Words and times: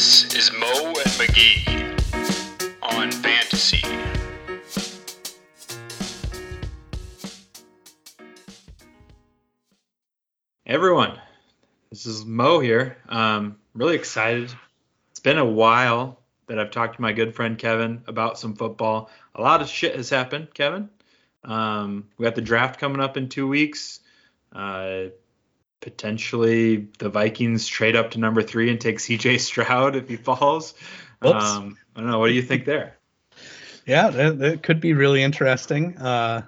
This 0.00 0.34
is 0.34 0.50
Moe 0.52 0.86
and 0.86 1.12
McGee 1.20 2.72
on 2.80 3.12
Fantasy. 3.12 3.82
everyone. 10.64 11.20
This 11.90 12.06
is 12.06 12.24
Moe 12.24 12.60
here. 12.60 12.96
Um, 13.10 13.58
really 13.74 13.94
excited. 13.94 14.50
It's 15.10 15.20
been 15.20 15.36
a 15.36 15.44
while 15.44 16.18
that 16.46 16.58
I've 16.58 16.70
talked 16.70 16.96
to 16.96 17.02
my 17.02 17.12
good 17.12 17.34
friend 17.34 17.58
Kevin 17.58 18.02
about 18.06 18.38
some 18.38 18.56
football. 18.56 19.10
A 19.34 19.42
lot 19.42 19.60
of 19.60 19.68
shit 19.68 19.96
has 19.96 20.08
happened, 20.08 20.54
Kevin. 20.54 20.88
Um, 21.44 22.08
we 22.16 22.24
got 22.24 22.36
the 22.36 22.40
draft 22.40 22.80
coming 22.80 23.02
up 23.02 23.18
in 23.18 23.28
two 23.28 23.46
weeks. 23.46 24.00
Uh, 24.50 25.08
potentially 25.80 26.88
the 26.98 27.08
Vikings 27.08 27.66
trade 27.66 27.96
up 27.96 28.12
to 28.12 28.18
number 28.18 28.42
three 28.42 28.70
and 28.70 28.80
take 28.80 28.98
CJ 28.98 29.40
Stroud 29.40 29.96
if 29.96 30.08
he 30.08 30.16
falls. 30.16 30.74
Um, 31.22 31.76
I 31.94 32.00
don't 32.00 32.10
know. 32.10 32.18
What 32.18 32.28
do 32.28 32.34
you 32.34 32.42
think 32.42 32.64
there? 32.64 32.96
Yeah, 33.86 34.10
that, 34.10 34.38
that 34.38 34.62
could 34.62 34.80
be 34.80 34.92
really 34.92 35.22
interesting. 35.22 35.96
Uh, 35.98 36.42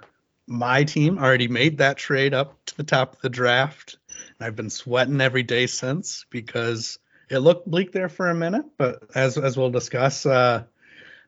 my 0.47 0.83
team 0.83 1.17
already 1.17 1.47
made 1.47 1.77
that 1.77 1.97
trade 1.97 2.33
up 2.33 2.63
to 2.65 2.77
the 2.77 2.83
top 2.83 3.15
of 3.15 3.21
the 3.21 3.29
draft. 3.29 3.97
And 4.09 4.47
I've 4.47 4.55
been 4.55 4.69
sweating 4.69 5.21
every 5.21 5.43
day 5.43 5.67
since 5.67 6.25
because 6.29 6.99
it 7.29 7.39
looked 7.39 7.69
bleak 7.69 7.91
there 7.91 8.09
for 8.09 8.29
a 8.29 8.35
minute. 8.35 8.65
But 8.77 9.03
as 9.15 9.37
as 9.37 9.57
we'll 9.57 9.71
discuss, 9.71 10.25
uh, 10.25 10.63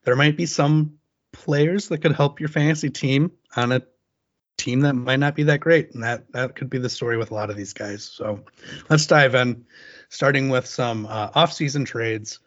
there 0.03 0.15
might 0.15 0.37
be 0.37 0.45
some 0.45 0.99
players 1.31 1.89
that 1.89 1.99
could 1.99 2.13
help 2.13 2.39
your 2.39 2.49
fantasy 2.49 2.89
team 2.89 3.31
on 3.55 3.71
a 3.71 3.81
team 4.65 4.81
that 4.81 4.93
might 4.93 5.19
not 5.19 5.35
be 5.35 5.43
that 5.43 5.59
great, 5.59 5.93
and 5.93 6.03
that 6.03 6.31
that 6.33 6.55
could 6.55 6.69
be 6.69 6.79
the 6.79 6.89
story 6.89 7.17
with 7.17 7.31
a 7.31 7.33
lot 7.35 7.49
of 7.49 7.55
these 7.55 7.73
guys. 7.73 8.03
So 8.03 8.43
let's 8.89 9.05
dive 9.05 9.35
in, 9.35 9.65
starting 10.09 10.49
with 10.49 10.65
some 10.65 11.05
uh, 11.05 11.29
off-season 11.33 11.85
trades. 11.85 12.39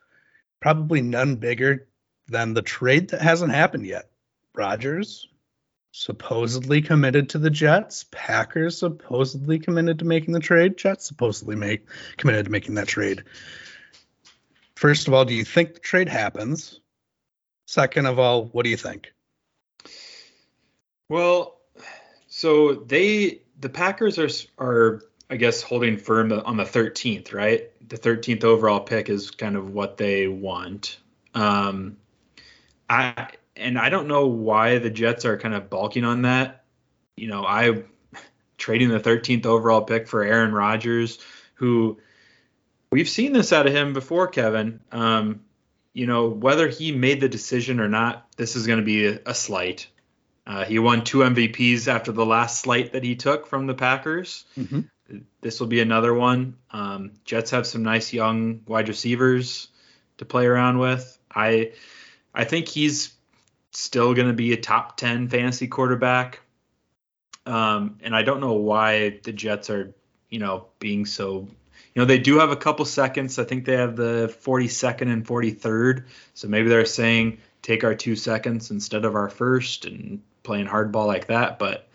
Probably 0.60 1.00
none 1.00 1.36
bigger 1.36 1.86
than 2.26 2.52
the 2.52 2.62
trade 2.62 3.10
that 3.10 3.22
hasn't 3.22 3.52
happened 3.52 3.86
yet. 3.86 4.10
Rodgers 4.54 5.28
supposedly 5.92 6.82
committed 6.82 7.30
to 7.30 7.38
the 7.38 7.50
Jets. 7.50 8.04
Packers 8.10 8.78
supposedly 8.78 9.60
committed 9.60 10.00
to 10.00 10.04
making 10.04 10.34
the 10.34 10.40
trade. 10.40 10.76
Jets 10.76 11.06
supposedly 11.06 11.54
make 11.54 11.86
committed 12.16 12.46
to 12.46 12.50
making 12.50 12.74
that 12.74 12.88
trade. 12.88 13.22
First 14.74 15.08
of 15.08 15.14
all, 15.14 15.24
do 15.24 15.34
you 15.34 15.44
think 15.44 15.74
the 15.74 15.80
trade 15.80 16.08
happens? 16.08 16.80
Second 17.66 18.06
of 18.06 18.18
all, 18.18 18.46
what 18.46 18.64
do 18.64 18.70
you 18.70 18.76
think? 18.76 19.12
Well, 21.08 21.57
so 22.38 22.74
they 22.74 23.40
the 23.58 23.68
Packers 23.68 24.16
are 24.16 24.28
are 24.64 25.02
I 25.28 25.34
guess 25.34 25.60
holding 25.60 25.98
firm 25.98 26.30
on 26.30 26.56
the 26.56 26.62
13th, 26.62 27.34
right? 27.34 27.68
The 27.88 27.98
13th 27.98 28.44
overall 28.44 28.78
pick 28.78 29.08
is 29.08 29.32
kind 29.32 29.56
of 29.56 29.70
what 29.70 29.96
they 29.96 30.28
want. 30.28 30.98
Um, 31.34 31.96
I 32.88 33.30
and 33.56 33.76
I 33.76 33.88
don't 33.88 34.06
know 34.06 34.28
why 34.28 34.78
the 34.78 34.88
Jets 34.88 35.24
are 35.24 35.36
kind 35.36 35.52
of 35.52 35.68
balking 35.68 36.04
on 36.04 36.22
that. 36.22 36.62
You 37.16 37.26
know, 37.26 37.44
I 37.44 37.82
trading 38.56 38.90
the 38.90 39.00
13th 39.00 39.44
overall 39.44 39.82
pick 39.82 40.06
for 40.06 40.22
Aaron 40.22 40.52
Rodgers, 40.52 41.18
who 41.54 41.98
we've 42.92 43.08
seen 43.08 43.32
this 43.32 43.52
out 43.52 43.66
of 43.66 43.74
him 43.74 43.94
before, 43.94 44.28
Kevin. 44.28 44.78
Um, 44.92 45.40
you 45.92 46.06
know, 46.06 46.28
whether 46.28 46.68
he 46.68 46.92
made 46.92 47.20
the 47.20 47.28
decision 47.28 47.80
or 47.80 47.88
not, 47.88 48.28
this 48.36 48.54
is 48.54 48.68
going 48.68 48.78
to 48.78 48.84
be 48.84 49.06
a, 49.06 49.18
a 49.26 49.34
slight. 49.34 49.88
Uh, 50.48 50.64
he 50.64 50.78
won 50.78 51.04
two 51.04 51.18
MVPs 51.18 51.88
after 51.88 52.10
the 52.10 52.24
last 52.24 52.60
slight 52.60 52.92
that 52.92 53.04
he 53.04 53.16
took 53.16 53.46
from 53.46 53.66
the 53.66 53.74
Packers. 53.74 54.46
Mm-hmm. 54.56 54.80
This 55.42 55.60
will 55.60 55.66
be 55.66 55.80
another 55.80 56.14
one. 56.14 56.56
Um, 56.70 57.12
Jets 57.26 57.50
have 57.50 57.66
some 57.66 57.82
nice 57.82 58.14
young 58.14 58.62
wide 58.66 58.88
receivers 58.88 59.68
to 60.16 60.24
play 60.24 60.46
around 60.46 60.78
with. 60.78 61.18
I 61.30 61.72
I 62.34 62.44
think 62.44 62.66
he's 62.66 63.12
still 63.72 64.14
going 64.14 64.28
to 64.28 64.34
be 64.34 64.54
a 64.54 64.56
top 64.56 64.96
10 64.96 65.28
fantasy 65.28 65.68
quarterback. 65.68 66.40
Um, 67.44 67.98
and 68.02 68.16
I 68.16 68.22
don't 68.22 68.40
know 68.40 68.54
why 68.54 69.20
the 69.22 69.32
Jets 69.32 69.68
are, 69.68 69.94
you 70.30 70.38
know, 70.38 70.66
being 70.78 71.04
so, 71.04 71.46
you 71.94 72.02
know, 72.02 72.06
they 72.06 72.18
do 72.18 72.38
have 72.38 72.50
a 72.50 72.56
couple 72.56 72.86
seconds. 72.86 73.38
I 73.38 73.44
think 73.44 73.66
they 73.66 73.76
have 73.76 73.96
the 73.96 74.34
42nd 74.42 75.12
and 75.12 75.26
43rd. 75.26 76.04
So 76.32 76.48
maybe 76.48 76.70
they're 76.70 76.86
saying 76.86 77.38
take 77.60 77.84
our 77.84 77.94
two 77.94 78.16
seconds 78.16 78.70
instead 78.70 79.04
of 79.04 79.14
our 79.14 79.28
first 79.28 79.84
and 79.84 80.22
playing 80.48 80.66
hardball 80.66 81.06
like 81.06 81.26
that. 81.26 81.58
But 81.58 81.88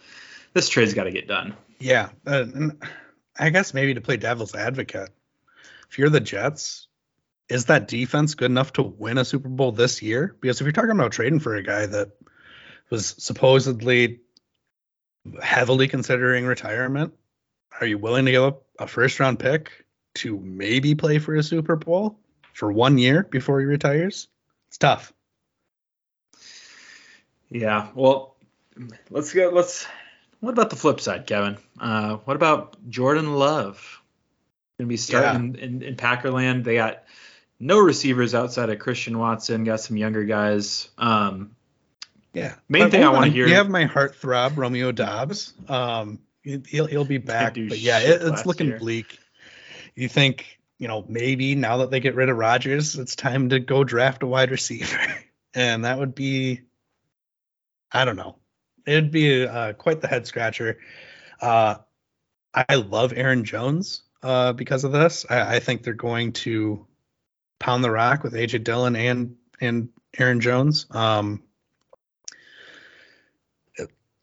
this 0.53 0.69
trade's 0.69 0.94
got 0.94 1.06
to 1.06 1.12
get 1.12 1.28
done. 1.28 1.56
Yeah. 1.80 2.09
Uh, 2.25 2.46
I 3.38 3.50
guess 3.50 3.74
maybe 3.74 3.96
to 3.96 4.02
play 4.02 4.18
devil's 4.18 4.53
advocate, 4.53 5.09
if 5.90 5.97
you're 5.97 6.12
the 6.12 6.19
Jets, 6.19 6.88
is 7.50 7.66
that 7.66 7.88
defense 7.88 8.36
good 8.36 8.52
enough 8.52 8.74
to 8.74 8.84
win 8.84 9.18
a 9.18 9.25
Super 9.25 9.50
Bowl 9.50 9.72
this 9.72 10.03
year? 10.03 10.36
Because 10.40 10.62
if 10.62 10.66
you're 10.66 10.72
talking 10.72 10.91
about 10.91 11.12
trading 11.12 11.40
for 11.40 11.56
a 11.56 11.64
guy 11.64 11.88
that 11.88 12.12
was 12.91 13.16
supposedly 13.18 14.19
heavily 15.41 15.88
considering 15.88 16.46
retirement, 16.46 17.14
are 17.81 17.88
you 17.88 17.97
willing 17.97 18.25
to 18.25 18.31
give 18.31 18.44
up 18.44 18.64
a 18.78 18.85
first 18.85 19.20
round 19.20 19.40
pick 19.40 19.72
to 20.16 20.40
maybe 20.40 20.94
play 20.94 21.18
for 21.18 21.35
a 21.35 21.41
Super 21.41 21.75
Bowl 21.75 22.20
for 22.53 22.72
one 22.72 23.00
year 23.00 23.24
before 23.24 23.59
he 23.59 23.66
retires? 23.66 24.28
It's 24.68 24.78
tough. 24.78 25.12
Yeah. 27.50 27.90
Well, 27.94 28.33
let's 29.09 29.34
go. 29.34 29.50
Let's. 29.50 29.85
What 30.39 30.51
about 30.51 30.69
the 30.69 30.75
flip 30.75 31.00
side, 31.00 31.25
Kevin? 31.25 31.57
Uh, 31.79 32.17
what 32.17 32.35
about 32.35 32.78
Jordan 32.89 33.35
Love? 33.35 34.01
Going 34.78 34.88
to 34.88 34.89
be 34.89 34.97
starting 34.97 35.56
yeah. 35.56 35.61
in, 35.61 35.75
in, 35.75 35.84
in 35.84 35.95
Packerland. 35.95 36.63
They 36.63 36.75
got 36.75 37.03
no 37.59 37.79
receivers 37.79 38.35
outside 38.35 38.69
of 38.69 38.79
Christian 38.79 39.17
Watson. 39.17 39.63
Got 39.63 39.79
some 39.79 39.95
younger 39.95 40.25
guys. 40.25 40.89
Um, 40.97 41.56
yeah. 42.34 42.56
Main 42.67 42.84
But 42.84 42.91
thing 42.91 43.03
I 43.03 43.09
want 43.09 43.25
to 43.25 43.31
hear. 43.31 43.47
You 43.47 43.56
have 43.56 43.69
my 43.69 43.85
heart 43.85 44.16
throb, 44.16 44.57
Romeo 44.57 44.91
Doubs. 44.91 45.53
Um, 45.69 46.19
he'll 46.44 46.85
he'll 46.85 47.05
be 47.05 47.19
back, 47.19 47.53
but 47.53 47.79
yeah, 47.79 48.00
it, 48.00 48.22
it's 48.22 48.45
looking 48.45 48.67
year. 48.67 48.79
bleak. 48.79 49.17
You 49.95 50.09
think 50.09 50.59
you 50.78 50.88
know 50.88 51.05
maybe 51.07 51.55
now 51.55 51.78
that 51.78 51.91
they 51.91 52.00
get 52.00 52.16
rid 52.16 52.29
of 52.29 52.38
Rodgers, 52.38 52.97
it's 52.97 53.16
time 53.16 53.50
to 53.50 53.59
go 53.59 53.84
draft 53.84 54.23
a 54.23 54.28
wide 54.28 54.51
receiver, 54.51 54.97
and 55.53 55.85
that 55.85 56.00
would 56.00 56.16
be, 56.16 56.61
I 57.91 58.05
don't 58.05 58.17
know, 58.17 58.38
it'd 58.86 59.12
be 59.12 59.46
uh, 59.46 59.74
quite 59.74 60.02
the 60.02 60.08
head 60.08 60.28
scratcher. 60.28 60.80
Uh, 61.42 61.76
I 62.54 62.76
love 62.76 63.14
Aaron 63.16 63.44
Jones 63.44 64.04
uh, 64.22 64.54
because 64.54 64.84
of 64.84 64.92
this. 64.92 65.26
I, 65.30 65.56
I 65.56 65.60
think 65.60 65.84
they're 65.84 65.94
going 65.94 66.34
to 66.34 66.86
pound 67.60 67.84
the 67.84 67.92
rock 67.92 68.24
with 68.24 68.34
AJ 68.34 68.64
Dillon 68.64 68.96
and 68.96 69.36
and 69.62 69.90
Aaron 70.18 70.40
Jones. 70.40 70.86
Um, 70.92 71.44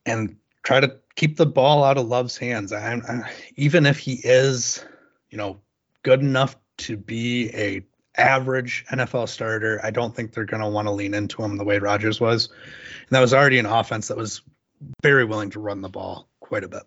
and 0.06 0.36
try 0.62 0.80
to 0.80 0.96
keep 1.16 1.36
the 1.36 1.46
ball 1.46 1.84
out 1.84 1.98
of 1.98 2.06
Love's 2.06 2.36
hands. 2.36 2.72
I'm, 2.72 3.02
I, 3.08 3.30
even 3.56 3.86
if 3.86 3.98
he 3.98 4.20
is, 4.24 4.84
you 5.30 5.38
know, 5.38 5.60
good 6.02 6.20
enough 6.20 6.56
to 6.78 6.96
be 6.96 7.50
a 7.54 7.84
average 8.16 8.84
NFL 8.90 9.28
starter, 9.28 9.80
I 9.82 9.90
don't 9.90 10.14
think 10.14 10.32
they're 10.32 10.44
going 10.44 10.62
to 10.62 10.68
want 10.68 10.88
to 10.88 10.92
lean 10.92 11.14
into 11.14 11.42
him 11.42 11.56
the 11.56 11.64
way 11.64 11.78
Rodgers 11.78 12.20
was. 12.20 12.48
And 12.48 13.10
that 13.10 13.20
was 13.20 13.34
already 13.34 13.58
an 13.58 13.66
offense 13.66 14.08
that 14.08 14.16
was 14.16 14.42
very 15.02 15.24
willing 15.24 15.50
to 15.50 15.60
run 15.60 15.80
the 15.82 15.88
ball 15.88 16.28
quite 16.40 16.64
a 16.64 16.68
bit. 16.68 16.82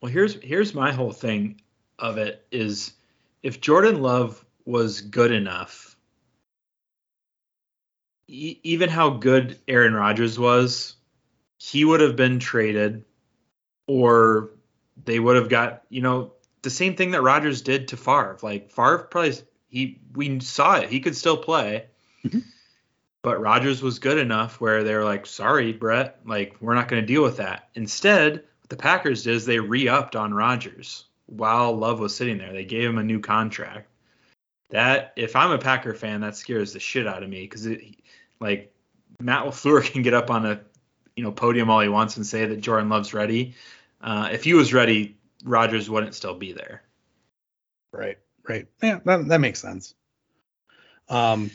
Well, 0.00 0.10
here's 0.10 0.34
here's 0.42 0.74
my 0.74 0.92
whole 0.92 1.12
thing 1.12 1.60
of 1.98 2.16
it 2.18 2.46
is 2.50 2.92
if 3.42 3.60
Jordan 3.60 4.00
Love 4.00 4.44
was 4.64 5.00
good 5.02 5.32
enough, 5.32 5.96
e- 8.28 8.58
even 8.62 8.88
how 8.88 9.10
good 9.10 9.58
Aaron 9.68 9.94
Rodgers 9.94 10.38
was, 10.38 10.96
he 11.58 11.84
would 11.84 12.00
have 12.00 12.16
been 12.16 12.38
traded, 12.38 13.04
or 13.86 14.50
they 15.04 15.18
would 15.18 15.36
have 15.36 15.48
got 15.48 15.82
you 15.90 16.00
know 16.02 16.32
the 16.62 16.70
same 16.70 16.96
thing 16.96 17.10
that 17.12 17.22
Rodgers 17.22 17.62
did 17.62 17.88
to 17.88 17.96
Favre. 17.96 18.38
Like 18.42 18.70
Favre 18.70 19.06
probably 19.10 19.34
he 19.68 20.00
we 20.14 20.40
saw 20.40 20.76
it 20.76 20.88
he 20.90 21.00
could 21.00 21.16
still 21.16 21.36
play. 21.36 21.86
Mhm. 22.24 22.42
But 23.22 23.40
Rodgers 23.40 23.82
was 23.82 23.98
good 23.98 24.18
enough 24.18 24.60
where 24.60 24.82
they're 24.82 25.04
like, 25.04 25.26
sorry, 25.26 25.72
Brett, 25.72 26.20
like 26.24 26.56
we're 26.60 26.74
not 26.74 26.88
going 26.88 27.02
to 27.02 27.06
deal 27.06 27.22
with 27.22 27.36
that. 27.36 27.68
Instead, 27.74 28.34
what 28.34 28.68
the 28.70 28.76
Packers 28.76 29.24
did 29.24 29.34
is 29.34 29.44
they 29.44 29.58
re-upped 29.58 30.16
on 30.16 30.32
Rodgers 30.32 31.04
while 31.26 31.76
Love 31.76 32.00
was 32.00 32.16
sitting 32.16 32.38
there. 32.38 32.52
They 32.52 32.64
gave 32.64 32.88
him 32.88 32.98
a 32.98 33.04
new 33.04 33.20
contract. 33.20 33.88
That 34.70 35.12
if 35.16 35.36
I'm 35.36 35.50
a 35.50 35.58
Packer 35.58 35.94
fan, 35.94 36.20
that 36.20 36.36
scares 36.36 36.72
the 36.72 36.80
shit 36.80 37.06
out 37.06 37.22
of 37.22 37.28
me 37.28 37.42
because 37.42 37.68
like 38.40 38.72
Matt 39.20 39.44
LaFleur 39.44 39.84
can 39.92 40.02
get 40.02 40.14
up 40.14 40.30
on 40.30 40.46
a 40.46 40.60
you 41.16 41.24
know 41.24 41.32
podium 41.32 41.68
all 41.70 41.80
he 41.80 41.88
wants 41.88 42.16
and 42.16 42.26
say 42.26 42.46
that 42.46 42.60
Jordan 42.60 42.88
Love's 42.88 43.12
ready. 43.12 43.54
Uh, 44.00 44.28
if 44.32 44.44
he 44.44 44.54
was 44.54 44.72
ready, 44.72 45.18
Rodgers 45.44 45.90
wouldn't 45.90 46.14
still 46.14 46.34
be 46.34 46.52
there. 46.52 46.82
Right, 47.92 48.18
right. 48.48 48.66
Yeah, 48.82 49.00
that, 49.04 49.28
that 49.28 49.40
makes 49.40 49.60
sense. 49.60 49.94
Um, 51.08 51.50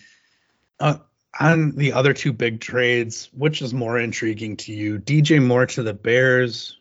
uh, 0.79 0.97
on 1.39 1.71
the 1.71 1.93
other 1.93 2.13
two 2.13 2.33
big 2.33 2.61
trades, 2.61 3.29
which 3.33 3.61
is 3.61 3.73
more 3.73 3.99
intriguing 3.99 4.57
to 4.57 4.73
you? 4.73 4.99
DJ 4.99 5.43
Moore 5.45 5.65
to 5.65 5.83
the 5.83 5.93
Bears, 5.93 6.77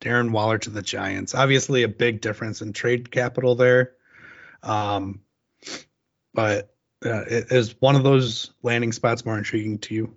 Darren 0.00 0.30
Waller 0.30 0.58
to 0.58 0.70
the 0.70 0.82
Giants. 0.82 1.34
Obviously, 1.34 1.82
a 1.82 1.88
big 1.88 2.20
difference 2.20 2.62
in 2.62 2.72
trade 2.72 3.10
capital 3.10 3.54
there. 3.54 3.92
Um, 4.62 5.20
but 6.32 6.74
uh, 7.04 7.24
is 7.28 7.74
one 7.80 7.96
of 7.96 8.02
those 8.02 8.50
landing 8.62 8.92
spots 8.92 9.24
more 9.24 9.38
intriguing 9.38 9.78
to 9.78 9.94
you? 9.94 10.16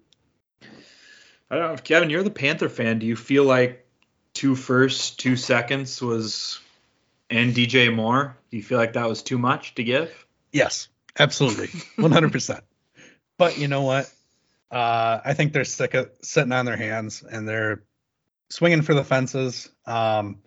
I 1.50 1.58
don't 1.58 1.76
know, 1.76 1.82
Kevin. 1.82 2.10
You're 2.10 2.24
the 2.24 2.32
Panther 2.32 2.70
fan. 2.70 3.00
Do 3.00 3.06
you 3.06 3.16
feel 3.16 3.44
like 3.44 3.86
two 4.34 4.56
firsts, 4.56 5.12
two 5.12 5.36
seconds 5.36 6.02
was, 6.02 6.60
and 7.30 7.54
DJ 7.54 7.94
Moore? 7.94 8.38
Do 8.50 8.58
you 8.58 8.64
feel 8.64 8.78
like 8.78 8.94
that 8.94 9.10
was 9.10 9.22
too 9.22 9.38
much 9.38 9.76
to 9.76 9.84
give? 9.84 10.26
Yes, 10.54 10.88
absolutely, 11.20 11.70
100. 11.98 12.62
But 13.42 13.58
you 13.58 13.68
know 13.68 13.82
what? 13.82 14.08
Uh, 14.70 15.20
I 15.26 15.34
think 15.34 15.52
they're 15.52 15.64
sick 15.64 15.96
of 15.96 16.12
sitting 16.22 16.52
on 16.52 16.66
their 16.66 16.78
hands 16.78 17.24
and 17.24 17.50
they're 17.50 17.82
swinging 18.52 18.84
for 18.84 18.94
the 18.94 19.04
fences. 19.04 19.68
Um, 19.88 20.44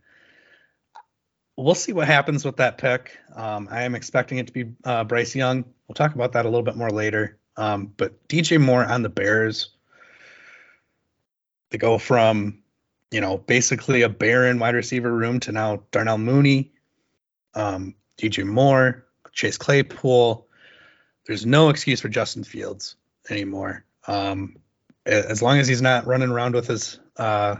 we'll 1.56 1.74
see 1.74 1.92
what 1.92 2.06
happens 2.06 2.44
with 2.44 2.58
that 2.58 2.78
pick. 2.78 3.18
Um, 3.34 3.66
I 3.68 3.82
am 3.82 3.96
expecting 3.96 4.38
it 4.38 4.46
to 4.46 4.52
be 4.52 4.66
uh, 4.84 5.02
Bryce 5.02 5.34
Young. 5.34 5.64
We'll 5.88 5.96
talk 5.96 6.14
about 6.14 6.34
that 6.34 6.46
a 6.46 6.48
little 6.48 6.62
bit 6.62 6.76
more 6.76 6.90
later. 6.90 7.36
Um, 7.56 7.92
but 7.96 8.28
DJ 8.28 8.60
Moore 8.60 8.84
on 8.84 9.02
the 9.02 9.08
Bears, 9.08 9.70
they 11.70 11.78
go 11.78 11.98
from, 11.98 12.62
you 13.10 13.20
know, 13.20 13.38
basically 13.38 14.02
a 14.02 14.08
barren 14.08 14.60
wide 14.60 14.76
receiver 14.76 15.12
room 15.12 15.40
to 15.40 15.50
now 15.50 15.82
Darnell 15.90 16.18
Mooney, 16.18 16.70
um, 17.54 17.96
DJ 18.18 18.46
Moore, 18.46 19.04
Chase 19.32 19.58
Claypool. 19.58 20.43
There's 21.26 21.46
no 21.46 21.70
excuse 21.70 22.00
for 22.00 22.08
Justin 22.08 22.44
Fields 22.44 22.96
anymore. 23.30 23.84
Um, 24.06 24.56
as 25.06 25.42
long 25.42 25.58
as 25.58 25.68
he's 25.68 25.82
not 25.82 26.06
running 26.06 26.30
around 26.30 26.54
with 26.54 26.66
his 26.66 26.98
uh, 27.16 27.56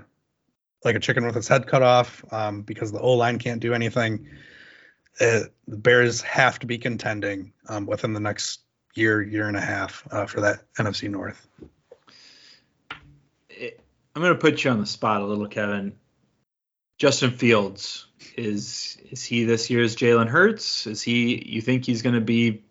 like 0.85 0.97
a 0.97 1.01
chicken 1.01 1.25
with 1.25 1.37
its 1.37 1.49
head 1.49 1.67
cut 1.67 1.83
off 1.83 2.25
um, 2.31 2.63
because 2.63 2.93
the 2.93 3.01
O 3.01 3.13
line 3.13 3.39
can't 3.39 3.61
do 3.61 3.73
anything. 3.73 4.29
Uh, 5.21 5.41
the 5.67 5.77
Bears 5.77 6.21
have 6.23 6.59
to 6.59 6.67
be 6.67 6.79
contending 6.79 7.53
um, 7.69 7.87
within 7.87 8.13
the 8.13 8.21
next 8.21 8.61
year, 8.95 9.23
year 9.23 9.49
and 9.49 9.57
a 9.57 9.61
half 9.61 10.07
uh, 10.11 10.27
for 10.27 10.43
that 10.43 10.63
NFC 10.75 11.09
North. 11.11 11.47
I'm 13.51 14.23
going 14.23 14.35
to 14.35 14.39
put 14.39 14.63
you 14.63 14.71
on 14.71 14.81
the 14.81 14.87
spot 14.87 15.23
a 15.23 15.25
little, 15.25 15.49
Kevin. 15.49 15.95
Justin 16.99 17.33
Fields 17.33 18.07
is 18.37 18.99
is 19.11 19.25
he 19.25 19.45
this 19.45 19.69
year's 19.69 19.97
Jalen 19.97 20.29
Hurts? 20.29 20.87
Is 20.87 21.03
he? 21.03 21.43
You 21.45 21.61
think 21.61 21.85
he's 21.85 22.03
going 22.03 22.15
to 22.15 22.21
be 22.21 22.63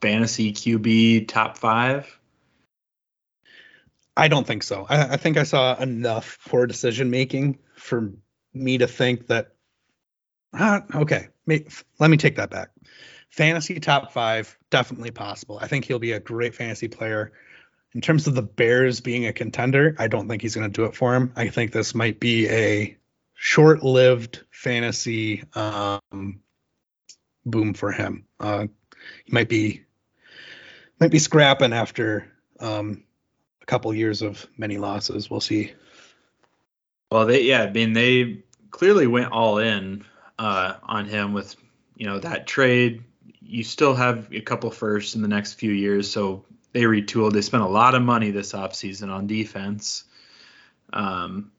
fantasy 0.00 0.52
QB 0.52 1.28
top 1.28 1.56
five? 1.56 2.18
I 4.16 4.28
don't 4.28 4.46
think 4.46 4.62
so. 4.62 4.86
I, 4.88 5.14
I 5.14 5.16
think 5.16 5.36
I 5.36 5.42
saw 5.42 5.76
enough 5.76 6.38
poor 6.48 6.66
decision 6.66 7.10
making 7.10 7.58
for 7.74 8.12
me 8.54 8.78
to 8.78 8.86
think 8.86 9.26
that. 9.28 9.52
Ah, 10.54 10.84
okay, 10.94 11.28
let 11.46 12.10
me 12.10 12.16
take 12.16 12.36
that 12.36 12.50
back. 12.50 12.70
Fantasy 13.30 13.78
top 13.78 14.12
five, 14.12 14.56
definitely 14.70 15.10
possible. 15.10 15.58
I 15.60 15.66
think 15.66 15.84
he'll 15.84 15.98
be 15.98 16.12
a 16.12 16.20
great 16.20 16.54
fantasy 16.54 16.88
player. 16.88 17.32
In 17.92 18.00
terms 18.00 18.26
of 18.26 18.34
the 18.34 18.42
Bears 18.42 19.00
being 19.00 19.26
a 19.26 19.32
contender, 19.32 19.94
I 19.98 20.08
don't 20.08 20.28
think 20.28 20.40
he's 20.40 20.54
going 20.54 20.70
to 20.70 20.72
do 20.72 20.86
it 20.86 20.94
for 20.94 21.14
him. 21.14 21.32
I 21.36 21.48
think 21.48 21.72
this 21.72 21.94
might 21.94 22.20
be 22.20 22.48
a 22.48 22.96
short-lived 23.34 24.44
fantasy 24.50 25.44
um, 25.54 26.40
boom 27.44 27.74
for 27.74 27.92
him. 27.92 28.24
Uh, 28.40 28.66
he 29.24 29.32
might 29.32 29.48
be 29.48 29.85
might 31.00 31.10
be 31.10 31.18
scrapping 31.18 31.72
after 31.72 32.30
um, 32.60 33.02
a 33.62 33.66
couple 33.66 33.92
years 33.94 34.22
of 34.22 34.46
many 34.56 34.78
losses. 34.78 35.30
We'll 35.30 35.40
see. 35.40 35.72
Well, 37.10 37.26
they 37.26 37.42
yeah, 37.42 37.62
I 37.62 37.70
mean 37.70 37.92
they 37.92 38.42
clearly 38.70 39.06
went 39.06 39.32
all 39.32 39.58
in 39.58 40.04
uh, 40.38 40.74
on 40.82 41.06
him 41.06 41.32
with 41.32 41.56
you 41.96 42.06
know 42.06 42.18
that 42.18 42.46
trade. 42.46 43.02
You 43.40 43.62
still 43.62 43.94
have 43.94 44.28
a 44.32 44.40
couple 44.40 44.70
firsts 44.70 45.14
in 45.14 45.22
the 45.22 45.28
next 45.28 45.54
few 45.54 45.70
years, 45.70 46.10
so 46.10 46.44
they 46.72 46.82
retooled. 46.82 47.32
They 47.32 47.42
spent 47.42 47.62
a 47.62 47.68
lot 47.68 47.94
of 47.94 48.02
money 48.02 48.30
this 48.30 48.52
offseason 48.52 49.10
on 49.10 49.26
defense. 49.26 50.04
Um, 50.92 51.52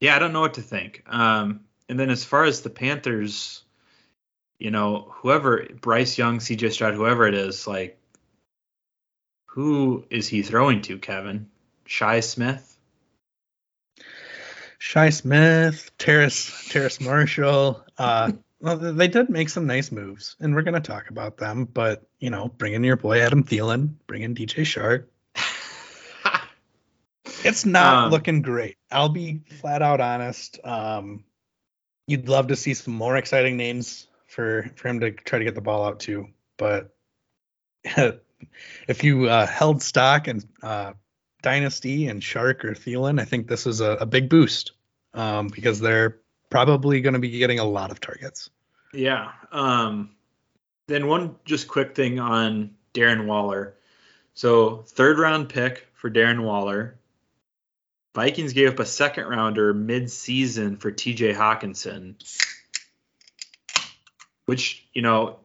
yeah, 0.00 0.16
I 0.16 0.18
don't 0.18 0.32
know 0.32 0.40
what 0.40 0.54
to 0.54 0.62
think. 0.62 1.02
Um, 1.06 1.60
and 1.88 1.98
then 1.98 2.10
as 2.10 2.24
far 2.24 2.44
as 2.44 2.60
the 2.60 2.70
Panthers, 2.70 3.62
you 4.58 4.70
know, 4.70 5.12
whoever 5.16 5.66
Bryce 5.80 6.18
Young, 6.18 6.38
CJ 6.38 6.72
Stroud, 6.72 6.94
whoever 6.94 7.26
it 7.26 7.34
is, 7.34 7.66
like 7.66 7.98
who 9.46 10.04
is 10.10 10.28
he 10.28 10.42
throwing 10.42 10.82
to, 10.82 10.98
Kevin? 10.98 11.48
Shi 11.84 12.20
Smith? 12.20 12.76
Shi 14.78 15.10
Smith, 15.10 15.90
Terrace, 15.98 16.68
Terrace 16.68 17.00
Marshall. 17.00 17.84
Uh, 17.96 18.32
well, 18.60 18.76
they 18.76 19.08
did 19.08 19.28
make 19.30 19.48
some 19.48 19.66
nice 19.66 19.90
moves, 19.90 20.36
and 20.40 20.54
we're 20.54 20.62
going 20.62 20.74
to 20.74 20.80
talk 20.80 21.10
about 21.10 21.38
them. 21.38 21.64
But 21.64 22.06
you 22.18 22.30
know, 22.30 22.48
bring 22.48 22.74
in 22.74 22.84
your 22.84 22.96
boy 22.96 23.20
Adam 23.20 23.44
Thielen, 23.44 23.94
bring 24.06 24.22
in 24.22 24.34
DJ 24.34 24.62
Chark. 24.62 25.06
it's 27.44 27.64
not 27.64 28.04
um, 28.04 28.10
looking 28.10 28.42
great. 28.42 28.76
I'll 28.90 29.08
be 29.08 29.40
flat 29.60 29.82
out 29.82 30.00
honest. 30.00 30.58
Um, 30.64 31.24
you'd 32.06 32.28
love 32.28 32.48
to 32.48 32.56
see 32.56 32.74
some 32.74 32.94
more 32.94 33.16
exciting 33.16 33.56
names 33.56 34.08
for 34.28 34.70
for 34.76 34.88
him 34.88 35.00
to 35.00 35.10
try 35.10 35.40
to 35.40 35.44
get 35.44 35.56
the 35.56 35.60
ball 35.60 35.84
out 35.84 36.00
to, 36.00 36.28
but 36.56 36.94
if 38.86 39.02
you 39.02 39.28
uh, 39.28 39.46
held 39.46 39.82
stock 39.82 40.28
in 40.28 40.42
uh, 40.62 40.92
Dynasty 41.42 42.06
and 42.06 42.22
Chark 42.22 42.64
or 42.64 42.74
Thielen, 42.74 43.20
I 43.20 43.24
think 43.24 43.48
this 43.48 43.66
is 43.66 43.80
a, 43.80 43.92
a 43.92 44.06
big 44.06 44.28
boost 44.28 44.72
um, 45.14 45.48
because 45.48 45.80
they're 45.80 46.18
probably 46.50 47.00
going 47.00 47.14
to 47.14 47.18
be 47.18 47.30
getting 47.30 47.58
a 47.58 47.64
lot 47.64 47.90
of 47.90 48.00
targets. 48.00 48.50
Yeah. 48.92 49.32
Um, 49.52 50.10
then 50.86 51.06
one 51.06 51.36
just 51.44 51.68
quick 51.68 51.94
thing 51.94 52.18
on 52.18 52.74
Darren 52.94 53.26
Waller. 53.26 53.74
So 54.34 54.78
third 54.86 55.18
round 55.18 55.48
pick 55.48 55.88
for 55.94 56.10
Darren 56.10 56.42
Waller. 56.42 56.98
Vikings 58.14 58.52
gave 58.52 58.70
up 58.70 58.78
a 58.78 58.86
second 58.86 59.26
rounder 59.26 59.74
mid 59.74 60.10
season 60.10 60.76
for 60.76 60.90
TJ 60.90 61.34
Hockenson, 61.34 62.16
which, 64.48 64.88
you 64.94 65.02
know, 65.02 65.36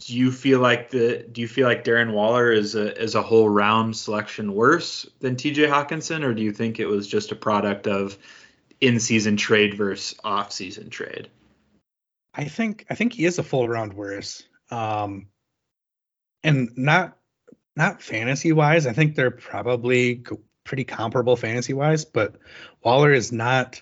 do 0.00 0.16
you 0.16 0.32
feel 0.32 0.58
like 0.58 0.90
the 0.90 1.24
do 1.30 1.40
you 1.40 1.46
feel 1.46 1.68
like 1.68 1.84
Darren 1.84 2.12
Waller 2.12 2.50
is 2.50 2.74
a 2.74 3.00
is 3.00 3.14
a 3.14 3.22
whole 3.22 3.48
round 3.48 3.96
selection 3.96 4.52
worse 4.52 5.08
than 5.20 5.36
TJ 5.36 5.68
Hockenson, 5.68 6.24
or 6.24 6.34
do 6.34 6.42
you 6.42 6.50
think 6.50 6.80
it 6.80 6.86
was 6.86 7.06
just 7.06 7.30
a 7.30 7.36
product 7.36 7.86
of 7.86 8.18
in 8.80 8.98
season 8.98 9.36
trade 9.36 9.74
versus 9.74 10.18
off 10.24 10.50
season 10.50 10.90
trade? 10.90 11.28
I 12.34 12.46
think 12.46 12.84
I 12.90 12.96
think 12.96 13.12
he 13.12 13.26
is 13.26 13.38
a 13.38 13.44
full 13.44 13.68
round 13.68 13.94
worse. 13.94 14.42
Um 14.72 15.28
and 16.42 16.76
not 16.76 17.16
not 17.76 18.02
fantasy 18.02 18.52
wise, 18.52 18.88
I 18.88 18.92
think 18.92 19.14
they're 19.14 19.30
probably 19.30 20.24
pretty 20.64 20.82
comparable 20.82 21.36
fantasy 21.36 21.74
wise, 21.74 22.04
but 22.04 22.34
Waller 22.82 23.12
is 23.12 23.30
not 23.30 23.80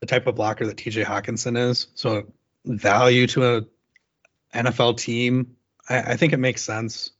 the 0.00 0.06
type 0.06 0.26
of 0.26 0.36
blocker 0.36 0.64
that 0.64 0.78
TJ 0.78 1.04
Hockenson 1.04 1.58
is. 1.58 1.88
So 1.94 2.32
value 2.64 3.26
to 3.26 3.56
a 3.56 3.62
NFL 4.54 4.98
team, 4.98 5.56
I, 5.88 6.12
I, 6.12 6.16
think 6.16 6.32
it 6.32 6.38
makes 6.38 6.62
sense. 6.62 7.10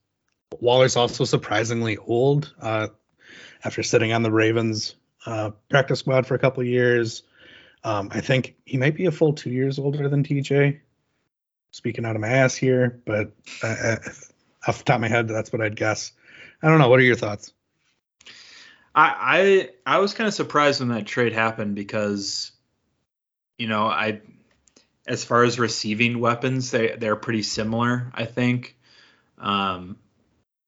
Waller's 0.59 0.97
also 0.97 1.25
surprisingly 1.25 1.97
old 1.97 2.53
uh, 2.61 2.89
after 3.65 3.83
sitting 3.83 4.13
on 4.13 4.23
the 4.23 4.31
Ravens 4.31 4.97
uh, 5.27 5.51
practice 5.69 6.01
squad 6.01 6.27
for 6.27 6.35
a 6.35 6.39
couple 6.39 6.63
years. 6.65 7.23
Um, 7.85 8.09
I 8.13 8.21
think 8.21 8.57
he 8.65 8.77
might 8.77 8.97
be 8.97 9.07
a 9.07 9.13
full 9.13 9.33
two 9.33 9.51
years 9.51 9.79
older 9.79 10.09
than 10.09 10.25
TJ. 10.25 10.81
Speaking 11.73 12.05
out 12.05 12.17
of 12.17 12.21
my 12.21 12.29
ass 12.29 12.57
here, 12.57 13.01
but 13.07 13.33
uh, 13.63 13.97
off 14.67 14.79
the 14.79 14.85
top 14.85 14.97
of 14.97 15.01
my 15.03 15.09
head, 15.09 15.29
that's 15.29 15.53
what 15.53 15.63
I'd 15.63 15.77
guess. 15.77 16.13
I 16.63 16.69
don't 16.69 16.79
know. 16.79 16.89
What 16.89 16.99
are 16.99 17.05
your 17.05 17.17
thoughts? 17.17 17.53
I 18.95 19.71
I, 19.87 19.95
I 19.97 19.99
was 19.99 20.15
kind 20.15 20.27
of 20.27 20.35
surprised 20.35 20.81
when 20.81 20.89
that 20.89 21.07
trade 21.07 21.33
happened 21.33 21.77
because, 21.77 22.51
you 23.57 23.69
know, 23.69 23.87
I 23.87 24.21
as 25.07 25.25
far 25.25 25.45
as 25.45 25.59
receiving 25.59 26.21
weapons, 26.21 26.71
they 26.71 26.97
they're 26.97 27.17
pretty 27.17 27.43
similar, 27.43 28.11
I 28.15 28.25
think. 28.27 28.77
Um, 29.39 29.97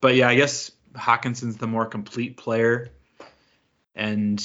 but 0.01 0.15
yeah, 0.15 0.27
I 0.27 0.35
guess 0.35 0.71
Hockenson's 0.93 1.57
the 1.57 1.67
more 1.67 1.85
complete 1.85 2.37
player, 2.37 2.89
and 3.95 4.43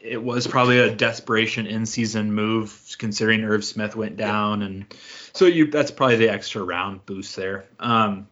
it 0.00 0.22
was 0.22 0.46
probably 0.46 0.78
a 0.78 0.94
desperation 0.94 1.66
in-season 1.66 2.32
move 2.32 2.96
considering 2.98 3.44
Irv 3.44 3.64
Smith 3.64 3.96
went 3.96 4.16
down, 4.16 4.62
and 4.62 4.86
so 5.32 5.44
you 5.46 5.70
that's 5.70 5.90
probably 5.90 6.16
the 6.16 6.30
extra 6.30 6.62
round 6.62 7.04
boost 7.04 7.36
there. 7.36 7.66
Um, 7.78 8.28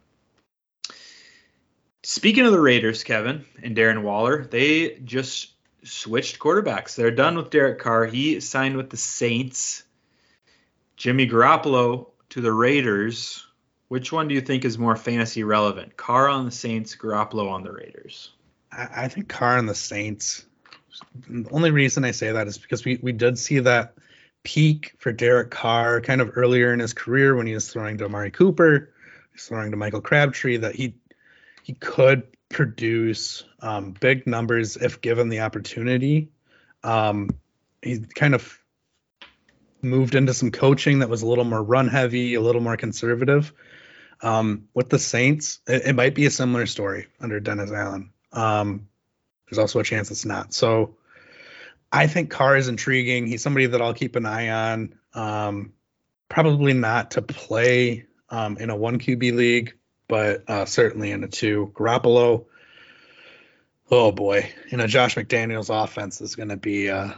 speaking 2.03 2.45
of 2.45 2.51
the 2.51 2.61
Raiders, 2.61 3.03
Kevin 3.03 3.45
and 3.61 3.75
Darren 3.75 4.01
Waller, 4.01 4.45
they 4.45 4.95
just 5.03 5.51
switched 5.83 6.39
quarterbacks. 6.39 6.95
They're 6.95 7.11
done 7.11 7.37
with 7.37 7.49
Derek 7.49 7.79
Carr. 7.79 8.05
He 8.05 8.39
signed 8.39 8.77
with 8.77 8.89
the 8.89 8.97
Saints. 8.97 9.83
Jimmy 10.97 11.27
Garoppolo 11.27 12.07
to 12.29 12.41
the 12.41 12.51
Raiders. 12.51 13.45
Which 13.87 14.11
one 14.11 14.27
do 14.27 14.35
you 14.35 14.41
think 14.41 14.65
is 14.65 14.77
more 14.77 14.97
fantasy 14.97 15.43
relevant? 15.43 15.95
Carr 15.95 16.27
on 16.27 16.45
the 16.45 16.51
Saints, 16.51 16.95
Garoppolo 16.95 17.49
on 17.49 17.63
the 17.63 17.71
Raiders. 17.71 18.31
I, 18.71 18.89
I 19.03 19.07
think 19.07 19.29
Carr 19.29 19.57
on 19.57 19.67
the 19.67 19.75
Saints. 19.75 20.45
The 21.29 21.47
only 21.51 21.71
reason 21.71 22.03
I 22.03 22.11
say 22.11 22.31
that 22.31 22.47
is 22.47 22.57
because 22.57 22.83
we, 22.83 22.99
we 23.01 23.11
did 23.13 23.37
see 23.37 23.59
that 23.59 23.93
peak 24.43 24.93
for 24.97 25.11
Derek 25.11 25.51
Carr 25.51 26.01
kind 26.01 26.19
of 26.19 26.31
earlier 26.35 26.73
in 26.73 26.79
his 26.79 26.93
career 26.93 27.35
when 27.35 27.47
he 27.47 27.53
was 27.53 27.71
throwing 27.71 27.97
to 27.99 28.05
Amari 28.05 28.31
Cooper. 28.31 28.89
throwing 29.37 29.71
to 29.71 29.77
Michael 29.77 30.01
Crabtree 30.01 30.57
that 30.57 30.75
he 30.75 30.95
he 31.63 31.73
could 31.73 32.23
produce 32.49 33.43
um, 33.59 33.91
big 33.91 34.25
numbers 34.25 34.77
if 34.77 35.01
given 35.01 35.29
the 35.29 35.41
opportunity. 35.41 36.29
Um, 36.83 37.29
he 37.81 37.99
kind 37.99 38.33
of 38.33 38.57
moved 39.81 40.15
into 40.15 40.33
some 40.33 40.51
coaching 40.51 40.99
that 40.99 41.09
was 41.09 41.21
a 41.21 41.27
little 41.27 41.43
more 41.43 41.61
run 41.61 41.87
heavy, 41.87 42.35
a 42.35 42.41
little 42.41 42.61
more 42.61 42.77
conservative. 42.77 43.53
Um, 44.21 44.67
with 44.73 44.89
the 44.89 44.99
Saints, 44.99 45.59
it, 45.67 45.87
it, 45.87 45.93
might 45.93 46.15
be 46.15 46.25
a 46.25 46.31
similar 46.31 46.65
story 46.65 47.07
under 47.19 47.39
Dennis 47.39 47.71
Allen. 47.71 48.11
Um, 48.31 48.87
there's 49.45 49.59
also 49.59 49.79
a 49.79 49.83
chance 49.83 50.09
it's 50.09 50.25
not. 50.25 50.53
So 50.53 50.97
I 51.91 52.07
think 52.07 52.31
Carr 52.31 52.57
is 52.57 52.67
intriguing. 52.67 53.27
He's 53.27 53.43
somebody 53.43 53.67
that 53.67 53.81
I'll 53.81 53.93
keep 53.93 54.15
an 54.15 54.25
eye 54.25 54.49
on. 54.49 54.95
Um, 55.13 55.73
probably 56.29 56.73
not 56.73 57.11
to 57.11 57.21
play 57.21 58.05
um, 58.29 58.57
in 58.57 58.69
a 58.69 58.75
one 58.75 58.99
QB 58.99 59.35
league, 59.35 59.75
but 60.07 60.49
uh, 60.49 60.65
certainly 60.65 61.11
in 61.11 61.23
a 61.23 61.27
two. 61.27 61.71
Garoppolo, 61.75 62.45
oh 63.89 64.11
boy, 64.11 64.51
in 64.69 64.79
a 64.79 64.87
Josh 64.87 65.15
McDaniels 65.15 65.69
offense 65.69 66.21
is 66.21 66.35
going 66.35 66.49
to 66.49 66.57
be 66.57 66.89
uh, 66.89 67.11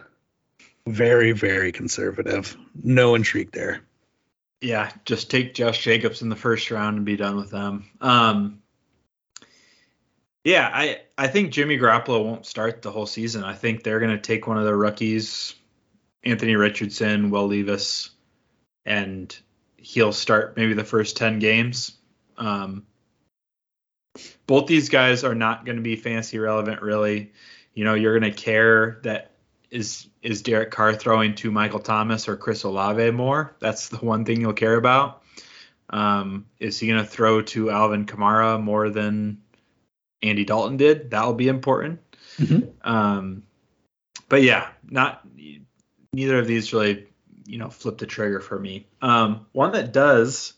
very, 0.89 1.31
very 1.31 1.71
conservative. 1.71 2.57
No 2.83 3.15
intrigue 3.15 3.51
there. 3.51 3.81
Yeah, 4.61 4.91
just 5.05 5.31
take 5.31 5.53
Josh 5.53 5.81
Jacobs 5.83 6.21
in 6.21 6.29
the 6.29 6.35
first 6.35 6.69
round 6.69 6.97
and 6.97 7.05
be 7.05 7.15
done 7.15 7.37
with 7.37 7.49
them. 7.49 7.89
Um, 8.01 8.61
yeah, 10.43 10.69
I 10.73 11.01
I 11.17 11.27
think 11.27 11.51
Jimmy 11.51 11.77
Garoppolo 11.77 12.25
won't 12.25 12.45
start 12.45 12.81
the 12.81 12.91
whole 12.91 13.05
season. 13.05 13.43
I 13.43 13.53
think 13.53 13.83
they're 13.83 13.99
going 13.99 14.11
to 14.11 14.17
take 14.17 14.47
one 14.47 14.57
of 14.57 14.65
the 14.65 14.75
rookies, 14.75 15.55
Anthony 16.23 16.55
Richardson, 16.55 17.29
Will 17.29 17.47
Levis, 17.47 18.09
and 18.85 19.37
he'll 19.77 20.11
start 20.11 20.57
maybe 20.57 20.73
the 20.73 20.83
first 20.83 21.15
ten 21.15 21.39
games. 21.39 21.93
Um, 22.37 22.85
both 24.45 24.67
these 24.67 24.89
guys 24.89 25.23
are 25.23 25.35
not 25.35 25.63
going 25.63 25.77
to 25.77 25.81
be 25.81 25.95
fancy 25.95 26.37
relevant, 26.37 26.81
really. 26.81 27.31
You 27.73 27.85
know, 27.85 27.93
you're 27.93 28.19
going 28.19 28.29
to 28.29 28.37
care 28.37 28.99
that 29.03 29.31
is 29.71 30.08
is 30.21 30.41
Derek 30.41 30.71
Carr 30.71 30.93
throwing 30.93 31.35
to 31.35 31.51
Michael 31.51 31.79
Thomas 31.79 32.27
or 32.27 32.35
Chris 32.35 32.63
Olave 32.63 33.11
more? 33.11 33.55
That's 33.59 33.89
the 33.89 33.97
one 33.97 34.25
thing 34.25 34.41
you'll 34.41 34.53
care 34.53 34.75
about. 34.75 35.23
Um, 35.89 36.45
is 36.59 36.79
he 36.79 36.87
going 36.87 36.99
to 36.99 37.09
throw 37.09 37.41
to 37.41 37.71
Alvin 37.71 38.05
Kamara 38.05 38.61
more 38.61 38.89
than 38.89 39.41
Andy 40.21 40.45
Dalton 40.45 40.77
did? 40.77 41.11
That'll 41.11 41.33
be 41.33 41.47
important. 41.47 41.99
Mm-hmm. 42.37 42.69
Um, 42.89 43.43
but 44.27 44.43
yeah, 44.43 44.69
not 44.87 45.25
neither 46.13 46.37
of 46.37 46.47
these 46.47 46.73
really, 46.73 47.07
you 47.45 47.57
know, 47.57 47.69
flip 47.69 47.97
the 47.97 48.05
trigger 48.05 48.39
for 48.39 48.57
me. 48.57 48.87
Um, 49.01 49.47
one 49.51 49.71
that 49.71 49.91
does. 49.91 50.53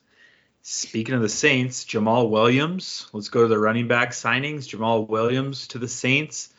Speaking 0.64 1.16
of 1.16 1.22
the 1.22 1.30
Saints, 1.30 1.86
Jamaal 1.86 2.30
Williams. 2.30 3.08
Let's 3.14 3.30
go 3.30 3.42
to 3.42 3.48
the 3.48 3.58
running 3.58 3.88
back 3.88 4.12
signings. 4.12 4.68
Jamaal 4.68 5.08
Williams 5.08 5.70
to 5.70 5.80
the 5.80 5.88
Saints. 5.88 6.51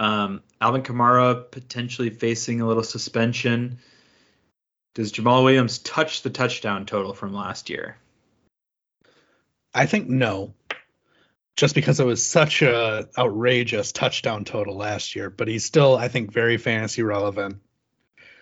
Um, 0.00 0.42
Alvin 0.62 0.82
Kamara 0.82 1.50
potentially 1.50 2.08
facing 2.08 2.62
a 2.62 2.66
little 2.66 2.82
suspension. 2.82 3.78
Does 4.94 5.12
Jamaal 5.12 5.44
Williams 5.44 5.78
touch 5.78 6.22
the 6.22 6.30
touchdown 6.30 6.86
total 6.86 7.12
from 7.12 7.34
last 7.34 7.68
year? 7.68 7.98
I 9.74 9.84
think 9.84 10.08
no. 10.08 10.54
Just 11.54 11.74
because 11.74 12.00
it 12.00 12.06
was 12.06 12.26
such 12.26 12.62
a 12.62 13.10
outrageous 13.18 13.92
touchdown 13.92 14.46
total 14.46 14.74
last 14.74 15.14
year, 15.14 15.28
but 15.28 15.48
he's 15.48 15.66
still, 15.66 15.96
I 15.96 16.08
think, 16.08 16.32
very 16.32 16.56
fantasy 16.56 17.02
relevant. 17.02 17.58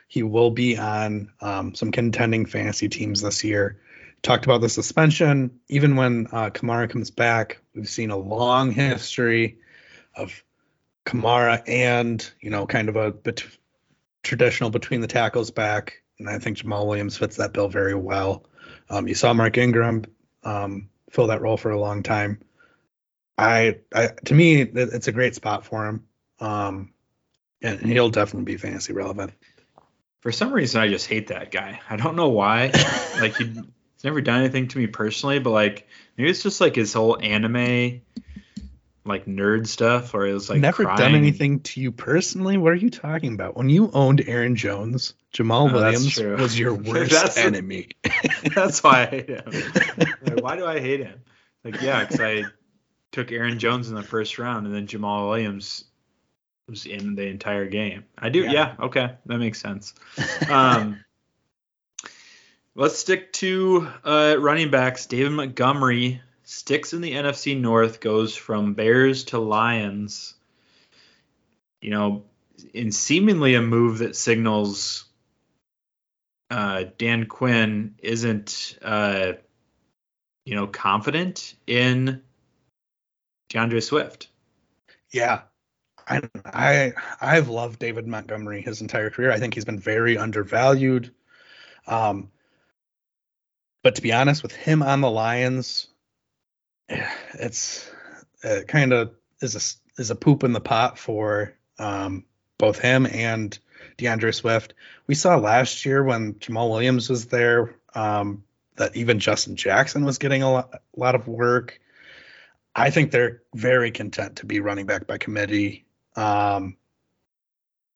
He 0.07 0.23
will 0.23 0.53
be 0.53 0.79
on 0.79 1.33
um, 1.41 1.75
some 1.75 1.91
contending 1.91 2.47
fantasy 2.47 2.89
teams 2.89 3.21
this 3.21 3.43
year. 3.43 3.81
Talked 4.23 4.45
about 4.45 4.61
the 4.61 4.69
suspension. 4.69 5.59
Even 5.69 5.97
when 5.97 6.29
uh, 6.31 6.51
Kamara 6.51 6.89
comes 6.89 7.11
back, 7.11 7.59
we've 7.75 7.89
seen 7.89 8.11
a 8.11 8.17
long 8.17 8.71
history 8.71 9.59
of 10.15 10.45
Kamara 11.09 11.63
and 11.67 12.31
you 12.41 12.51
know 12.51 12.67
kind 12.67 12.89
of 12.89 12.97
a 12.97 13.11
bet- 13.11 13.47
traditional 14.23 14.69
between 14.69 15.01
the 15.01 15.07
tackles 15.07 15.51
back, 15.51 16.03
and 16.19 16.29
I 16.29 16.39
think 16.39 16.59
Jamaal 16.59 16.87
Williams 16.87 17.17
fits 17.17 17.37
that 17.37 17.53
bill 17.53 17.69
very 17.69 17.95
well. 17.95 18.45
Um, 18.91 19.09
you 19.09 19.15
saw 19.15 19.33
Mark 19.33 19.57
Ingram 19.57 20.05
um, 20.45 20.91
fill 21.11 21.29
that 21.29 21.41
role 21.41 21.57
for 21.57 21.71
a 21.71 21.81
long 21.81 22.03
time. 22.03 22.41
I, 23.39 23.79
I 23.95 24.09
to 24.27 24.35
me, 24.35 24.61
it's 24.61 25.09
a 25.09 25.13
great 25.13 25.35
spot 25.35 25.65
for 25.65 25.87
him, 25.87 26.05
um, 26.41 26.93
and 27.63 27.81
he'll 27.81 28.11
definitely 28.11 28.53
be 28.53 28.59
fantasy 28.59 28.93
relevant. 28.93 29.33
For 30.21 30.31
some 30.33 30.53
reason, 30.53 30.81
I 30.81 30.89
just 30.89 31.07
hate 31.07 31.29
that 31.29 31.51
guy. 31.51 31.81
I 31.89 31.97
don't 31.97 32.17
know 32.17 32.29
why. 32.29 32.67
like 33.21 33.37
he, 33.37 33.45
he's 33.45 34.05
never 34.05 34.21
done 34.21 34.41
anything 34.41 34.69
to 34.69 34.79
me 34.79 34.89
personally, 34.89 35.39
but 35.39 35.51
like 35.51 35.87
maybe 36.19 36.29
it's 36.29 36.43
just 36.43 36.61
like 36.61 36.75
his 36.75 36.93
whole 36.93 37.17
anime 37.19 38.03
like 39.09 39.27
nerd 39.27 39.67
stuff 39.67 40.15
or 40.15 40.27
it 40.27 40.33
was 40.33 40.49
like 40.49 40.61
never 40.61 40.85
crying. 40.85 40.99
done 40.99 41.15
anything 41.15 41.61
to 41.61 41.81
you 41.81 41.91
personally? 41.93 42.57
What 42.57 42.73
are 42.73 42.77
you 42.77 42.91
talking 42.91 43.35
about? 43.35 43.57
When 43.57 43.69
you 43.69 43.91
owned 43.93 44.23
aaron 44.27 44.57
jones 44.57 45.15
jamaal 45.33 45.71
oh, 45.71 45.75
williams 45.75 46.19
was 46.19 46.59
your 46.59 46.75
worst 46.75 47.11
that's 47.11 47.37
enemy. 47.37 47.89
that's 48.55 48.83
why 48.83 49.03
i 49.03 49.07
hate 49.07 49.29
him. 49.29 49.45
Like, 50.23 50.43
why 50.43 50.57
do 50.57 50.67
i 50.67 50.79
hate 50.81 51.01
him? 51.01 51.21
Like 51.65 51.81
yeah 51.81 52.05
because 52.05 52.21
i 52.21 52.45
took 53.11 53.33
aaron 53.33 53.59
jones 53.59 53.89
in 53.89 53.95
the 53.95 54.03
first 54.03 54.39
round 54.39 54.67
and 54.67 54.75
then 54.75 54.87
jamaal 54.87 55.29
williams 55.29 55.85
was 56.69 56.85
in 56.85 57.15
the 57.15 57.27
entire 57.27 57.67
game. 57.67 58.05
I 58.19 58.29
do 58.29 58.41
yeah, 58.41 58.53
yeah 58.53 58.75
okay 58.81 59.15
that 59.27 59.39
makes 59.39 59.61
sense. 59.61 59.95
Um 60.49 61.03
let's 62.75 62.99
stick 62.99 63.33
to 63.35 63.89
uh 64.05 64.37
running 64.39 64.71
backs. 64.71 65.07
David 65.07 65.33
montgomery 65.33 66.21
sticks 66.49 66.95
in 66.95 67.03
the 67.03 67.13
NFC 67.13 67.61
North, 67.61 68.01
goes 68.01 68.35
from 68.35 68.75
Bears 68.75 69.25
to 69.25 69.39
Lions. 69.39 70.35
You 71.83 71.91
know, 71.91 72.25
in 72.73 72.91
seemingly 72.91 73.55
a 73.55 73.63
move 73.63 73.99
that 73.99 74.17
signals 74.17 75.05
uh, 76.51 76.85
Dan 76.97 77.27
Quinn 77.27 77.97
isn't, 77.99 78.79
uh, 78.83 79.33
you 80.47 80.55
know, 80.55 80.67
confident 80.67 81.55
in 81.67 82.23
D'Andre 83.51 83.81
Swift. 83.81 84.29
Yeah, 85.13 85.43
I, 86.07 86.23
I 86.47 86.93
I've 87.21 87.49
loved 87.49 87.79
David 87.79 88.07
Montgomery 88.07 88.63
his 88.63 88.81
entire 88.81 89.11
career. 89.11 89.31
I 89.31 89.39
think 89.39 89.55
he's 89.55 89.67
been 89.67 89.79
very 89.79 90.17
undervalued. 90.17 91.13
Um, 91.87 92.31
but 93.83 93.97
to 93.97 94.03
be 94.03 94.13
honest, 94.13 94.43
with 94.43 94.55
him 94.55 94.83
on 94.83 95.03
the 95.03 95.11
Lions, 95.11 95.89
it's 96.89 97.91
it 98.43 98.69
kind 98.69 98.93
of 98.93 99.15
is 99.41 99.55
a 99.55 100.01
is 100.01 100.11
a 100.11 100.17
poop 100.17 100.45
in 100.45 100.53
the 100.53 100.61
pot 100.61 100.99
for 100.99 101.55
um, 101.79 102.25
both 102.57 102.79
him 102.79 103.07
and 103.07 103.59
D'Andre 103.97 104.33
Swift. 104.33 104.75
We 105.07 105.15
saw 105.15 105.37
last 105.37 105.85
year 105.85 106.03
when 106.03 106.35
Jamaal 106.35 106.71
Williams 106.71 107.09
was 107.09 107.27
there 107.27 107.77
um, 107.95 108.45
that 108.77 108.97
even 108.97 109.19
Justin 109.19 109.57
Jackson 109.57 110.05
was 110.05 110.19
getting 110.19 110.43
a 110.43 110.51
lot, 110.51 110.75
a 110.75 111.01
lot, 111.01 111.15
of 111.15 111.27
work. 111.27 111.81
I 112.75 112.91
think 112.91 113.11
they're 113.11 113.43
very 113.55 113.91
content 113.91 114.37
to 114.37 114.47
be 114.47 114.61
running 114.61 114.87
back 114.87 115.07
by 115.07 115.19
committee. 115.19 115.85
Um, 116.15 116.77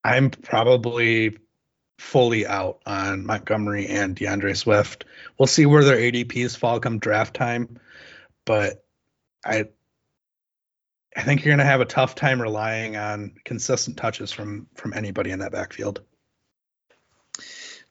I'm 0.04 0.30
probably 0.30 1.38
fully 1.99 2.46
out 2.46 2.80
on 2.84 3.25
Montgomery 3.25 3.87
and 3.87 4.16
D'Andre 4.16 4.54
Swift. 4.54 5.04
We'll 5.38 5.46
see 5.46 5.66
where 5.66 5.84
their 5.84 5.99
ADPs 5.99 6.56
fall 6.56 6.80
come 6.80 6.99
draft 6.99 7.34
time, 7.34 7.78
but 8.44 8.82
I 9.44 9.66
I 11.16 11.22
think 11.22 11.44
you're 11.44 11.50
going 11.50 11.58
to 11.58 11.70
have 11.70 11.80
a 11.80 11.87
tough 11.87 12.14
time 12.14 12.40
relying 12.40 12.96
on 12.96 13.32
consistent 13.44 13.96
touches 13.96 14.32
from 14.32 14.66
from 14.75 14.92
anybody 14.92 15.30
in 15.30 15.40
that 15.40 15.52
backfield. 15.52 16.00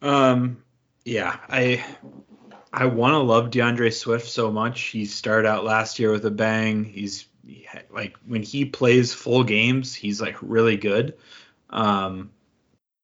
Um, 0.01 0.63
yeah, 1.05 1.37
I 1.47 1.85
I 2.73 2.85
want 2.85 3.13
to 3.13 3.19
love 3.19 3.51
D'Andre 3.51 3.89
Swift 3.89 4.27
so 4.27 4.51
much. 4.51 4.81
He 4.81 5.05
started 5.05 5.47
out 5.47 5.63
last 5.63 5.99
year 5.99 6.11
with 6.11 6.25
a 6.25 6.31
bang. 6.31 6.85
He's 6.85 7.27
he, 7.45 7.67
like 7.93 8.15
when 8.25 8.43
he 8.43 8.65
plays 8.65 9.13
full 9.13 9.43
games, 9.43 9.93
he's 9.93 10.21
like 10.21 10.37
really 10.41 10.77
good. 10.77 11.17
Um, 11.69 12.31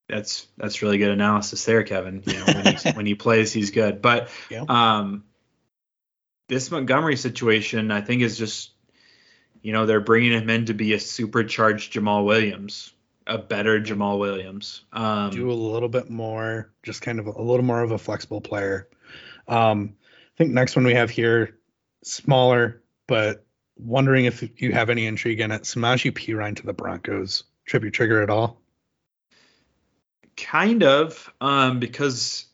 that's 0.08 0.48
that's 0.58 0.82
really 0.82 0.98
good 0.98 1.12
analysis 1.12 1.64
there, 1.66 1.84
Kevin. 1.84 2.24
You 2.26 2.34
know, 2.34 2.46
when, 2.46 2.76
he, 2.76 2.92
when 2.94 3.06
he 3.06 3.16
plays, 3.16 3.52
he's 3.52 3.72
good. 3.72 4.02
But 4.02 4.30
yeah. 4.50 4.64
um, 4.68 5.26
this 6.48 6.72
Montgomery 6.72 7.18
situation, 7.18 7.92
I 7.92 8.02
think, 8.02 8.22
is 8.22 8.38
just, 8.38 8.72
you 9.62 9.74
know, 9.74 9.86
they're 9.86 10.00
bringing 10.00 10.32
him 10.32 10.50
in 10.50 10.66
to 10.66 10.74
be 10.74 10.94
a 10.94 11.00
supercharged 11.00 11.94
Jamaal 11.94 12.26
Williams, 12.26 12.94
a 13.26 13.38
better 13.38 13.82
Jamaal 13.82 14.20
Williams. 14.20 14.86
Um, 14.94 15.32
Do 15.32 15.52
a 15.52 15.54
little 15.54 15.90
bit 15.90 16.10
more, 16.10 16.72
just 16.84 17.02
kind 17.02 17.20
of 17.20 17.28
a, 17.28 17.32
a 17.32 17.44
little 17.44 17.66
more 17.66 17.82
of 17.82 17.92
a 17.92 17.98
flexible 17.98 18.42
player. 18.42 18.88
Um, 19.48 19.96
I 20.02 20.38
think 20.38 20.52
next 20.52 20.76
one 20.76 20.86
we 20.86 20.94
have 20.94 21.10
here, 21.10 21.58
smaller, 22.04 22.82
but 23.08 23.46
wondering 23.78 24.26
if 24.26 24.62
you 24.62 24.72
have 24.72 24.90
any 24.90 25.06
intrigue 25.06 25.40
in 25.40 25.52
it. 25.52 25.64
Samaje 25.64 26.12
Perine 26.12 26.56
to 26.56 26.66
the 26.66 26.74
Broncos. 26.74 27.44
Trip 27.66 27.84
your 27.84 27.92
trigger 27.92 28.22
at 28.22 28.30
all? 28.30 28.62
Kind 30.38 30.84
of, 30.84 31.34
um, 31.42 31.80
because 31.80 32.46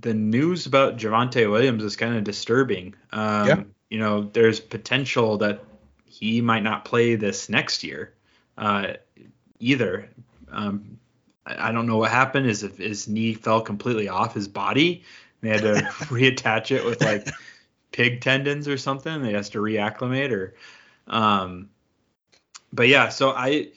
the 0.00 0.14
news 0.14 0.66
about 0.66 0.96
Javonte 0.96 1.50
Williams 1.50 1.84
is 1.84 1.96
kind 1.96 2.16
of 2.16 2.24
disturbing. 2.24 2.94
Um, 3.12 3.48
yeah. 3.48 3.62
you 3.90 3.98
know, 3.98 4.22
there's 4.22 4.60
potential 4.60 5.38
that 5.38 5.64
he 6.06 6.40
might 6.40 6.62
not 6.62 6.84
play 6.84 7.16
this 7.16 7.48
next 7.48 7.82
year 7.82 8.14
uh, 8.56 8.94
either. 9.58 10.08
Um, 10.50 10.98
I, 11.44 11.72
don't 11.72 11.86
know 11.86 11.98
what 11.98 12.10
happened. 12.10 12.46
Is 12.46 12.62
if 12.62 12.78
his 12.78 13.08
knee 13.08 13.34
fell 13.34 13.60
completely 13.60 14.08
off 14.08 14.34
his 14.34 14.48
body, 14.48 15.04
they 15.40 15.48
had 15.48 15.62
to 15.62 15.74
reattach 16.08 16.70
it 16.70 16.84
with 16.84 17.02
like 17.02 17.28
pig 17.90 18.20
tendons 18.20 18.68
or 18.68 18.76
something. 18.76 19.22
They 19.22 19.32
has 19.32 19.50
to 19.50 19.58
reacclimate 19.58 20.30
or, 20.30 20.54
um, 21.08 21.70
but 22.72 22.88
yeah. 22.88 23.08
So 23.08 23.30
I, 23.30 23.68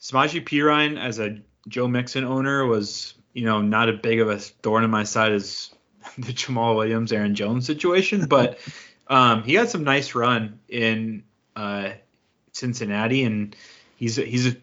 Samaje 0.00 0.44
Perine 0.44 0.98
as 0.98 1.18
a 1.18 1.40
Joe 1.66 1.88
Mixon 1.88 2.24
owner 2.24 2.64
was 2.64 3.14
you 3.38 3.44
know 3.44 3.62
not 3.62 3.88
a 3.88 3.92
big 3.92 4.18
of 4.18 4.28
a 4.28 4.36
thorn 4.36 4.82
in 4.82 4.90
my 4.90 5.04
side 5.04 5.30
as 5.30 5.70
the 6.18 6.32
Jamaal 6.32 6.74
Williams, 6.74 7.12
Aaron 7.12 7.36
Jones 7.36 7.66
situation, 7.66 8.26
but 8.26 8.58
um, 9.06 9.44
he 9.44 9.54
had 9.54 9.68
some 9.68 9.84
nice 9.84 10.16
run 10.16 10.58
in 10.68 11.22
uh, 11.54 11.90
Cincinnati, 12.50 13.22
and 13.22 13.54
he's 13.94 14.16
he's 14.16 14.56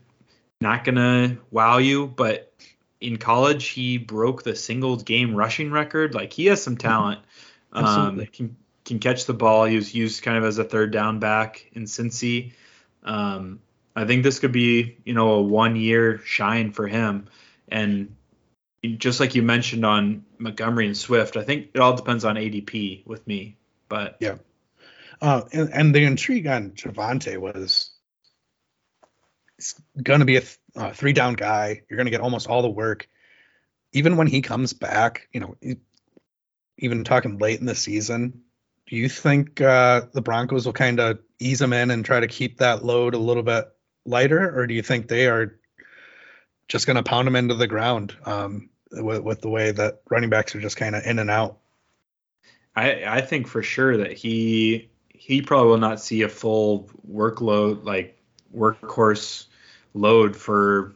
not 0.60 0.84
gonna 0.84 1.38
wow 1.51 1.77
you, 1.77 2.08
but 2.08 2.51
in 3.00 3.15
college 3.15 3.67
he 3.67 3.98
broke 3.98 4.44
the 4.44 4.58
single 4.58 4.98
game 4.98 5.34
rushing 5.36 5.72
record. 5.72 6.13
Like 6.13 6.34
he 6.34 6.48
has 6.48 6.62
some 6.62 6.75
talent. 6.75 7.22
Um, 7.72 8.25
can 8.25 8.58
can 8.84 9.00
catch 9.00 9.25
the 9.25 9.34
ball. 9.34 9.63
He 9.63 9.77
was 9.77 9.96
used 9.96 10.22
kind 10.22 10.38
of 10.38 10.44
as 10.44 10.58
a 10.58 10.65
third 10.65 10.91
down 10.91 11.20
back 11.20 11.65
in 11.72 11.86
Cincy. 11.86 12.51
Um, 13.03 13.62
I 13.96 14.03
think 14.03 14.24
this 14.24 14.39
could 14.39 14.51
be 14.51 14.98
you 15.05 15.13
know 15.13 15.36
a 15.36 15.41
one 15.41 15.77
year 15.77 16.20
shine 16.25 16.72
for 16.72 16.88
him, 16.88 17.27
and 17.70 18.13
just 18.88 19.20
like 19.20 19.36
you 19.36 19.42
mentioned 19.42 19.86
on 19.86 20.25
Montgomery 20.38 20.88
and 20.88 20.98
Swift, 20.98 21.38
I 21.38 21.44
think 21.44 21.70
it 21.74 21.80
all 21.80 21.96
depends 21.96 22.25
on 22.25 22.36
ADP 22.36 23.06
with 23.06 23.25
me. 23.27 23.58
But 23.88 24.18
yeah, 24.20 24.38
uh, 25.22 25.44
and, 25.54 25.70
and, 25.74 25.96
the 25.96 26.04
intrigue 26.04 26.48
on 26.48 26.72
Javonte 26.72 27.38
was 27.38 27.92
it's 29.58 29.80
going 30.01 30.20
to 30.20 30.25
be 30.25 30.38
a 30.38 30.42
th- 30.42 30.58
uh, 30.75 30.92
three 30.92 31.13
down 31.13 31.36
guy. 31.36 31.84
You're 31.89 31.98
going 31.98 32.08
to 32.08 32.12
get 32.12 32.22
almost 32.22 32.48
all 32.48 32.62
the 32.62 32.70
work. 32.70 33.08
Even 33.94 34.18
when 34.18 34.27
he 34.27 34.42
comes 34.42 34.74
back, 34.74 35.30
you 35.32 35.39
know, 35.39 35.56
even 36.77 37.04
talking 37.04 37.38
late 37.38 37.60
in 37.60 37.65
the 37.65 37.75
season, 37.75 38.42
do 38.88 38.96
you 38.96 39.08
think 39.08 39.62
uh, 39.62 40.01
the 40.13 40.22
Broncos 40.22 40.65
will 40.65 40.74
kind 40.74 41.00
of 41.00 41.20
ease 41.39 41.62
him 41.62 41.74
in 41.74 41.92
and 41.92 42.04
try 42.04 42.20
to 42.20 42.27
keep 42.27 42.58
that 42.58 42.84
load 42.84 43.13
a 43.13 43.20
little 43.20 43.44
bit 43.44 43.65
lighter, 44.06 44.58
or 44.58 44.68
do 44.68 44.74
you 44.74 44.82
think 44.82 45.08
they 45.08 45.27
are 45.27 45.58
just 46.68 46.88
going 46.88 46.98
to 46.98 47.04
pound 47.04 47.27
him 47.27 47.36
into 47.36 47.56
the 47.56 47.68
ground 47.68 48.15
um, 48.25 48.70
with, 49.04 49.22
with 49.22 49.42
the 49.42 49.50
way 49.50 49.72
that 49.72 50.02
running 50.10 50.30
backs 50.30 50.56
are 50.56 50.62
just 50.62 50.78
kind 50.78 50.96
of 50.96 51.04
in 51.06 51.20
and 51.20 51.30
out? 51.30 51.58
I, 52.75 53.06
I 53.06 53.22
think 53.22 53.48
for 53.48 53.64
sure 53.64 53.98
that 53.98 54.14
he 54.14 54.90
he 55.10 55.42
probably 55.42 55.70
will 55.70 55.78
not 55.78 56.00
see 56.00 56.22
a 56.24 56.30
full 56.30 56.90
workload 57.10 57.84
like 57.86 58.18
workhorse 58.56 59.46
load 59.94 60.36
for 60.36 60.96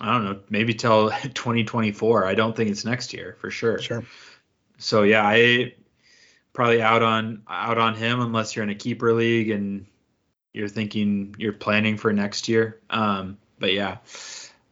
I 0.00 0.12
don't 0.12 0.24
know, 0.24 0.40
maybe 0.50 0.74
till 0.74 1.10
2024. 1.22 2.26
I 2.26 2.34
don't 2.34 2.56
think 2.56 2.70
it's 2.70 2.84
next 2.84 3.12
year 3.12 3.36
for 3.38 3.50
sure. 3.50 3.78
Sure. 3.78 4.04
So 4.78 5.04
yeah, 5.04 5.24
I 5.24 5.74
probably 6.52 6.82
out 6.82 7.02
on 7.02 7.42
out 7.48 7.78
on 7.78 7.94
him 7.94 8.20
unless 8.20 8.56
you're 8.56 8.64
in 8.64 8.70
a 8.70 8.74
keeper 8.74 9.12
league 9.12 9.50
and 9.50 9.86
you're 10.52 10.68
thinking 10.68 11.34
you're 11.38 11.52
planning 11.52 11.96
for 11.96 12.12
next 12.12 12.48
year. 12.48 12.80
Um, 12.90 13.38
but 13.58 13.72
yeah, 13.72 13.98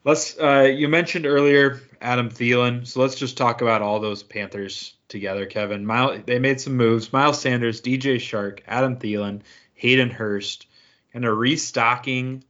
let's. 0.05 0.39
Uh, 0.39 0.73
you 0.75 0.89
mentioned 0.89 1.27
earlier 1.27 1.81
Adam 2.01 2.31
Thielen, 2.31 2.87
so 2.87 3.01
let's 3.01 3.17
just 3.17 3.37
talk 3.37 3.63
about 3.63 3.83
all 3.83 4.01
those 4.01 4.23
Panthers 4.23 4.95
together, 5.09 5.47
Kevin. 5.47 5.85
Miles, 5.85 6.21
they 6.27 6.39
made 6.39 6.61
some 6.61 6.77
moves. 6.77 7.13
Miles 7.13 7.41
Sanders, 7.41 7.81
DJ 7.81 8.17
Chark, 8.17 8.61
Adam 8.67 8.97
Thielen, 8.97 9.43
Hayden 9.75 10.11
Hurst, 10.11 10.67
and 11.15 11.25
are 11.25 11.35
restocking 11.35 12.45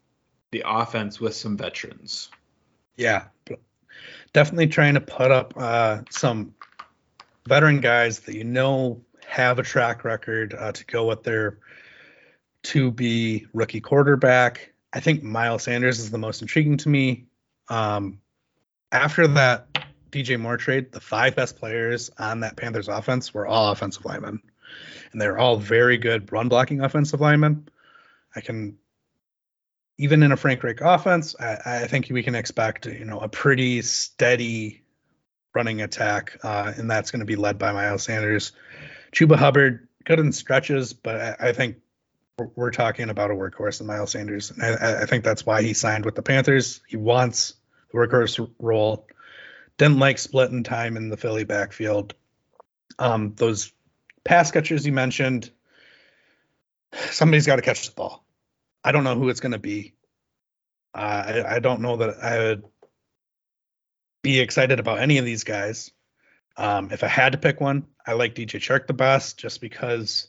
the 0.50 0.64
offense 0.66 1.20
with 1.20 1.34
some 1.34 1.56
veterans. 1.56 2.30
Yeah, 2.96 3.24
definitely 4.32 4.66
trying 4.68 4.94
to 4.94 5.00
put 5.00 5.30
up 5.30 5.54
uh, 5.56 6.02
some 6.10 6.54
veteran 7.46 7.80
guys 7.80 8.20
that 8.20 8.34
you 8.34 8.44
know 8.44 9.00
have 9.26 9.58
a 9.58 9.62
track 9.62 10.04
record 10.04 10.54
uh, 10.54 10.72
to 10.72 10.84
go 10.86 11.06
with 11.06 11.22
their 11.22 11.58
to 12.62 12.90
be 12.90 13.46
rookie 13.54 13.80
quarterback. 13.80 14.72
I 14.92 15.00
think 15.00 15.22
Miles 15.22 15.62
Sanders 15.62 15.98
is 15.98 16.10
the 16.10 16.18
most 16.18 16.42
intriguing 16.42 16.76
to 16.78 16.88
me. 16.88 17.26
Um, 17.70 18.20
after 18.92 19.26
that 19.28 19.68
DJ 20.10 20.38
Moore 20.38 20.56
trade, 20.56 20.92
the 20.92 21.00
five 21.00 21.36
best 21.36 21.56
players 21.56 22.10
on 22.18 22.40
that 22.40 22.56
Panthers 22.56 22.88
offense 22.88 23.32
were 23.32 23.46
all 23.46 23.72
offensive 23.72 24.04
linemen. 24.04 24.42
And 25.12 25.20
they're 25.20 25.38
all 25.38 25.56
very 25.56 25.96
good 25.96 26.30
run 26.32 26.48
blocking 26.48 26.82
offensive 26.82 27.20
linemen. 27.20 27.68
I 28.34 28.40
can 28.40 28.76
even 30.00 30.22
in 30.22 30.32
a 30.32 30.36
Frank 30.36 30.62
Reich 30.62 30.80
offense, 30.80 31.36
I, 31.38 31.82
I 31.82 31.86
think 31.86 32.08
we 32.10 32.22
can 32.22 32.34
expect, 32.34 32.86
you 32.86 33.04
know, 33.04 33.18
a 33.18 33.28
pretty 33.28 33.82
steady 33.82 34.82
running 35.54 35.82
attack, 35.82 36.38
uh, 36.42 36.72
and 36.74 36.90
that's 36.90 37.10
going 37.10 37.20
to 37.20 37.26
be 37.26 37.36
led 37.36 37.58
by 37.58 37.72
Miles 37.72 38.04
Sanders. 38.04 38.52
Chuba 39.12 39.36
Hubbard, 39.36 39.88
good 40.04 40.18
in 40.18 40.32
stretches, 40.32 40.94
but 40.94 41.20
I, 41.20 41.48
I 41.48 41.52
think 41.52 41.76
we're, 42.38 42.48
we're, 42.56 42.70
talking 42.70 43.10
about 43.10 43.30
a 43.30 43.34
workhorse 43.34 43.82
in 43.82 43.86
Miles 43.86 44.12
Sanders. 44.12 44.50
And 44.50 44.62
I, 44.62 45.02
I, 45.02 45.04
think 45.04 45.22
that's 45.22 45.44
why 45.44 45.60
he 45.60 45.74
signed 45.74 46.06
with 46.06 46.14
the 46.14 46.22
Panthers. 46.22 46.80
He 46.88 46.96
wants 46.96 47.54
the 47.90 47.98
workhorse 47.98 48.50
role 48.58 49.06
didn't 49.78 49.98
like 49.98 50.18
splitting 50.18 50.62
time 50.62 50.96
in 50.96 51.08
the 51.08 51.16
Philly 51.16 51.44
backfield. 51.44 52.14
Um, 52.98 53.34
those 53.36 53.72
pass 54.24 54.50
catchers 54.50 54.84
you 54.84 54.92
mentioned, 54.92 55.50
somebody's 56.92 57.46
got 57.46 57.56
to 57.56 57.62
catch 57.62 57.86
the 57.86 57.94
ball. 57.94 58.24
I 58.84 58.92
don't 58.92 59.04
know 59.04 59.14
who 59.14 59.28
it's 59.28 59.40
going 59.40 59.52
to 59.52 59.58
be. 59.58 59.94
Uh, 60.94 60.98
I, 60.98 61.56
I 61.56 61.58
don't 61.60 61.82
know 61.82 61.96
that 61.96 62.22
I 62.22 62.38
would 62.38 62.64
be 64.22 64.40
excited 64.40 64.80
about 64.80 64.98
any 64.98 65.18
of 65.18 65.24
these 65.24 65.44
guys. 65.44 65.90
Um, 66.56 66.90
if 66.92 67.04
I 67.04 67.08
had 67.08 67.32
to 67.32 67.38
pick 67.38 67.60
one, 67.60 67.86
I 68.06 68.14
like 68.14 68.34
DJ 68.34 68.60
Chark 68.60 68.86
the 68.86 68.92
best 68.92 69.38
just 69.38 69.60
because 69.60 70.28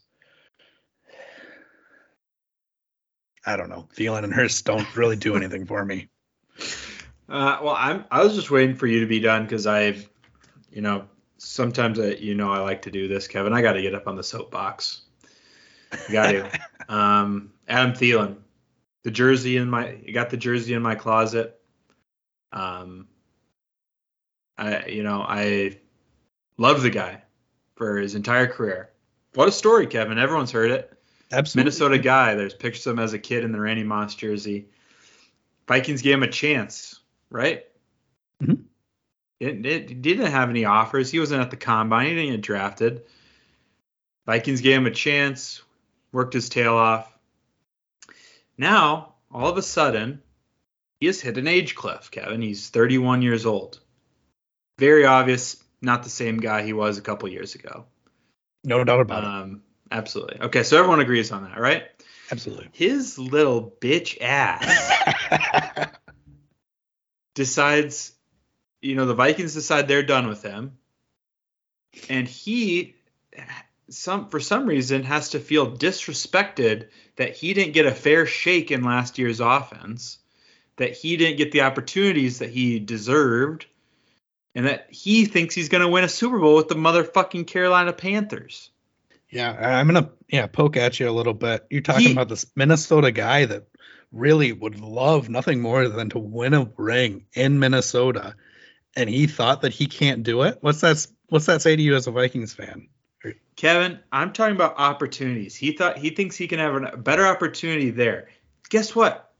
I 3.45 3.57
don't 3.57 3.69
know. 3.69 3.87
Thielen 3.95 4.23
and 4.23 4.33
Hurst 4.33 4.65
don't 4.65 4.95
really 4.95 5.15
do 5.15 5.35
anything 5.35 5.65
for 5.65 5.83
me. 5.83 6.09
Uh, 7.31 7.59
well, 7.63 7.75
I'm. 7.77 8.03
I 8.11 8.23
was 8.23 8.35
just 8.35 8.51
waiting 8.51 8.75
for 8.75 8.87
you 8.87 8.99
to 8.99 9.05
be 9.05 9.21
done 9.21 9.43
because 9.43 9.65
I've, 9.65 10.09
you 10.69 10.81
know, 10.81 11.07
sometimes 11.37 11.97
I, 11.97 12.09
you 12.09 12.35
know, 12.35 12.51
I 12.51 12.59
like 12.59 12.81
to 12.81 12.91
do 12.91 13.07
this, 13.07 13.29
Kevin. 13.29 13.53
I 13.53 13.61
got 13.61 13.73
to 13.73 13.81
get 13.81 13.95
up 13.95 14.05
on 14.05 14.17
the 14.17 14.23
soapbox. 14.23 15.03
Got 16.11 16.31
to. 16.31 16.59
um, 16.93 17.53
Adam 17.69 17.93
Thielen, 17.93 18.35
the 19.03 19.11
jersey 19.11 19.55
in 19.55 19.69
my, 19.69 19.95
you 20.05 20.13
got 20.13 20.29
the 20.29 20.35
jersey 20.35 20.73
in 20.73 20.81
my 20.81 20.95
closet. 20.95 21.57
Um, 22.51 23.07
I, 24.57 24.87
you 24.87 25.03
know, 25.03 25.21
I 25.21 25.77
love 26.57 26.81
the 26.81 26.89
guy 26.89 27.23
for 27.75 27.95
his 27.95 28.15
entire 28.15 28.47
career. 28.47 28.89
What 29.35 29.47
a 29.47 29.53
story, 29.53 29.87
Kevin. 29.87 30.19
Everyone's 30.19 30.51
heard 30.51 30.71
it. 30.71 30.93
Absolutely. 31.31 31.63
Minnesota 31.63 31.97
guy. 31.97 32.35
There's 32.35 32.53
pictures 32.53 32.85
of 32.87 32.97
him 32.97 32.99
as 32.99 33.13
a 33.13 33.19
kid 33.19 33.45
in 33.45 33.53
the 33.53 33.59
Randy 33.61 33.83
Moss 33.83 34.15
jersey. 34.15 34.67
Vikings 35.65 36.01
gave 36.01 36.15
him 36.15 36.23
a 36.23 36.27
chance 36.27 37.00
right? 37.31 37.65
Mm-hmm. 38.43 38.61
It, 39.39 39.65
it 39.65 40.01
didn't 40.03 40.31
have 40.31 40.51
any 40.51 40.65
offers. 40.65 41.09
He 41.09 41.19
wasn't 41.19 41.41
at 41.41 41.49
the 41.49 41.57
combine. 41.57 42.07
He 42.07 42.15
didn't 42.15 42.31
get 42.31 42.41
drafted. 42.41 43.01
Vikings 44.27 44.61
gave 44.61 44.77
him 44.77 44.85
a 44.85 44.91
chance, 44.91 45.63
worked 46.11 46.33
his 46.33 46.49
tail 46.49 46.75
off. 46.75 47.11
Now, 48.57 49.15
all 49.31 49.49
of 49.49 49.57
a 49.57 49.63
sudden, 49.63 50.21
he 50.99 51.07
has 51.07 51.19
hit 51.19 51.39
an 51.39 51.47
age 51.47 51.73
cliff, 51.73 52.11
Kevin. 52.11 52.41
He's 52.41 52.69
31 52.69 53.23
years 53.23 53.47
old. 53.47 53.79
Very 54.77 55.05
obvious, 55.05 55.57
not 55.81 56.03
the 56.03 56.09
same 56.09 56.37
guy 56.37 56.61
he 56.61 56.73
was 56.73 56.99
a 56.99 57.01
couple 57.01 57.27
years 57.29 57.55
ago. 57.55 57.85
No 58.63 58.83
doubt 58.83 59.01
about 59.01 59.23
um, 59.23 59.51
it. 59.51 59.95
Absolutely. 59.95 60.39
Okay, 60.41 60.63
so 60.63 60.77
everyone 60.77 60.99
agrees 60.99 61.31
on 61.31 61.43
that, 61.45 61.59
right? 61.59 61.85
Absolutely. 62.31 62.69
His 62.73 63.17
little 63.17 63.75
bitch 63.81 64.21
ass 64.21 65.89
decides, 67.33 68.13
you 68.81 68.95
know, 68.95 69.05
the 69.05 69.13
Vikings 69.13 69.53
decide 69.53 69.87
they're 69.87 70.03
done 70.03 70.27
with 70.27 70.43
him, 70.43 70.77
and 72.09 72.27
he 72.27 72.95
some 73.89 74.29
for 74.29 74.39
some 74.39 74.65
reason 74.65 75.03
has 75.03 75.29
to 75.29 75.39
feel 75.39 75.75
disrespected 75.75 76.87
that 77.17 77.35
he 77.35 77.53
didn't 77.53 77.73
get 77.73 77.85
a 77.85 77.91
fair 77.91 78.25
shake 78.25 78.71
in 78.71 78.83
last 78.83 79.19
year's 79.19 79.39
offense, 79.39 80.17
that 80.77 80.95
he 80.95 81.17
didn't 81.17 81.37
get 81.37 81.51
the 81.51 81.61
opportunities 81.61 82.39
that 82.39 82.49
he 82.49 82.79
deserved, 82.79 83.65
and 84.55 84.65
that 84.65 84.87
he 84.89 85.25
thinks 85.25 85.55
he's 85.55 85.69
going 85.69 85.81
to 85.81 85.89
win 85.89 86.03
a 86.03 86.09
Super 86.09 86.39
Bowl 86.39 86.55
with 86.55 86.67
the 86.67 86.75
motherfucking 86.75 87.47
Carolina 87.47 87.93
Panthers. 87.93 88.69
Yeah, 89.31 89.77
I'm 89.79 89.87
gonna 89.87 90.11
yeah 90.27 90.47
poke 90.47 90.75
at 90.75 90.99
you 90.99 91.09
a 91.09 91.11
little 91.11 91.33
bit. 91.33 91.65
You're 91.69 91.81
talking 91.81 92.07
he, 92.07 92.11
about 92.11 92.27
this 92.27 92.45
Minnesota 92.53 93.11
guy 93.11 93.45
that 93.45 93.67
really 94.11 94.51
would 94.51 94.79
love 94.79 95.29
nothing 95.29 95.61
more 95.61 95.87
than 95.87 96.09
to 96.09 96.19
win 96.19 96.53
a 96.53 96.69
ring 96.77 97.25
in 97.33 97.59
Minnesota, 97.59 98.35
and 98.95 99.09
he 99.09 99.27
thought 99.27 99.61
that 99.61 99.73
he 99.73 99.87
can't 99.87 100.23
do 100.23 100.43
it. 100.43 100.57
What's 100.61 100.81
that? 100.81 101.07
What's 101.29 101.45
that 101.45 101.61
say 101.61 101.75
to 101.75 101.81
you 101.81 101.95
as 101.95 102.07
a 102.07 102.11
Vikings 102.11 102.53
fan? 102.53 102.89
Kevin, 103.55 103.99
I'm 104.11 104.33
talking 104.33 104.55
about 104.55 104.75
opportunities. 104.77 105.55
He 105.55 105.73
thought 105.73 105.97
he 105.97 106.09
thinks 106.09 106.35
he 106.35 106.47
can 106.47 106.59
have 106.59 106.75
a 106.75 106.97
better 106.97 107.25
opportunity 107.25 107.91
there. 107.91 108.29
Guess 108.69 108.95
what? 108.95 109.31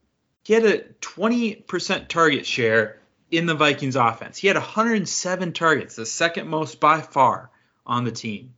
He 0.43 0.53
had 0.53 0.65
a 0.65 0.79
20% 0.79 2.07
target 2.07 2.45
share 2.45 2.99
in 3.31 3.45
the 3.45 3.55
Vikings 3.55 3.95
offense. 3.95 4.37
He 4.37 4.47
had 4.47 4.57
107 4.57 5.53
targets, 5.53 5.95
the 5.95 6.05
second 6.05 6.47
most 6.47 6.79
by 6.79 7.01
far 7.01 7.49
on 7.85 8.03
the 8.03 8.11
team. 8.11 8.53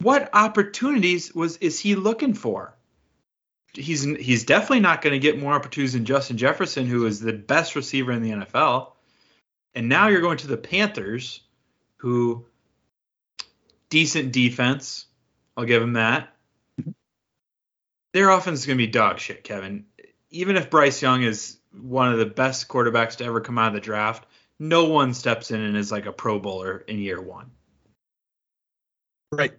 What 0.00 0.30
opportunities 0.32 1.34
was 1.34 1.56
is 1.58 1.80
he 1.80 1.94
looking 1.94 2.34
for? 2.34 2.76
He's 3.74 4.04
he's 4.04 4.44
definitely 4.44 4.80
not 4.80 5.02
going 5.02 5.12
to 5.12 5.18
get 5.18 5.38
more 5.38 5.52
opportunities 5.52 5.94
than 5.94 6.04
Justin 6.04 6.36
Jefferson, 6.36 6.86
who 6.86 7.06
is 7.06 7.20
the 7.20 7.32
best 7.32 7.74
receiver 7.74 8.12
in 8.12 8.22
the 8.22 8.30
NFL. 8.30 8.92
And 9.74 9.88
now 9.88 10.08
you're 10.08 10.20
going 10.20 10.38
to 10.38 10.46
the 10.46 10.56
Panthers, 10.56 11.40
who 11.96 12.46
decent 13.88 14.32
defense. 14.32 15.06
I'll 15.56 15.64
give 15.64 15.82
him 15.82 15.94
that. 15.94 16.34
Their 18.12 18.30
offense 18.30 18.60
is 18.60 18.66
going 18.66 18.78
to 18.78 18.86
be 18.86 18.90
dog 18.90 19.18
shit, 19.18 19.42
Kevin. 19.42 19.86
Even 20.30 20.56
if 20.56 20.70
Bryce 20.70 21.02
Young 21.02 21.22
is 21.22 21.58
one 21.72 22.12
of 22.12 22.18
the 22.18 22.26
best 22.26 22.68
quarterbacks 22.68 23.16
to 23.16 23.24
ever 23.24 23.40
come 23.40 23.58
out 23.58 23.68
of 23.68 23.74
the 23.74 23.80
draft, 23.80 24.26
no 24.58 24.86
one 24.86 25.14
steps 25.14 25.50
in 25.50 25.60
and 25.60 25.76
is 25.76 25.90
like 25.90 26.06
a 26.06 26.12
Pro 26.12 26.38
Bowler 26.38 26.78
in 26.78 26.98
year 26.98 27.20
one. 27.20 27.50
Right. 29.32 29.54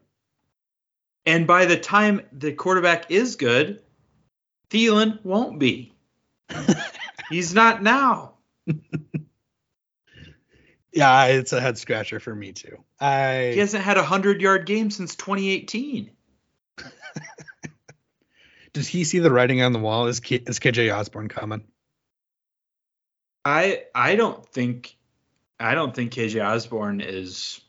And 1.26 1.48
by 1.48 1.66
the 1.66 1.78
time 1.78 2.22
the 2.32 2.54
quarterback 2.54 3.12
is 3.12 3.36
good, 3.36 3.82
Thielen 4.70 5.24
won't 5.24 5.60
be. 5.60 5.94
He's 7.30 7.54
not 7.54 7.82
now. 7.82 8.34
Yeah, 10.96 11.26
it's 11.26 11.52
a 11.52 11.60
head 11.60 11.78
scratcher 11.78 12.22
for 12.22 12.34
me 12.34 12.54
too. 12.54 12.82
I 13.02 13.52
He 13.54 13.60
hasn't 13.60 13.84
had 13.84 13.98
a 13.98 14.04
hundred 14.04 14.40
yard 14.40 14.66
game 14.66 14.90
since 14.90 15.18
2018. 15.18 16.10
does 18.74 18.88
he 18.88 19.04
see 19.04 19.20
the 19.20 19.30
writing 19.30 19.62
on 19.62 19.74
the 19.74 19.80
wall? 19.80 20.08
Is 20.08 20.22
K, 20.22 20.38
is 20.38 20.60
KJ 20.60 20.96
Osborn 20.96 21.28
coming? 21.28 21.66
I 23.44 23.84
I 23.94 24.16
don't 24.16 24.48
think 24.48 24.96
I 25.60 25.76
don't 25.76 25.94
think 25.94 26.14
KJ 26.14 26.44
Osborn 26.44 27.02
is 27.02 27.60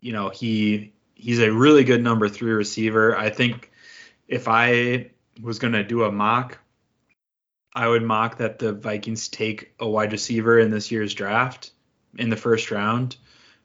you 0.00 0.12
know, 0.14 0.30
he 0.30 0.94
he's 1.14 1.40
a 1.40 1.52
really 1.52 1.84
good 1.84 2.02
number 2.02 2.30
3 2.30 2.52
receiver. 2.52 3.14
I 3.14 3.28
think 3.28 3.70
if 4.26 4.48
I 4.48 5.10
was 5.40 5.58
going 5.58 5.74
to 5.74 5.84
do 5.84 6.04
a 6.04 6.12
mock 6.12 6.58
I 7.76 7.86
would 7.86 8.02
mock 8.02 8.38
that 8.38 8.58
the 8.58 8.72
Vikings 8.72 9.28
take 9.28 9.74
a 9.78 9.86
wide 9.86 10.10
receiver 10.10 10.58
in 10.58 10.70
this 10.70 10.90
year's 10.90 11.12
draft 11.12 11.72
in 12.16 12.30
the 12.30 12.36
first 12.36 12.70
round. 12.70 13.18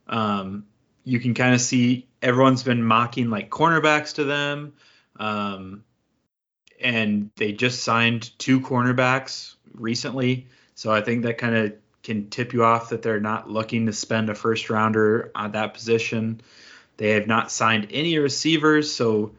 Um, 0.05 0.65
you 1.05 1.17
can 1.21 1.33
kind 1.33 1.55
of 1.55 1.61
see 1.61 2.09
everyone's 2.21 2.61
been 2.61 2.83
mocking 2.83 3.29
like 3.29 3.49
cornerbacks 3.49 4.15
to 4.15 4.25
them. 4.25 4.73
Um, 5.17 5.85
and 6.81 7.31
they 7.37 7.53
just 7.53 7.83
signed 7.83 8.37
two 8.37 8.59
cornerbacks 8.59 9.55
recently. 9.73 10.47
So 10.75 10.91
I 10.91 10.99
think 10.99 11.23
that 11.23 11.37
kind 11.37 11.55
of 11.55 11.73
can 12.03 12.29
tip 12.29 12.51
you 12.51 12.65
off 12.65 12.89
that 12.89 13.03
they're 13.03 13.21
not 13.21 13.49
looking 13.49 13.85
to 13.85 13.93
spend 13.93 14.29
a 14.29 14.35
first 14.35 14.69
rounder 14.69 15.31
on 15.33 15.53
that 15.53 15.73
position. 15.73 16.41
They 16.97 17.11
have 17.11 17.27
not 17.27 17.49
signed 17.49 17.87
any 17.91 18.17
receivers. 18.17 18.91
So 18.91 19.35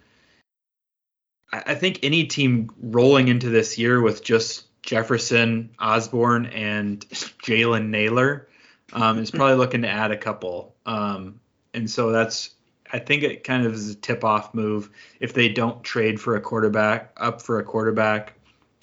I, 1.53 1.63
I 1.67 1.75
think 1.75 2.01
any 2.03 2.25
team 2.25 2.71
rolling 2.81 3.29
into 3.29 3.49
this 3.49 3.79
year 3.79 4.01
with 4.01 4.25
just 4.25 4.67
Jefferson, 4.83 5.71
Osborn, 5.79 6.47
and 6.47 7.01
Jalen 7.11 7.89
Nailor 7.89 8.49
um, 8.93 9.19
is 9.19 9.31
probably 9.31 9.57
looking 9.63 9.83
to 9.83 9.89
add 9.89 10.11
a 10.11 10.17
couple. 10.17 10.75
Um, 10.87 11.41
and 11.75 11.91
so 11.91 12.11
that's 12.11 12.51
I 12.93 12.99
think 12.99 13.23
it 13.23 13.45
kind 13.45 13.65
of 13.65 13.73
is 13.73 13.91
a 13.91 13.95
tip 13.95 14.23
off 14.23 14.53
move 14.53 14.91
if 15.19 15.33
they 15.33 15.49
don't 15.49 15.83
trade 15.83 16.21
for 16.21 16.37
a 16.37 16.41
quarterback 16.41 17.13
up 17.17 17.41
for 17.41 17.59
a 17.59 17.65
quarterback. 17.65 18.35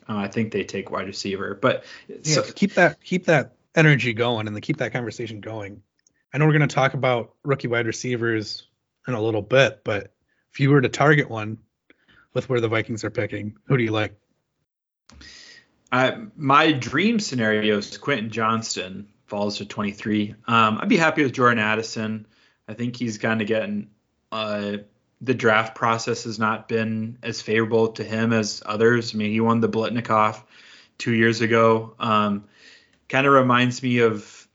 Uh, 0.08 0.18
I 0.18 0.28
think 0.28 0.52
they 0.52 0.64
take 0.64 0.90
wide 0.90 1.06
receiver, 1.06 1.54
but 1.54 1.84
Yeah, 2.08 2.18
so, 2.24 2.44
keep 2.44 2.74
that 2.74 3.04
keep 3.04 3.26
that 3.26 3.54
energy 3.76 4.14
going 4.14 4.48
and 4.48 4.56
then 4.56 4.62
keep 4.62 4.78
that 4.78 4.92
conversation 4.92 5.40
going. 5.42 5.84
I 6.34 6.38
know 6.38 6.46
we're 6.46 6.58
going 6.58 6.68
to 6.68 6.76
talk 6.76 6.96
about 6.96 7.34
rookie 7.44 7.68
wide 7.68 7.86
receivers 7.86 8.68
in 9.08 9.14
a 9.14 9.22
little 9.22 9.42
bit, 9.42 9.82
but 9.84 10.12
if 10.52 10.60
you 10.60 10.72
were 10.72 10.82
to 10.82 10.90
target 10.90 11.30
one 11.30 11.60
with 12.34 12.50
where 12.50 12.62
the 12.62 12.68
Vikings 12.68 13.04
are 13.04 13.10
picking, 13.10 13.58
who 13.66 13.78
do 13.78 13.84
you 13.84 13.92
like? 13.92 14.16
I, 15.92 16.18
my 16.36 16.72
dream 16.72 17.20
scenario 17.20 17.78
is 17.78 17.98
Quentin 17.98 18.30
Johnston 18.30 19.08
falls 19.26 19.58
to 19.58 19.66
23. 19.66 20.36
Um, 20.48 20.80
I'd 20.82 20.90
be 20.90 20.98
happy 20.98 21.24
with 21.24 21.34
Jordan 21.34 21.60
Addison. 21.60 22.28
I 22.68 22.74
think 22.74 22.96
he's 22.96 23.18
kind 23.18 23.42
of 23.42 23.48
getting 23.48 23.90
uh, 24.32 24.78
the 25.22 25.34
draft 25.34 25.76
process 25.76 26.24
has 26.24 26.40
not 26.40 26.68
been 26.68 27.18
as 27.24 27.42
favorable 27.42 27.90
to 27.94 28.04
him 28.04 28.32
as 28.32 28.62
others. 28.66 29.14
I 29.14 29.18
mean, 29.18 29.32
he 29.32 29.42
won 29.42 29.60
the 29.60 29.70
Biletnikoff 29.70 30.44
two 30.98 31.14
years 31.14 31.42
ago. 31.42 31.96
Um, 32.00 32.46
kind 33.08 33.26
of 33.26 33.34
reminds 33.34 33.82
me 33.82 34.00
of 34.00 34.48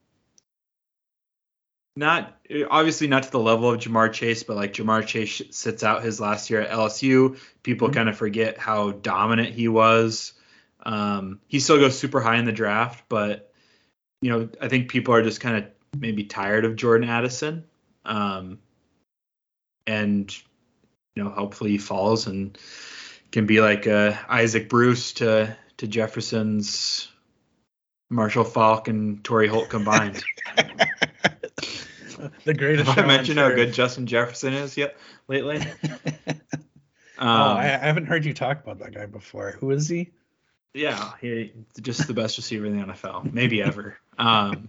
not 1.96 2.33
obviously 2.70 3.06
not 3.06 3.24
to 3.24 3.30
the 3.30 3.38
level 3.38 3.70
of 3.70 3.80
Ja'Marr 3.80 4.12
Chase, 4.12 4.42
but 4.42 4.56
like 4.56 4.72
Ja'Marr 4.74 5.06
Chase 5.06 5.42
sits 5.50 5.82
out 5.82 6.02
his 6.04 6.20
last 6.20 6.50
year 6.50 6.60
at 6.60 6.70
LSU. 6.70 7.36
People 7.62 7.88
Mhm. 7.88 7.94
kind 7.94 8.08
of 8.08 8.16
forget 8.16 8.58
how 8.58 8.92
dominant 8.92 9.50
he 9.54 9.68
was. 9.68 10.32
Um, 10.84 11.40
he 11.48 11.60
still 11.60 11.78
goes 11.78 11.98
super 11.98 12.20
high 12.20 12.36
in 12.36 12.44
the 12.44 12.52
draft, 12.52 13.04
but 13.08 13.52
you 14.20 14.30
know, 14.30 14.48
I 14.60 14.68
think 14.68 14.88
people 14.88 15.14
are 15.14 15.22
just 15.22 15.40
kind 15.40 15.56
of 15.56 15.64
maybe 15.98 16.24
tired 16.24 16.64
of 16.64 16.76
Jordan 16.76 17.08
Addison. 17.08 17.64
Um, 18.04 18.58
and 19.86 20.34
you 21.14 21.22
know, 21.22 21.30
hopefully 21.30 21.70
he 21.70 21.78
falls 21.78 22.26
and 22.26 22.58
can 23.32 23.46
be 23.46 23.60
like 23.60 23.86
uh, 23.86 24.14
Isaac 24.28 24.68
Bruce 24.68 25.12
to 25.14 25.56
to 25.78 25.86
Jefferson's 25.86 27.08
Marshall 28.10 28.44
Faulk 28.44 28.88
and 28.88 29.22
Torry 29.24 29.48
Holt 29.48 29.68
combined. 29.68 30.22
the 32.44 32.54
greatest. 32.54 32.96
I 32.96 33.06
mentioned 33.06 33.38
how 33.38 33.48
good 33.50 33.72
Justin 33.72 34.06
Jefferson 34.06 34.52
is 34.54 34.76
yet 34.76 34.96
lately? 35.28 35.58
oh, 37.18 37.26
Um, 37.26 37.56
I, 37.56 37.74
I 37.74 37.86
haven't 37.86 38.06
heard 38.06 38.24
you 38.24 38.34
talk 38.34 38.62
about 38.62 38.78
that 38.80 38.94
guy 38.94 39.06
before. 39.06 39.52
Who 39.60 39.70
is 39.70 39.88
he? 39.88 40.10
Yeah, 40.72 41.12
he 41.20 41.52
just 41.80 42.06
the 42.08 42.14
best 42.14 42.36
receiver 42.36 42.66
in 42.66 42.78
the 42.78 42.86
NFL, 42.86 43.32
maybe 43.32 43.62
ever. 43.62 43.96
Um, 44.18 44.68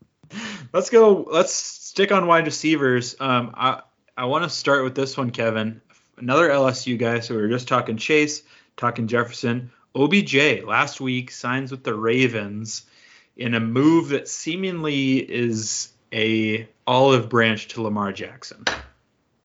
let's 0.72 0.88
go. 0.88 1.26
Let's 1.30 1.52
stick 1.52 2.10
on 2.10 2.26
wide 2.26 2.46
receivers. 2.46 3.16
Um, 3.20 3.52
I 3.54 3.82
I 4.16 4.24
want 4.24 4.44
to 4.44 4.50
start 4.50 4.84
with 4.84 4.94
this 4.94 5.16
one, 5.16 5.30
Kevin. 5.30 5.82
Another 6.16 6.48
LSU 6.48 6.98
guy. 6.98 7.20
So 7.20 7.34
we 7.34 7.42
were 7.42 7.48
just 7.48 7.68
talking 7.68 7.98
Chase, 7.98 8.42
talking 8.76 9.08
Jefferson. 9.08 9.70
OBJ 9.94 10.62
last 10.64 11.00
week 11.00 11.30
signs 11.30 11.70
with 11.70 11.84
the 11.84 11.94
Ravens 11.94 12.86
in 13.36 13.54
a 13.54 13.60
move 13.60 14.10
that 14.10 14.28
seemingly 14.28 15.18
is 15.18 15.90
a 16.16 16.68
olive 16.86 17.28
branch 17.28 17.68
to 17.68 17.82
Lamar 17.82 18.12
Jackson. 18.12 18.64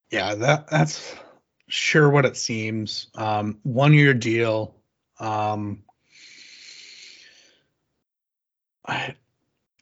Yeah, 0.10 0.36
that 0.36 0.68
that's 0.68 1.14
sure 1.68 2.10
what 2.10 2.26
it 2.26 2.38
seems. 2.38 3.08
Um, 3.16 3.60
one 3.64 3.94
year 3.94 4.14
deal. 4.14 4.76
Um, 5.20 5.84
I 8.88 9.16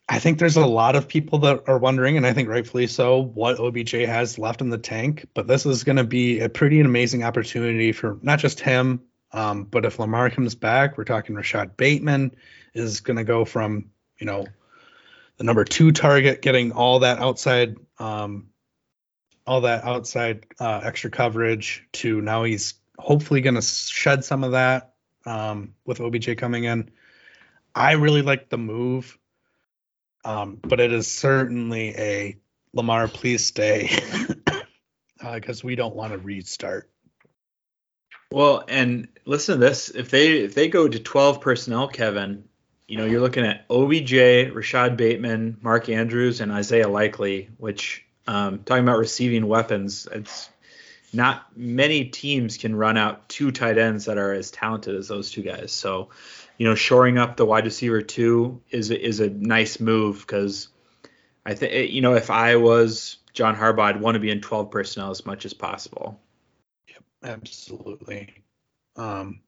I 0.07 0.19
think 0.19 0.39
there's 0.39 0.57
a 0.57 0.65
lot 0.65 0.95
of 0.95 1.07
people 1.07 1.39
that 1.39 1.63
are 1.67 1.77
wondering, 1.77 2.17
and 2.17 2.25
I 2.25 2.33
think 2.33 2.49
rightfully 2.49 2.87
so, 2.87 3.19
what 3.19 3.59
OBJ 3.59 3.91
has 3.91 4.39
left 4.39 4.61
in 4.61 4.69
the 4.69 4.77
tank. 4.77 5.27
But 5.33 5.47
this 5.47 5.65
is 5.65 5.83
going 5.83 5.97
to 5.97 6.03
be 6.03 6.39
a 6.39 6.49
pretty 6.49 6.81
amazing 6.81 7.23
opportunity 7.23 7.91
for 7.91 8.17
not 8.23 8.39
just 8.39 8.59
him, 8.59 9.01
um, 9.31 9.65
but 9.65 9.85
if 9.85 9.99
Lamar 9.99 10.31
comes 10.31 10.55
back, 10.55 10.97
we're 10.97 11.03
talking 11.03 11.35
Rashod 11.35 11.77
Bateman 11.77 12.35
is 12.73 13.01
going 13.01 13.17
to 13.17 13.23
go 13.23 13.45
from 13.45 13.91
you 14.17 14.25
know 14.25 14.47
the 15.39 15.45
number 15.45 15.63
two 15.63 15.91
target, 15.91 16.41
getting 16.41 16.73
all 16.73 16.99
that 16.99 17.19
outside 17.19 17.77
um, 17.97 18.49
all 19.47 19.61
that 19.61 19.83
outside 19.83 20.45
uh, 20.59 20.81
extra 20.83 21.09
coverage 21.09 21.87
to 21.93 22.21
now 22.21 22.43
he's 22.43 22.75
hopefully 22.99 23.41
going 23.41 23.55
to 23.55 23.61
shed 23.61 24.23
some 24.23 24.43
of 24.43 24.51
that 24.51 24.93
um, 25.25 25.73
with 25.85 26.01
OBJ 26.01 26.37
coming 26.37 26.65
in. 26.65 26.91
I 27.73 27.93
really 27.93 28.21
like 28.21 28.49
the 28.49 28.57
move, 28.57 29.17
um, 30.25 30.59
but 30.61 30.81
it 30.81 30.91
is 30.91 31.07
certainly 31.07 31.95
a 31.97 32.37
Lamar, 32.73 33.07
please 33.07 33.45
stay 33.45 33.97
because 35.33 35.63
we 35.63 35.75
don't 35.75 35.95
want 35.95 36.11
to 36.11 36.19
restart. 36.19 36.91
Well, 38.31 38.63
and 38.67 39.07
listen 39.25 39.57
to 39.59 39.65
this: 39.65 39.89
if 39.89 40.11
they 40.11 40.39
if 40.39 40.53
they 40.53 40.67
go 40.67 40.87
to 40.87 40.99
12 40.99 41.39
personnel, 41.39 41.87
Kevin, 41.87 42.48
you 42.89 42.97
know 42.97 43.05
you're 43.05 43.21
looking 43.21 43.45
at 43.45 43.65
OBJ, 43.69 44.51
Rashod 44.51 44.97
Bateman, 44.97 45.57
Mark 45.61 45.89
Andrews, 45.89 46.41
and 46.41 46.51
Isaiah 46.51 46.87
Likely. 46.87 47.49
Which, 47.57 48.03
um, 48.25 48.63
talking 48.63 48.83
about 48.83 48.97
receiving 48.97 49.47
weapons, 49.47 50.07
it's 50.11 50.49
not 51.13 51.55
many 51.55 52.05
teams 52.05 52.57
can 52.57 52.75
run 52.75 52.97
out 52.97 53.29
two 53.29 53.51
tight 53.51 53.77
ends 53.77 54.05
that 54.05 54.17
are 54.17 54.33
as 54.33 54.49
talented 54.49 54.95
as 54.95 55.07
those 55.07 55.29
two 55.29 55.43
guys. 55.43 55.71
So, 55.71 56.09
you 56.57 56.67
know, 56.67 56.73
shoring 56.73 57.19
up 57.19 57.37
the 57.37 57.45
wide 57.45 57.65
receiver 57.65 58.01
two 58.01 58.61
is 58.71 58.89
is 58.89 59.19
a 59.19 59.29
nice 59.29 59.79
move 59.79 60.21
because 60.21 60.69
I 61.45 61.53
think 61.53 61.91
you 61.91 62.01
know 62.01 62.15
if 62.15 62.31
I 62.31 62.55
was 62.55 63.17
John 63.33 63.55
Harbaugh, 63.55 63.83
I'd 63.83 64.01
want 64.01 64.15
to 64.15 64.19
be 64.19 64.31
in 64.31 64.41
12 64.41 64.71
personnel 64.71 65.11
as 65.11 65.27
much 65.27 65.45
as 65.45 65.53
possible. 65.53 66.19
Yep, 66.87 67.03
absolutely. 67.23 68.33
Um, 68.95 69.41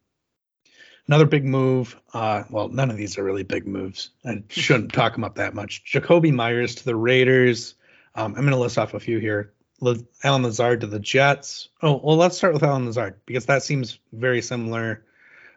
another 1.08 1.26
big 1.26 1.46
move. 1.46 2.00
Uh, 2.14 2.44
well, 2.50 2.70
none 2.70 2.90
of 2.90 2.98
these 2.98 3.18
are 3.18 3.24
really 3.24 3.44
big 3.44 3.68
moves. 3.68 4.12
I 4.26 4.44
shouldn't 4.50 4.94
talk 4.94 5.14
them 5.14 5.24
up 5.24 5.36
that 5.36 5.54
much. 5.54 5.84
Jakobi 5.92 6.34
Meyers 6.34 6.76
to 6.76 6.86
the 6.86 6.96
Raiders. 6.96 7.76
Um, 8.16 8.34
I'm 8.36 8.42
going 8.42 8.52
to 8.52 8.58
list 8.58 8.78
off 8.78 8.94
a 8.94 9.00
few 9.00 9.20
here. 9.20 9.54
Le- 9.80 9.98
Allen 10.24 10.44
Lazard 10.44 10.82
to 10.82 10.88
the 10.88 11.00
Jets. 11.00 11.70
Oh, 11.82 12.00
well, 12.04 12.18
let's 12.18 12.38
start 12.38 12.54
with 12.54 12.64
Allen 12.64 12.86
Lazard 12.86 13.22
because 13.26 13.48
that 13.48 13.64
seems 13.64 14.00
very 14.14 14.42
similar 14.42 15.06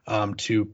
um, 0.07 0.35
to 0.35 0.73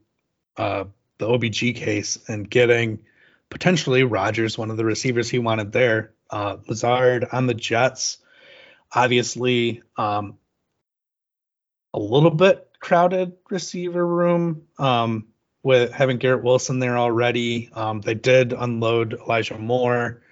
uh, 0.56 0.84
the 1.18 1.28
OBJ 1.28 1.74
case 1.74 2.18
and 2.28 2.48
getting 2.48 3.00
potentially 3.48 4.04
Rodgers, 4.04 4.56
one 4.56 4.70
of 4.70 4.76
the 4.76 4.84
receivers 4.84 5.28
he 5.28 5.38
wanted 5.38 5.72
there. 5.72 6.12
Uh, 6.30 6.58
Lazard 6.68 7.26
on 7.32 7.46
the 7.46 7.54
Jets, 7.54 8.18
obviously 8.92 9.82
um, 9.96 10.38
a 11.92 11.98
little 11.98 12.30
bit 12.30 12.69
crowded 12.80 13.34
receiver 13.50 14.04
room 14.04 14.66
um, 14.78 15.26
with 15.62 15.92
having 15.92 16.16
Garrett 16.18 16.42
Wilson 16.42 16.78
there 16.78 16.98
already. 16.98 17.70
Um, 17.72 18.00
they 18.00 18.14
did 18.14 18.52
unload 18.52 19.14
Elijah 19.14 19.58
Moore. 19.58 20.22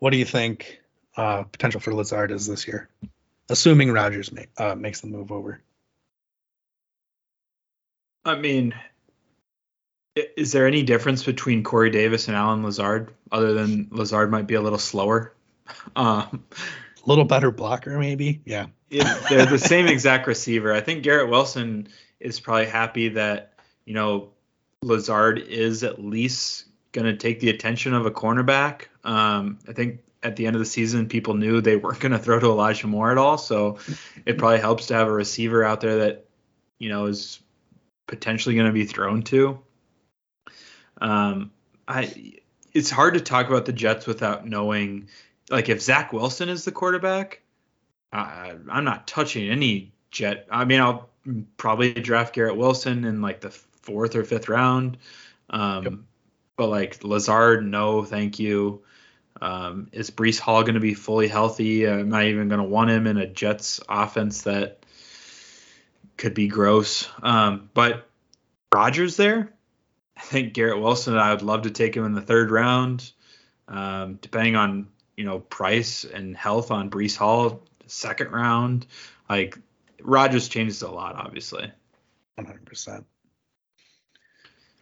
What 0.00 0.10
do 0.10 0.16
you 0.16 0.24
think 0.24 0.80
uh, 1.16 1.44
potential 1.44 1.80
for 1.80 1.94
Lazard 1.94 2.30
is 2.30 2.46
this 2.46 2.66
year, 2.66 2.88
assuming 3.48 3.92
Rodgers 3.92 4.30
uh, 4.56 4.74
makes 4.74 5.00
the 5.00 5.08
move 5.08 5.30
over? 5.30 5.60
I 8.24 8.36
mean, 8.36 8.74
is 10.36 10.52
there 10.52 10.66
any 10.66 10.82
difference 10.82 11.22
between 11.24 11.62
Corey 11.62 11.90
Davis 11.90 12.28
and 12.28 12.36
Allen 12.36 12.62
Lazard 12.62 13.14
other 13.30 13.54
than 13.54 13.88
Lazard 13.90 14.30
might 14.30 14.46
be 14.46 14.54
a 14.54 14.60
little 14.60 14.78
slower? 14.78 15.34
Um, 15.94 16.44
a 16.52 17.08
little 17.08 17.26
better 17.26 17.50
blocker, 17.50 17.98
maybe. 17.98 18.40
Yeah. 18.46 18.68
It, 18.90 19.28
they're 19.28 19.46
the 19.46 19.58
same 19.58 19.86
exact 19.86 20.26
receiver. 20.26 20.72
I 20.72 20.80
think 20.80 21.02
Garrett 21.02 21.28
Wilson 21.28 21.88
is 22.20 22.40
probably 22.40 22.66
happy 22.66 23.10
that, 23.10 23.52
you 23.84 23.94
know, 23.94 24.30
Lazard 24.82 25.38
is 25.38 25.84
at 25.84 26.02
least 26.02 26.64
going 26.92 27.04
to 27.04 27.16
take 27.16 27.40
the 27.40 27.50
attention 27.50 27.94
of 27.94 28.06
a 28.06 28.10
cornerback. 28.10 28.82
Um, 29.04 29.58
I 29.68 29.72
think 29.72 30.00
at 30.22 30.36
the 30.36 30.46
end 30.46 30.56
of 30.56 30.60
the 30.60 30.66
season, 30.66 31.08
people 31.08 31.34
knew 31.34 31.60
they 31.60 31.76
weren't 31.76 32.00
going 32.00 32.12
to 32.12 32.18
throw 32.18 32.40
to 32.40 32.46
Elijah 32.46 32.86
Moore 32.86 33.10
at 33.10 33.18
all. 33.18 33.38
So 33.38 33.78
it 34.24 34.38
probably 34.38 34.60
helps 34.60 34.86
to 34.86 34.94
have 34.94 35.06
a 35.06 35.12
receiver 35.12 35.62
out 35.62 35.80
there 35.80 35.98
that, 35.98 36.26
you 36.78 36.88
know, 36.88 37.06
is 37.06 37.40
potentially 38.06 38.54
going 38.54 38.66
to 38.66 38.72
be 38.72 38.84
thrown 38.84 39.22
to. 39.24 39.60
Um, 41.00 41.50
I 41.86 42.34
it's 42.72 42.90
hard 42.90 43.14
to 43.14 43.20
talk 43.20 43.48
about 43.48 43.66
the 43.66 43.72
Jets 43.72 44.06
without 44.06 44.46
knowing, 44.46 45.08
like, 45.50 45.68
if 45.68 45.80
Zach 45.82 46.12
Wilson 46.12 46.48
is 46.48 46.64
the 46.64 46.72
quarterback, 46.72 47.42
uh, 48.12 48.54
I'm 48.70 48.84
not 48.84 49.06
touching 49.06 49.48
any 49.50 49.92
Jet. 50.10 50.46
I 50.50 50.64
mean, 50.64 50.80
I'll 50.80 51.08
probably 51.56 51.92
draft 51.92 52.34
Garrett 52.34 52.56
Wilson 52.56 53.04
in 53.04 53.20
like 53.20 53.40
the 53.40 53.50
fourth 53.50 54.16
or 54.16 54.24
fifth 54.24 54.48
round. 54.48 54.96
Um, 55.50 55.84
yep. 55.84 55.92
But 56.56 56.68
like 56.68 57.04
Lazard, 57.04 57.64
no, 57.64 58.04
thank 58.04 58.38
you. 58.38 58.82
Um, 59.40 59.88
is 59.92 60.10
Breece 60.10 60.40
Hall 60.40 60.62
going 60.62 60.74
to 60.74 60.80
be 60.80 60.94
fully 60.94 61.28
healthy? 61.28 61.88
I'm 61.88 62.08
not 62.08 62.24
even 62.24 62.48
going 62.48 62.60
to 62.60 62.68
want 62.68 62.90
him 62.90 63.06
in 63.06 63.16
a 63.18 63.26
Jets 63.26 63.80
offense 63.88 64.42
that 64.42 64.84
could 66.16 66.34
be 66.34 66.48
gross. 66.48 67.08
Um, 67.22 67.70
but 67.74 68.08
Rodgers 68.72 69.16
there, 69.16 69.52
I 70.16 70.20
think 70.22 70.52
Garrett 70.52 70.80
Wilson. 70.80 71.16
I 71.16 71.30
would 71.30 71.42
love 71.42 71.62
to 71.62 71.70
take 71.70 71.96
him 71.96 72.04
in 72.04 72.12
the 72.12 72.20
third 72.20 72.50
round, 72.50 73.12
um, 73.68 74.18
depending 74.20 74.56
on 74.56 74.88
you 75.16 75.24
know 75.24 75.38
price 75.38 76.04
and 76.04 76.36
health 76.36 76.70
on 76.70 76.90
Breece 76.90 77.16
Hall, 77.16 77.62
second 77.90 78.30
round. 78.32 78.86
Like 79.28 79.58
Rodgers 80.02 80.48
changes 80.48 80.82
a 80.82 80.90
lot, 80.90 81.16
obviously. 81.16 81.70
One 82.36 82.46
hundred 82.46 82.66
percent. 82.66 83.06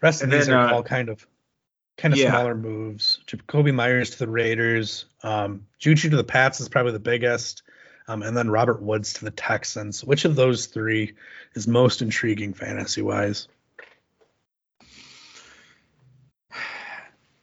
Rest 0.02 0.22
of 0.22 0.30
these 0.30 0.48
are 0.48 0.58
uh, 0.58 0.72
all 0.72 0.82
kind 0.82 1.08
of 1.08 1.26
kind 1.96 2.12
of 2.12 2.20
yeah. 2.20 2.30
smaller 2.30 2.54
moves. 2.54 3.20
Jakobi 3.26 3.74
Meyers 3.74 4.10
to 4.10 4.18
the 4.18 4.28
Raiders, 4.28 5.06
um, 5.22 5.66
Juju 5.78 6.10
to 6.10 6.16
the 6.16 6.24
Pats 6.24 6.60
is 6.60 6.68
probably 6.68 6.92
the 6.92 6.98
biggest, 6.98 7.62
um, 8.08 8.22
and 8.22 8.36
then 8.36 8.50
Robert 8.50 8.82
Woods 8.82 9.14
to 9.14 9.24
the 9.24 9.30
Texans. 9.30 10.04
Which 10.04 10.24
of 10.24 10.36
those 10.36 10.66
three 10.66 11.14
is 11.54 11.66
most 11.66 12.02
intriguing 12.02 12.52
fantasy 12.52 13.02
wise? 13.02 13.48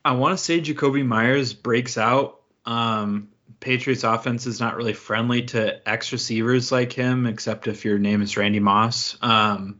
I 0.06 0.12
want 0.14 0.38
to 0.38 0.44
say 0.44 0.62
Jakobi 0.62 1.06
Meyers 1.06 1.54
breaks 1.54 1.98
out. 1.98 2.42
Um, 2.66 3.30
Patriots 3.64 4.04
offense 4.04 4.46
is 4.46 4.60
not 4.60 4.76
really 4.76 4.94
friendly 4.94 5.44
to 5.44 5.90
ex 5.90 6.12
receivers 6.12 6.72
like 6.72 6.92
him, 6.92 7.26
except 7.26 7.68
if 7.68 7.86
your 7.86 7.98
name 7.98 8.22
is 8.22 8.36
Randy 8.36 8.60
Moss. 8.60 9.18
Um, 9.22 9.80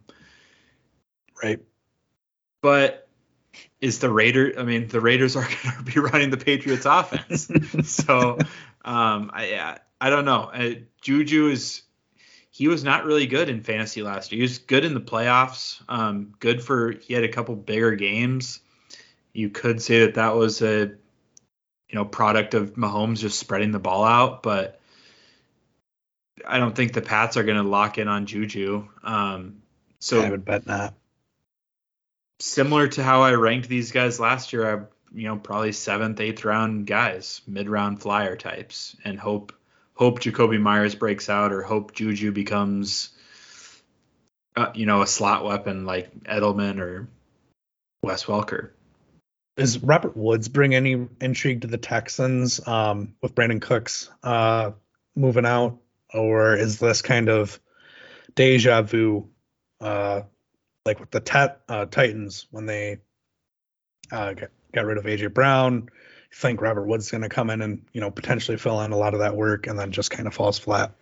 right. 1.44 1.60
But 2.62 3.10
is 3.82 4.00
the 4.00 4.10
Raider? 4.10 4.54
I 4.58 4.64
mean, 4.64 4.88
the 4.88 5.02
Raiders 5.02 5.36
are 5.36 5.42
going 5.64 5.78
to 5.78 5.84
be 5.84 6.00
running 6.00 6.30
the 6.30 6.38
Patriots 6.38 6.86
offense, 6.86 7.52
so 7.92 8.38
um, 8.86 9.32
I 9.34 9.78
I 10.00 10.10
don't 10.10 10.26
know. 10.26 10.44
Uh, 10.54 10.76
Juju 11.02 11.50
is 11.50 11.82
he 12.50 12.70
was 12.70 12.84
not 12.84 13.04
really 13.04 13.28
good 13.28 13.50
in 13.50 13.64
fantasy 13.64 14.02
last 14.02 14.32
year. 14.32 14.38
He 14.38 14.44
was 14.44 14.60
good 14.60 14.86
in 14.86 14.94
the 14.94 15.02
playoffs. 15.02 15.82
Um, 15.90 16.34
good 16.40 16.64
for 16.64 16.92
he 16.92 17.14
had 17.14 17.26
a 17.26 17.30
couple 17.30 17.56
bigger 17.56 17.96
games 17.96 18.62
you 19.34 19.50
could 19.50 19.82
say 19.82 20.02
that 20.02 20.14
that 20.14 20.36
was 20.36 20.62
a 20.62 20.92
you 21.94 22.00
know 22.00 22.06
product 22.06 22.56
of 22.56 22.74
Mahomes 22.74 23.20
just 23.20 23.38
spreading 23.38 23.70
the 23.70 23.78
ball 23.78 24.04
out, 24.04 24.42
but 24.42 24.80
I 26.44 26.58
don't 26.58 26.76
think 26.76 26.94
the 26.94 27.04
Pats 27.04 27.38
are 27.38 27.44
going 27.44 27.62
to 27.62 27.70
lock 27.70 28.00
in 28.00 28.08
on 28.08 28.26
Juju. 28.26 28.88
Um, 29.04 29.62
so 30.00 30.20
I 30.20 30.32
would 30.32 30.44
bet 30.44 30.66
not. 30.66 30.96
Similar 32.40 32.88
to 32.88 33.04
how 33.04 33.22
I 33.22 33.34
ranked 33.34 33.70
these 33.70 33.92
guys 33.92 34.20
last 34.20 34.54
year, 34.54 34.68
I 34.68 34.86
you 35.16 35.28
know 35.28 35.38
probably 35.38 35.72
seventh, 35.72 36.20
eighth 36.20 36.44
round 36.44 36.88
guys, 36.88 37.42
mid 37.46 37.70
round 37.70 38.02
flyer 38.02 38.36
types, 38.36 38.96
and 39.06 39.20
hope 39.20 39.54
hope 39.94 40.20
Jakobi 40.20 40.60
Meyers 40.60 40.96
breaks 40.96 41.30
out 41.30 41.54
or 41.54 41.62
hope 41.62 41.94
Juju 41.94 42.32
becomes 42.32 43.10
uh, 44.56 44.72
you 44.74 44.88
know 44.88 45.04
a 45.04 45.08
slot 45.08 45.46
weapon 45.46 45.86
like 45.86 46.24
Edelman 46.24 46.80
or 46.80 47.08
Wes 48.02 48.26
Welker. 48.26 48.72
Is 49.56 49.84
Robert 49.84 50.18
Woods 50.18 50.48
bring 50.48 50.74
any 50.74 51.08
intrigue 51.22 51.62
to 51.62 51.68
the 51.68 51.78
Texans 51.78 52.66
um, 52.68 53.14
with 53.22 53.36
Brandin 53.36 53.62
Cooks 53.62 54.10
uh, 54.24 54.72
moving 55.16 55.46
out, 55.46 55.80
or 56.12 56.56
is 56.56 56.80
this 56.80 57.04
kind 57.04 57.30
of 57.30 57.60
deja 58.34 58.82
vu, 58.82 59.30
uh, 59.80 60.22
like 60.86 61.00
with 61.00 61.12
the 61.12 61.20
tat, 61.20 61.62
uh, 61.70 61.86
Titans 61.86 62.48
when 62.50 62.66
they 62.66 62.98
uh, 64.12 64.34
got, 64.34 64.50
got 64.74 64.86
rid 64.86 64.98
of 64.98 65.06
AJ 65.06 65.36
Brown? 65.36 65.84
You 65.84 66.36
think 66.36 66.60
Robert 66.60 66.86
Woods 66.86 67.06
is 67.06 67.12
going 67.12 67.22
to 67.22 67.30
come 67.30 67.52
in 67.52 67.62
and 67.62 67.86
you 67.94 68.02
know 68.02 68.10
potentially 68.10 68.58
fill 68.58 68.82
in 68.82 68.92
a 68.92 68.98
lot 68.98 69.14
of 69.14 69.20
that 69.20 69.36
work, 69.36 69.68
and 69.68 69.78
then 69.78 69.92
just 69.92 70.10
kind 70.10 70.28
of 70.28 70.34
falls 70.34 70.58
flat? 70.58 70.96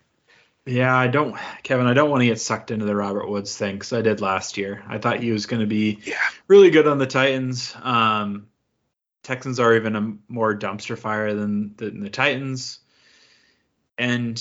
Yeah, 0.64 0.96
I 0.96 1.08
don't, 1.08 1.36
Kevin. 1.64 1.86
I 1.86 1.94
don't 1.94 2.10
want 2.10 2.20
to 2.20 2.26
get 2.26 2.40
sucked 2.40 2.70
into 2.70 2.84
the 2.84 2.94
Robert 2.94 3.28
Woods 3.28 3.56
thing 3.56 3.74
because 3.74 3.92
I 3.92 4.00
did 4.00 4.20
last 4.20 4.56
year. 4.56 4.84
I 4.86 4.98
thought 4.98 5.20
he 5.20 5.32
was 5.32 5.46
going 5.46 5.60
to 5.60 5.66
be 5.66 5.98
yeah. 6.04 6.20
really 6.46 6.70
good 6.70 6.86
on 6.86 6.98
the 6.98 7.06
Titans. 7.06 7.74
Um, 7.82 8.46
Texans 9.24 9.58
are 9.58 9.74
even 9.74 9.96
a 9.96 10.16
more 10.28 10.56
dumpster 10.56 10.96
fire 10.96 11.34
than, 11.34 11.74
than 11.76 12.00
the 12.00 12.10
Titans. 12.10 12.78
And 13.98 14.40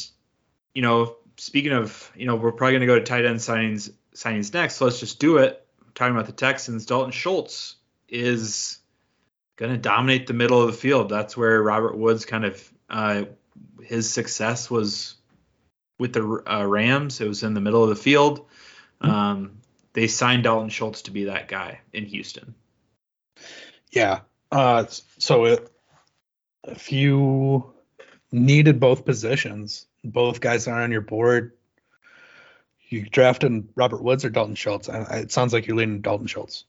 you 0.73 0.81
know, 0.81 1.17
speaking 1.37 1.71
of, 1.71 2.11
you 2.15 2.25
know, 2.25 2.35
we're 2.35 2.51
probably 2.51 2.73
going 2.73 2.81
to 2.81 2.87
go 2.87 2.99
to 2.99 3.05
tight 3.05 3.25
end 3.25 3.39
signings 3.39 3.91
signings 4.15 4.53
next. 4.53 4.75
So 4.75 4.85
let's 4.85 4.99
just 4.99 5.19
do 5.19 5.37
it. 5.37 5.65
We're 5.83 5.91
talking 5.93 6.13
about 6.13 6.27
the 6.27 6.33
Texans. 6.33 6.85
Dalton 6.85 7.11
Schultz 7.11 7.75
is 8.07 8.79
going 9.55 9.71
to 9.71 9.77
dominate 9.77 10.27
the 10.27 10.33
middle 10.33 10.61
of 10.61 10.67
the 10.67 10.77
field. 10.77 11.09
That's 11.09 11.35
where 11.35 11.61
Robert 11.61 11.97
Woods 11.97 12.25
kind 12.25 12.45
of 12.45 12.73
uh, 12.89 13.23
his 13.81 14.11
success 14.11 14.69
was 14.69 15.15
with 16.01 16.13
the 16.13 16.43
uh, 16.51 16.65
Rams. 16.65 17.21
It 17.21 17.27
was 17.27 17.43
in 17.43 17.53
the 17.53 17.61
middle 17.61 17.83
of 17.83 17.89
the 17.89 17.95
field. 17.95 18.47
Um, 19.01 19.59
they 19.93 20.07
signed 20.07 20.43
Dalton 20.43 20.69
Schultz 20.69 21.03
to 21.03 21.11
be 21.11 21.25
that 21.25 21.47
guy 21.47 21.81
in 21.93 22.05
Houston. 22.07 22.55
Yeah. 23.91 24.21
Uh, 24.51 24.85
so 24.89 25.45
it, 25.45 25.71
if 26.63 26.91
you 26.91 27.71
needed 28.31 28.79
both 28.79 29.05
positions, 29.05 29.85
both 30.03 30.41
guys 30.41 30.67
are 30.67 30.81
on 30.81 30.91
your 30.91 31.01
board. 31.01 31.53
You 32.89 33.03
drafted 33.03 33.69
Robert 33.75 34.03
Woods 34.03 34.25
or 34.25 34.31
Dalton 34.31 34.55
Schultz. 34.55 34.89
It 34.89 35.31
sounds 35.31 35.53
like 35.53 35.67
you're 35.67 35.77
leaning 35.77 36.01
Dalton 36.01 36.27
Schultz. 36.27 36.65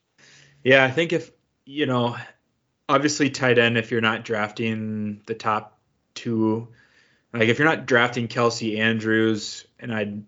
Yeah, 0.62 0.84
I 0.84 0.90
think 0.90 1.14
if 1.14 1.30
you 1.64 1.86
know, 1.86 2.16
obviously 2.86 3.30
tight 3.30 3.58
end. 3.58 3.78
If 3.78 3.90
you're 3.90 4.02
not 4.02 4.26
drafting 4.26 5.22
the 5.24 5.34
top 5.34 5.78
two 6.14 6.68
like 7.32 7.48
if 7.48 7.58
you're 7.58 7.68
not 7.68 7.86
drafting 7.86 8.28
Kelce 8.28 8.78
Andrews, 8.78 9.66
and 9.78 9.92
I'd, 9.92 10.24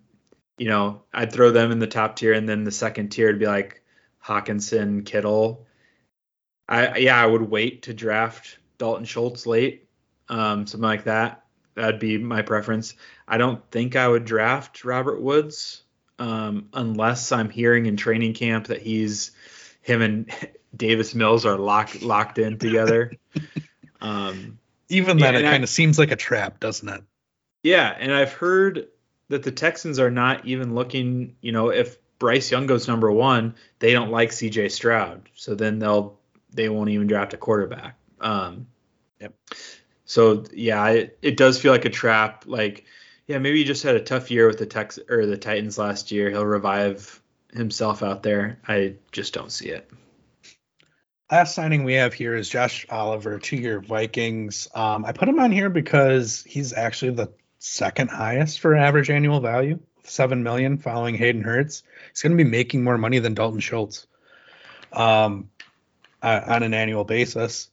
you 0.58 0.68
know, 0.68 1.02
I'd 1.12 1.32
throw 1.32 1.50
them 1.50 1.70
in 1.70 1.78
the 1.78 1.86
top 1.86 2.16
tier, 2.16 2.32
and 2.32 2.48
then 2.48 2.64
the 2.64 2.70
second 2.72 3.10
tier 3.10 3.26
would 3.28 3.38
be 3.38 3.46
like 3.46 3.82
Hockenson, 4.24 5.04
Kittle. 5.04 5.66
I 6.68 6.96
yeah, 6.98 7.20
I 7.20 7.26
would 7.26 7.42
wait 7.42 7.82
to 7.82 7.94
draft 7.94 8.58
Dalton 8.78 9.04
Schultz 9.04 9.46
late. 9.46 9.88
um, 10.28 10.66
something 10.66 10.86
like 10.86 11.04
that. 11.04 11.44
That'd 11.74 12.00
be 12.00 12.18
my 12.18 12.42
preference. 12.42 12.94
I 13.26 13.36
don't 13.38 13.68
think 13.70 13.96
I 13.96 14.06
would 14.06 14.24
draft 14.24 14.84
Robert 14.84 15.20
Woods 15.20 15.82
um, 16.18 16.68
unless 16.72 17.32
I'm 17.32 17.50
hearing 17.50 17.86
in 17.86 17.96
training 17.96 18.34
camp 18.34 18.68
that 18.68 18.80
he's 18.80 19.32
him 19.82 20.02
and 20.02 20.30
Davis 20.76 21.14
Mills 21.14 21.44
are 21.44 21.58
locked 21.58 22.02
locked 22.02 22.38
in 22.38 22.58
together. 22.58 23.12
um, 24.00 24.58
Even 24.94 25.18
Yeah, 25.18 25.32
then, 25.32 25.44
it 25.44 25.50
kind 25.50 25.64
of 25.64 25.70
seems 25.70 25.98
like 25.98 26.10
a 26.10 26.16
trap, 26.16 26.60
doesn't 26.60 26.88
it? 26.88 27.02
yeah, 27.62 27.96
and 27.98 28.12
I've 28.12 28.32
heard 28.32 28.88
that 29.28 29.42
the 29.42 29.52
Texans 29.52 29.98
are 29.98 30.10
not 30.10 30.44
even 30.46 30.74
looking. 30.74 31.36
You 31.40 31.52
know, 31.52 31.70
if 31.70 31.96
Bryce 32.18 32.50
Young 32.50 32.66
goes 32.66 32.88
number 32.88 33.10
one, 33.10 33.54
they 33.78 33.92
don't 33.92 34.10
like 34.10 34.32
C.J. 34.32 34.68
Stroud, 34.68 35.28
so 35.34 35.54
then 35.54 35.78
they'll 35.78 36.18
they 36.52 36.68
won't 36.68 36.90
even 36.90 37.06
draft 37.06 37.34
a 37.34 37.36
quarterback. 37.36 37.96
Um, 38.20 38.66
Yep. 39.20 39.34
So 40.04 40.44
yeah, 40.52 40.86
it, 40.88 41.18
it 41.22 41.36
does 41.36 41.60
feel 41.60 41.72
like 41.72 41.84
a 41.84 41.90
trap. 41.90 42.44
Like, 42.46 42.84
yeah, 43.26 43.38
maybe 43.38 43.58
he 43.58 43.64
just 43.64 43.82
had 43.82 43.94
a 43.96 44.02
tough 44.02 44.30
year 44.30 44.46
with 44.46 44.58
the 44.58 44.66
Tex 44.66 44.98
or 45.08 45.26
the 45.26 45.36
Titans 45.36 45.78
last 45.78 46.10
year. 46.10 46.30
He'll 46.30 46.44
revive 46.44 47.22
himself 47.52 48.02
out 48.02 48.22
there. 48.22 48.58
I 48.68 48.94
just 49.12 49.32
don't 49.32 49.52
see 49.52 49.68
it. 49.68 49.90
Last 51.30 51.54
signing 51.54 51.84
we 51.84 51.94
have 51.94 52.12
here 52.12 52.36
is 52.36 52.48
Josh 52.48 52.86
Oliver, 52.90 53.38
two-year 53.38 53.80
Vikings. 53.80 54.68
Um, 54.74 55.04
I 55.04 55.12
put 55.12 55.28
him 55.28 55.40
on 55.40 55.50
here 55.52 55.70
because 55.70 56.44
he's 56.46 56.72
actually 56.74 57.12
the 57.12 57.32
second 57.58 58.10
highest 58.10 58.60
for 58.60 58.74
average 58.76 59.08
annual 59.08 59.40
value, 59.40 59.80
seven 60.02 60.42
million, 60.42 60.76
following 60.76 61.14
Hayden 61.14 61.42
Hurst. 61.42 61.84
He's 62.10 62.22
going 62.22 62.36
to 62.36 62.44
be 62.44 62.48
making 62.48 62.84
more 62.84 62.98
money 62.98 63.20
than 63.20 63.32
Dalton 63.34 63.60
Schultz, 63.60 64.06
um, 64.92 65.48
uh, 66.22 66.40
on 66.46 66.62
an 66.62 66.74
annual 66.74 67.04
basis. 67.04 67.70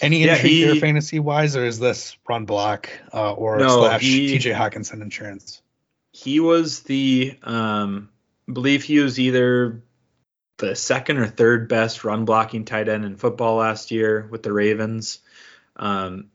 Any 0.00 0.24
Yeah, 0.24 0.34
intrigue 0.34 0.52
he- 0.52 0.64
here 0.64 0.74
fantasy 0.76 1.20
wise, 1.20 1.54
or 1.54 1.64
is 1.66 1.78
this 1.78 2.16
run 2.28 2.46
block 2.46 2.88
uh, 3.12 3.32
or 3.34 3.58
No, 3.58 3.80
slash 3.80 4.00
he- 4.02 4.38
TJ 4.38 4.54
Hockenson 4.54 5.02
insurance? 5.02 5.60
He 6.12 6.40
was 6.40 6.80
the 6.80 7.36
um 7.42 8.08
I 8.48 8.52
believe 8.52 8.84
he 8.84 8.98
was 9.00 9.18
either 9.18 9.82
the 10.58 10.76
second 10.76 11.18
or 11.18 11.26
third 11.26 11.68
best 11.68 12.04
run 12.04 12.24
blocking 12.24 12.64
tight 12.64 12.88
end 12.88 13.04
in 13.04 13.16
football 13.16 13.56
last 13.56 13.90
year 13.90 14.26
with 14.30 14.42
the 14.42 14.52
Ravens. 14.52 15.20
Um 15.76 16.30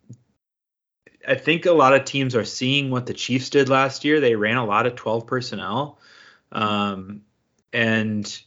I 1.28 1.36
think 1.36 1.66
a 1.66 1.72
lot 1.72 1.94
of 1.94 2.06
teams 2.06 2.36
are 2.36 2.46
seeing 2.46 2.90
what 2.90 3.06
the 3.06 3.14
Chiefs 3.14 3.50
did 3.50 3.70
last 3.70 4.06
year. 4.06 4.20
They 4.20 4.36
ran 4.36 4.58
a 4.58 4.66
lot 4.66 4.88
of 4.88 4.96
12 4.96 5.28
personnel. 5.28 6.00
Um 6.52 7.22
and 7.72 8.42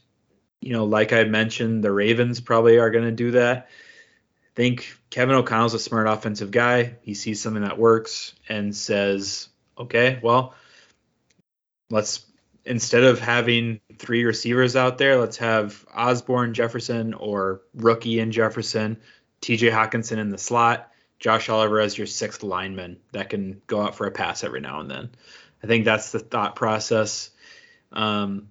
you 0.63 0.71
know, 0.71 0.85
like 0.85 1.11
I 1.11 1.25
mentioned, 1.25 1.83
the 1.83 1.91
Ravens 1.91 2.39
probably 2.39 2.77
are 2.77 2.89
going 2.89 3.03
to 3.03 3.11
do 3.11 3.31
that. 3.31 3.67
I 3.67 4.55
think 4.55 4.97
Kevin 5.09 5.35
O'Connell's 5.35 5.73
a 5.73 5.79
smart 5.79 6.07
offensive 6.07 6.51
guy. 6.51 6.95
He 7.01 7.15
sees 7.15 7.41
something 7.41 7.63
that 7.63 7.77
works 7.77 8.33
and 8.47 8.73
says, 8.73 9.49
"Okay, 9.77 10.19
well, 10.23 10.55
let's 11.89 12.25
instead 12.65 13.03
of 13.03 13.19
having 13.19 13.79
three 13.97 14.23
receivers 14.23 14.75
out 14.75 14.97
there, 14.97 15.17
let's 15.17 15.37
have 15.37 15.85
Osborn, 15.93 16.53
Jefferson, 16.53 17.13
or 17.13 17.61
rookie 17.75 18.19
in 18.19 18.31
Jefferson, 18.31 18.97
TJ 19.41 19.71
Hockenson 19.71 20.17
in 20.17 20.29
the 20.29 20.37
slot, 20.37 20.89
Josh 21.19 21.49
Oliver 21.49 21.79
as 21.79 21.97
your 21.97 22.07
sixth 22.07 22.43
lineman 22.43 22.97
that 23.11 23.29
can 23.29 23.61
go 23.67 23.81
out 23.81 23.95
for 23.95 24.07
a 24.07 24.11
pass 24.11 24.43
every 24.43 24.61
now 24.61 24.79
and 24.79 24.89
then. 24.89 25.09
I 25.63 25.67
think 25.67 25.85
that's 25.85 26.11
the 26.11 26.19
thought 26.19 26.55
process. 26.55 27.29
Um, 27.91 28.49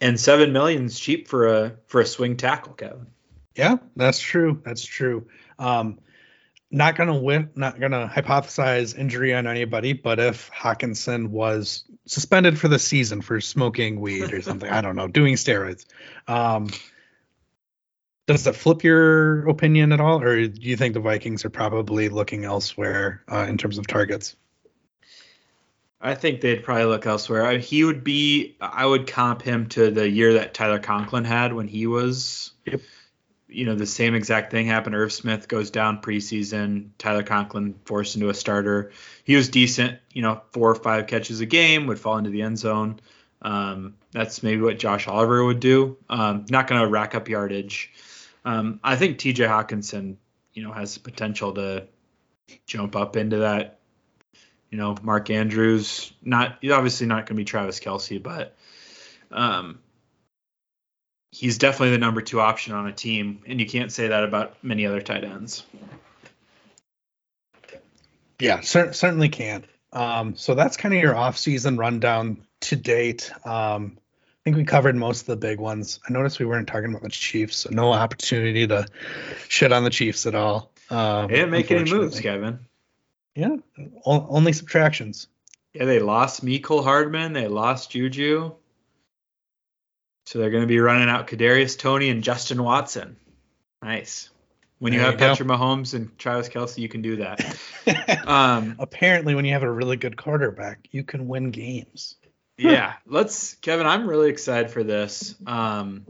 and 0.00 0.18
seven 0.18 0.52
million 0.52 0.86
is 0.86 0.98
cheap 0.98 1.28
for 1.28 1.48
a 1.48 1.76
for 1.86 2.00
a 2.00 2.06
swing 2.06 2.36
tackle, 2.36 2.72
Kevin. 2.74 3.06
Yeah, 3.54 3.76
that's 3.94 4.18
true. 4.18 4.60
That's 4.64 4.84
true. 4.84 5.28
Um, 5.58 5.98
not 6.70 6.96
gonna 6.96 7.18
win, 7.18 7.50
not 7.54 7.78
gonna 7.78 8.10
hypothesize 8.12 8.96
injury 8.96 9.34
on 9.34 9.46
anybody, 9.46 9.92
but 9.92 10.18
if 10.18 10.50
Hockenson 10.50 11.28
was 11.28 11.84
suspended 12.06 12.58
for 12.58 12.68
the 12.68 12.78
season 12.78 13.22
for 13.22 13.40
smoking 13.40 14.00
weed 14.00 14.32
or 14.32 14.42
something, 14.42 14.68
I 14.68 14.80
don't 14.80 14.96
know, 14.96 15.08
doing 15.08 15.34
steroids, 15.34 15.84
um, 16.26 16.68
does 18.26 18.44
that 18.44 18.54
flip 18.54 18.84
your 18.84 19.48
opinion 19.48 19.92
at 19.92 20.00
all, 20.00 20.22
or 20.22 20.46
do 20.46 20.60
you 20.60 20.76
think 20.76 20.94
the 20.94 21.00
Vikings 21.00 21.44
are 21.44 21.50
probably 21.50 22.08
looking 22.08 22.44
elsewhere 22.44 23.22
uh, 23.30 23.46
in 23.48 23.58
terms 23.58 23.78
of 23.78 23.86
targets? 23.86 24.36
I 26.00 26.14
think 26.14 26.40
they'd 26.40 26.64
probably 26.64 26.86
look 26.86 27.06
elsewhere. 27.06 27.46
I, 27.46 27.58
he 27.58 27.84
would 27.84 28.02
be. 28.02 28.56
I 28.60 28.84
would 28.84 29.06
comp 29.06 29.42
him 29.42 29.68
to 29.70 29.90
the 29.90 30.08
year 30.08 30.34
that 30.34 30.52
Tyler 30.52 30.80
Conklin 30.80 31.24
had 31.24 31.52
when 31.52 31.68
he 31.68 31.86
was. 31.86 32.52
Yep. 32.66 32.80
You 33.52 33.66
know, 33.66 33.74
the 33.74 33.86
same 33.86 34.14
exact 34.14 34.50
thing 34.50 34.66
happened. 34.66 34.94
Irv 34.94 35.12
Smith 35.12 35.48
goes 35.48 35.70
down 35.70 36.00
preseason. 36.00 36.90
Tyler 36.98 37.22
Conklin 37.22 37.74
forced 37.84 38.16
into 38.16 38.28
a 38.28 38.34
starter. 38.34 38.92
He 39.24 39.36
was 39.36 39.48
decent. 39.48 39.98
You 40.12 40.22
know, 40.22 40.42
four 40.52 40.70
or 40.70 40.74
five 40.74 41.06
catches 41.06 41.40
a 41.40 41.46
game 41.46 41.86
would 41.86 41.98
fall 41.98 42.18
into 42.18 42.30
the 42.30 42.42
end 42.42 42.58
zone. 42.58 43.00
Um, 43.40 43.96
that's 44.12 44.42
maybe 44.42 44.62
what 44.62 44.78
Josh 44.78 45.08
Oliver 45.08 45.44
would 45.44 45.60
do. 45.60 45.96
Um, 46.08 46.46
not 46.48 46.68
going 46.68 46.80
to 46.80 46.88
rack 46.88 47.14
up 47.14 47.28
yardage. 47.28 47.92
Um, 48.44 48.80
I 48.82 48.96
think 48.96 49.18
T.J. 49.18 49.44
Hockenson, 49.44 50.16
you 50.52 50.62
know, 50.62 50.72
has 50.72 50.94
the 50.94 51.00
potential 51.00 51.52
to 51.54 51.86
jump 52.66 52.96
up 52.96 53.16
into 53.16 53.38
that 53.38 53.80
you 54.72 54.78
know, 54.78 54.96
Mark 55.02 55.28
Andrews, 55.28 56.14
not 56.22 56.58
obviously 56.72 57.06
not 57.06 57.26
going 57.26 57.26
to 57.26 57.34
be 57.34 57.44
Travis 57.44 57.78
Kelce, 57.78 58.20
but 58.20 58.56
um, 59.30 59.80
he's 61.32 61.58
definitely 61.58 61.90
the 61.90 61.98
number 61.98 62.20
two 62.20 62.40
option 62.40 62.74
on 62.74 62.86
a 62.86 62.92
team, 62.92 63.40
and 63.46 63.58
you 63.58 63.66
can't 63.66 63.90
say 63.90 64.08
that 64.08 64.22
about 64.22 64.62
many 64.62 64.86
other 64.86 65.00
tight 65.00 65.24
ends. 65.24 65.64
Yeah, 68.38 68.60
cer- 68.60 68.92
certainly 68.92 69.28
can. 69.28 69.64
Um, 69.92 70.36
so 70.36 70.54
that's 70.54 70.76
kind 70.76 70.94
of 70.94 71.00
your 71.00 71.16
off-season 71.16 71.76
rundown 71.76 72.38
to 72.62 72.76
date. 72.76 73.30
Um, 73.44 73.98
I 73.98 74.40
think 74.44 74.56
we 74.56 74.64
covered 74.64 74.96
most 74.96 75.22
of 75.22 75.26
the 75.26 75.36
big 75.36 75.60
ones. 75.60 76.00
I 76.08 76.12
noticed 76.12 76.38
we 76.40 76.46
weren't 76.46 76.66
talking 76.66 76.90
about 76.90 77.02
the 77.02 77.08
Chiefs, 77.10 77.56
so 77.58 77.70
no 77.70 77.92
opportunity 77.92 78.66
to 78.66 78.86
shit 79.48 79.72
on 79.72 79.84
the 79.84 79.90
Chiefs 79.90 80.26
at 80.26 80.34
all. 80.34 80.72
Um, 80.90 81.28
They 81.28 81.36
didn't 81.36 81.50
make 81.50 81.70
any 81.70 81.90
moves. 81.90 82.20
Kevin. 82.20 82.58
Yeah, 83.34 83.56
o- 84.04 84.26
only 84.28 84.52
subtractions. 84.52 85.28
Yeah, 85.72 85.84
they 85.86 86.00
lost 86.00 86.44
Mecole 86.44 86.82
Hardman, 86.84 87.32
they 87.32 87.46
lost 87.48 87.92
Juju, 87.92 88.52
so 90.26 90.38
they're 90.38 90.50
going 90.50 90.62
to 90.62 90.68
be 90.68 90.80
running 90.80 91.08
out 91.08 91.26
Kadarius 91.26 91.78
Toney 91.78 92.10
and 92.10 92.22
Justin 92.22 92.62
Watson. 92.62 93.16
Nice. 93.82 94.30
When 94.78 94.92
you 94.92 94.98
There 94.98 95.06
have 95.06 95.14
you 95.14 95.20
go. 95.20 95.28
Patrick 95.28 95.48
Mahomes 95.48 95.94
and 95.94 96.16
Travis 96.18 96.48
Kelce, 96.48 96.78
you 96.78 96.88
can 96.88 97.02
do 97.02 97.16
that. 97.16 97.58
Um, 98.26 98.76
Apparently, 98.78 99.34
when 99.34 99.44
you 99.44 99.52
have 99.52 99.64
a 99.64 99.70
really 99.70 99.96
good 99.96 100.16
quarterback, 100.16 100.88
you 100.92 101.02
can 101.02 101.26
win 101.26 101.50
games. 101.50 102.16
yeah 102.58 102.94
let's 103.06 103.54
kevin 103.54 103.86
i'm 103.86 104.06
really 104.06 104.28
excited 104.28 104.70
for 104.70 104.84
this 104.84 105.34
um 105.46 106.04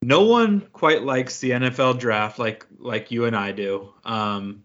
no 0.00 0.22
one 0.26 0.60
quite 0.72 1.02
likes 1.02 1.40
the 1.40 1.50
nfl 1.50 1.98
draft 1.98 2.38
like 2.38 2.64
like 2.78 3.10
you 3.10 3.24
and 3.24 3.34
i 3.36 3.50
do 3.50 3.92
um 4.04 4.62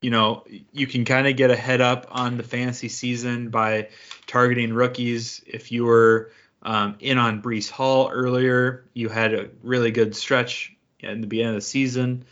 you 0.00 0.10
know 0.10 0.44
you 0.72 0.86
can 0.86 1.04
kind 1.04 1.26
of 1.26 1.36
get 1.36 1.50
a 1.50 1.56
head 1.56 1.80
up 1.80 2.06
on 2.10 2.36
the 2.36 2.42
fantasy 2.44 2.88
season 2.88 3.50
by 3.50 3.88
targeting 4.28 4.72
rookies 4.72 5.42
if 5.46 5.72
you 5.72 5.84
were 5.84 6.30
um, 6.62 6.96
in 7.00 7.18
on 7.18 7.42
Breece 7.42 7.70
Hall 7.70 8.10
earlier 8.10 8.84
you 8.94 9.08
had 9.08 9.34
a 9.34 9.50
really 9.62 9.90
good 9.90 10.14
stretch 10.14 10.74
in 11.00 11.20
the 11.20 11.26
beginning 11.26 11.50
of 11.50 11.56
the 11.56 11.60
season 11.60 12.24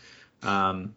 um, 0.42 0.94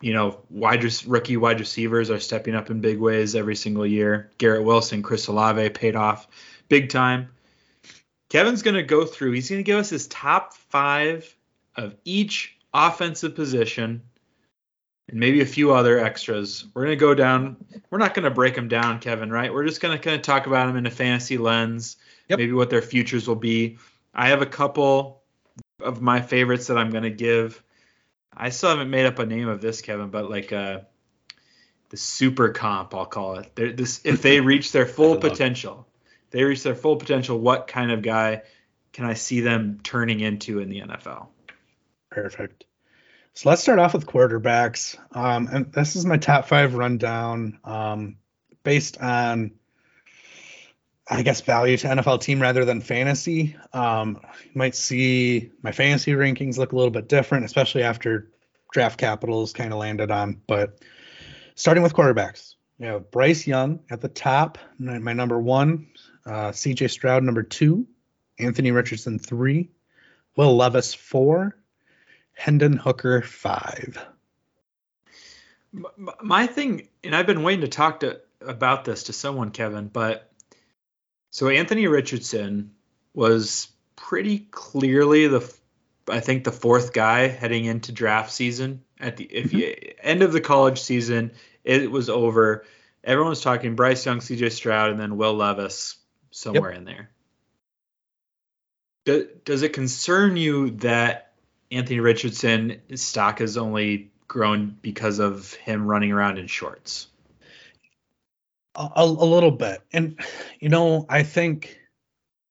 you 0.00 0.12
know, 0.12 0.40
wide 0.50 0.84
res- 0.84 1.06
rookie 1.06 1.36
wide 1.36 1.60
receivers 1.60 2.10
are 2.10 2.20
stepping 2.20 2.54
up 2.54 2.70
in 2.70 2.80
big 2.80 2.98
ways 2.98 3.34
every 3.34 3.56
single 3.56 3.86
year. 3.86 4.30
Garrett 4.38 4.64
Wilson, 4.64 5.02
Chris 5.02 5.26
Olave 5.26 5.70
paid 5.70 5.96
off 5.96 6.28
big 6.68 6.88
time. 6.88 7.30
Kevin's 8.30 8.62
going 8.62 8.76
to 8.76 8.82
go 8.82 9.04
through. 9.04 9.32
He's 9.32 9.48
going 9.48 9.60
to 9.60 9.64
give 9.64 9.78
us 9.78 9.90
his 9.90 10.06
top 10.06 10.54
five 10.54 11.34
of 11.76 11.96
each 12.04 12.56
offensive 12.74 13.34
position 13.34 14.02
and 15.08 15.18
maybe 15.18 15.40
a 15.40 15.46
few 15.46 15.72
other 15.72 15.98
extras. 15.98 16.66
We're 16.74 16.84
going 16.84 16.96
to 16.96 17.00
go 17.00 17.14
down. 17.14 17.56
We're 17.90 17.98
not 17.98 18.14
going 18.14 18.24
to 18.24 18.30
break 18.30 18.54
them 18.54 18.68
down, 18.68 19.00
Kevin, 19.00 19.30
right? 19.30 19.52
We're 19.52 19.66
just 19.66 19.80
going 19.80 19.96
to 19.96 20.02
kind 20.02 20.14
of 20.14 20.22
talk 20.22 20.46
about 20.46 20.66
them 20.66 20.76
in 20.76 20.86
a 20.86 20.90
fantasy 20.90 21.38
lens, 21.38 21.96
Yep. 22.28 22.38
maybe 22.38 22.52
what 22.52 22.70
their 22.70 22.82
futures 22.82 23.26
will 23.26 23.36
be. 23.36 23.78
I 24.14 24.28
have 24.28 24.42
a 24.42 24.46
couple 24.46 25.22
of 25.80 26.02
my 26.02 26.20
favorites 26.20 26.66
that 26.66 26.76
I'm 26.76 26.90
going 26.90 27.04
to 27.04 27.10
give. 27.10 27.62
I 28.36 28.50
still 28.50 28.70
haven't 28.70 28.90
made 28.90 29.06
up 29.06 29.18
a 29.18 29.26
name 29.26 29.48
of 29.48 29.60
this, 29.60 29.80
Kevin, 29.80 30.10
but 30.10 30.30
like 30.30 30.52
uh, 30.52 30.80
the 31.88 31.96
super 31.96 32.50
comp, 32.50 32.94
I'll 32.94 33.06
call 33.06 33.36
it. 33.36 33.54
They're, 33.54 33.72
this 33.72 34.00
if 34.04 34.22
they 34.22 34.40
reach 34.52 34.72
their 34.72 34.86
full 34.86 35.16
potential, 35.16 35.88
they 36.30 36.44
reach 36.44 36.62
their 36.62 36.74
full 36.74 36.96
potential. 36.96 37.38
What 37.38 37.66
kind 37.66 37.90
of 37.90 38.02
guy 38.02 38.42
can 38.92 39.06
I 39.06 39.14
see 39.14 39.40
them 39.40 39.80
turning 39.82 40.20
into 40.20 40.58
in 40.60 40.68
the 40.68 40.80
NFL? 40.80 41.28
Perfect. 42.10 42.64
So 43.34 43.48
let's 43.48 43.62
start 43.62 43.78
off 43.78 43.94
with 43.94 44.06
quarterbacks. 44.06 44.98
Um, 45.12 45.48
and 45.50 45.72
this 45.72 45.94
is 45.94 46.04
my 46.04 46.16
top 46.16 46.46
five 46.46 46.74
rundown 46.74 47.60
um, 47.62 48.16
based 48.64 49.00
on, 49.00 49.52
I 51.10 51.22
guess, 51.22 51.40
value 51.40 51.76
to 51.78 51.86
NFL 51.88 52.20
team 52.20 52.40
rather 52.40 52.64
than 52.64 52.80
fantasy. 52.80 53.56
Um, 53.72 54.20
you 54.44 54.50
might 54.54 54.74
see 54.74 55.52
my 55.62 55.72
fantasy 55.72 56.12
rankings 56.12 56.58
look 56.58 56.72
a 56.72 56.76
little 56.76 56.90
bit 56.90 57.08
different, 57.08 57.46
especially 57.46 57.82
after 57.82 58.30
draft 58.72 58.98
capitals 58.98 59.52
kind 59.52 59.72
of 59.72 59.78
landed 59.78 60.10
on. 60.10 60.40
But 60.46 60.82
starting 61.54 61.82
with 61.82 61.94
quarterbacks, 61.94 62.56
you 62.78 62.86
have 62.86 63.10
Bryce 63.10 63.46
Young 63.46 63.80
at 63.90 64.00
the 64.00 64.08
top, 64.08 64.58
my 64.78 64.98
my 64.98 65.14
number 65.14 65.38
one, 65.38 65.88
uh, 66.26 66.50
CJ 66.50 66.90
Stroud 66.90 67.22
number 67.22 67.42
two, 67.42 67.86
Anthony 68.38 68.70
Richardson 68.70 69.18
three, 69.18 69.70
Will 70.36 70.56
Levis 70.56 70.92
four, 70.92 71.56
Hendon 72.34 72.74
Hooker 72.74 73.22
five. 73.22 73.98
My 76.22 76.46
thing, 76.46 76.88
and 77.02 77.14
I've 77.14 77.26
been 77.26 77.42
waiting 77.42 77.62
to 77.62 77.68
talk 77.68 78.00
to 78.00 78.20
about 78.40 78.84
this 78.84 79.04
to 79.04 79.12
someone, 79.12 79.50
Kevin, 79.50 79.88
but 79.88 80.27
so 81.30 81.48
Anthony 81.48 81.86
Richardson 81.86 82.72
was 83.14 83.68
pretty 83.96 84.40
clearly 84.50 85.26
the, 85.26 85.54
I 86.08 86.20
think 86.20 86.44
the 86.44 86.52
fourth 86.52 86.92
guy 86.92 87.28
heading 87.28 87.64
into 87.64 87.92
draft 87.92 88.32
season. 88.32 88.82
At 89.00 89.16
the 89.16 89.24
if 89.24 89.48
mm-hmm. 89.48 89.58
you 89.58 89.74
end 90.02 90.22
of 90.22 90.32
the 90.32 90.40
college 90.40 90.80
season, 90.80 91.32
it 91.64 91.90
was 91.90 92.08
over. 92.08 92.64
Everyone 93.04 93.30
was 93.30 93.40
talking 93.40 93.76
Bryce 93.76 94.04
Young, 94.04 94.20
C.J. 94.20 94.50
Stroud, 94.50 94.90
and 94.90 94.98
then 94.98 95.16
Will 95.16 95.34
Levis 95.34 95.96
somewhere 96.30 96.70
in 96.70 96.84
there. 96.84 97.10
Do, 99.04 99.28
does 99.44 99.62
it 99.62 99.72
concern 99.72 100.36
you 100.36 100.70
that 100.70 101.32
Anthony 101.70 102.00
Richardson 102.00 102.80
his 102.88 103.02
stock 103.02 103.38
has 103.38 103.56
only 103.56 104.10
grown 104.26 104.76
because 104.82 105.18
of 105.18 105.54
him 105.54 105.86
running 105.86 106.12
around 106.12 106.38
in 106.38 106.46
shorts? 106.46 107.08
A, 108.78 109.02
a, 109.02 109.04
little 109.04 109.50
bit. 109.50 109.80
And, 109.92 110.20
you 110.60 110.68
know, 110.68 111.04
I 111.08 111.24
think 111.24 111.80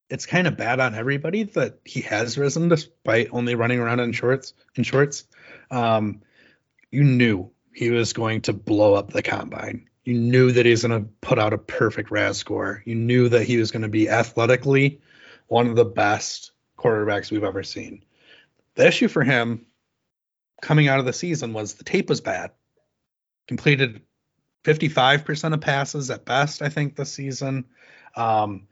it's 0.09 0.25
kind 0.25 0.45
of 0.45 0.57
bad 0.57 0.81
on 0.81 0.93
everybody 0.93 1.43
that 1.43 1.79
he 1.85 2.01
has 2.01 2.37
risen 2.37 2.67
despite 2.67 3.29
only 3.31 3.55
running 3.55 3.79
around 3.79 4.01
in 4.01 4.11
shorts. 4.11 4.53
In 4.75 4.83
shorts, 4.83 5.25
um, 5.71 6.21
you 6.91 7.05
knew 7.05 7.49
he 7.73 7.91
was 7.91 8.11
going 8.11 8.41
to 8.41 8.53
blow 8.53 8.93
up 8.93 9.11
the 9.11 9.21
combine. 9.21 9.87
You 10.03 10.15
knew 10.15 10.51
that 10.51 10.65
he 10.65 10.71
was 10.71 10.83
going 10.83 11.01
to 11.01 11.09
put 11.21 11.39
out 11.39 11.53
a 11.53 11.57
perfect 11.57 12.11
RAS 12.11 12.37
score. 12.37 12.81
You 12.85 12.95
knew 12.95 13.29
that 13.29 13.43
he 13.43 13.57
was 13.57 13.71
going 13.71 13.83
to 13.83 13.89
be 13.89 14.09
athletically 14.09 15.01
one 15.47 15.67
of 15.67 15.75
the 15.75 15.85
best 15.85 16.51
quarterbacks 16.77 17.31
we've 17.31 17.43
ever 17.43 17.63
seen. 17.63 18.03
The 18.75 18.87
issue 18.87 19.07
for 19.07 19.23
him 19.23 19.65
coming 20.61 20.87
out 20.87 20.99
of 20.99 21.05
the 21.05 21.13
season 21.13 21.53
was 21.53 21.75
the 21.75 21.83
tape 21.83 22.09
was 22.09 22.21
bad. 22.21 22.51
Completed 23.47 24.01
55% 24.63 25.53
of 25.53 25.61
passes 25.61 26.09
at 26.09 26.25
best, 26.25 26.61
I 26.61 26.69
think, 26.69 26.95
this 26.95 27.11
season. 27.11 27.65
Um, 28.15 28.67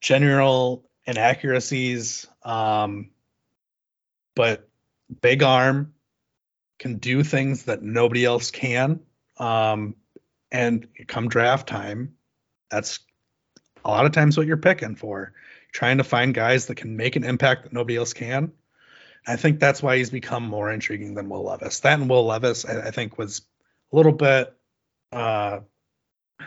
general 0.00 0.84
inaccuracies, 1.06 2.26
um, 2.42 3.10
but 4.34 4.68
big 5.20 5.42
arm 5.42 5.94
can 6.78 6.98
do 6.98 7.22
things 7.22 7.64
that 7.64 7.82
nobody 7.82 8.24
else 8.24 8.50
can. 8.50 9.00
Um, 9.38 9.96
and 10.52 10.86
come 11.06 11.28
draft 11.28 11.68
time, 11.68 12.14
that's 12.70 13.00
a 13.84 13.90
lot 13.90 14.06
of 14.06 14.12
times 14.12 14.36
what 14.36 14.46
you're 14.46 14.56
picking 14.56 14.96
for, 14.96 15.32
trying 15.72 15.98
to 15.98 16.04
find 16.04 16.34
guys 16.34 16.66
that 16.66 16.76
can 16.76 16.96
make 16.96 17.16
an 17.16 17.24
impact 17.24 17.64
that 17.64 17.72
nobody 17.72 17.96
else 17.96 18.12
can. 18.12 18.52
I 19.26 19.36
think 19.36 19.58
that's 19.58 19.82
why 19.82 19.96
he's 19.96 20.10
become 20.10 20.44
more 20.44 20.70
intriguing 20.70 21.14
than 21.14 21.28
Will 21.28 21.44
Levis. 21.44 21.80
That 21.80 21.98
and 21.98 22.08
Will 22.08 22.26
Levis, 22.26 22.64
I, 22.64 22.88
I 22.88 22.90
think, 22.90 23.18
was 23.18 23.42
a 23.92 23.96
little 23.96 24.12
bit 24.12 24.55
uh, 25.12 25.60
a 26.40 26.44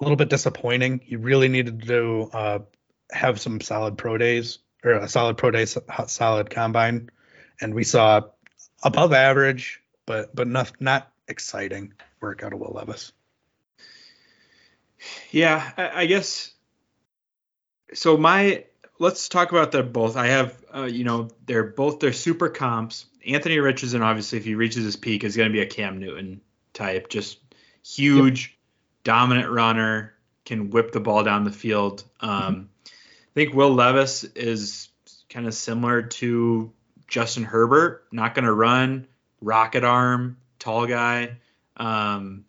little 0.00 0.16
bit 0.16 0.28
disappointing. 0.28 1.00
He 1.04 1.16
really 1.16 1.48
needed 1.48 1.86
to 1.86 2.30
uh, 2.32 2.58
have 3.10 3.40
some 3.40 3.60
solid 3.60 3.96
pro 3.98 4.18
days 4.18 4.58
or 4.84 4.92
a 4.92 5.08
solid 5.08 5.36
pro 5.36 5.50
day, 5.50 5.64
solid 5.64 6.50
combine, 6.50 7.10
and 7.60 7.74
we 7.74 7.84
saw 7.84 8.22
above 8.82 9.12
average, 9.12 9.80
but 10.04 10.34
but 10.34 10.48
not 10.48 10.72
not 10.80 11.10
exciting 11.28 11.92
work 12.20 12.42
out 12.42 12.52
of 12.52 12.60
Will 12.60 12.72
Levis. 12.72 13.12
Yeah, 15.30 15.70
I, 15.76 16.02
I 16.02 16.06
guess. 16.06 16.52
So 17.94 18.16
my 18.16 18.64
let's 18.98 19.28
talk 19.28 19.50
about 19.50 19.72
them 19.72 19.92
both. 19.92 20.16
I 20.16 20.28
have, 20.28 20.64
uh, 20.74 20.84
you 20.84 21.04
know, 21.04 21.28
they're 21.46 21.64
both 21.64 22.00
they're 22.00 22.12
super 22.12 22.48
comps. 22.48 23.06
Anthony 23.26 23.58
Richardson, 23.58 24.02
obviously, 24.02 24.38
if 24.38 24.44
he 24.44 24.54
reaches 24.54 24.84
his 24.84 24.96
peak, 24.96 25.24
is 25.24 25.36
going 25.36 25.48
to 25.48 25.52
be 25.52 25.60
a 25.60 25.66
Cam 25.66 25.98
Newton 25.98 26.40
type, 26.76 27.08
just 27.08 27.38
huge, 27.84 28.56
dominant 29.02 29.50
runner, 29.50 30.14
can 30.44 30.70
whip 30.70 30.92
the 30.92 31.00
ball 31.00 31.24
down 31.24 31.42
the 31.42 31.50
field. 31.50 32.04
Um, 32.20 32.70
I 32.86 33.34
think 33.34 33.54
Will 33.54 33.74
Levis 33.74 34.22
is 34.24 34.88
kind 35.28 35.46
of 35.46 35.54
similar 35.54 36.02
to 36.02 36.72
Justin 37.08 37.44
Herbert, 37.44 38.06
not 38.12 38.34
going 38.34 38.44
to 38.44 38.52
run, 38.52 39.06
rocket 39.40 39.84
arm, 39.84 40.36
tall 40.58 40.86
guy. 40.86 41.38
Um, 41.76 42.44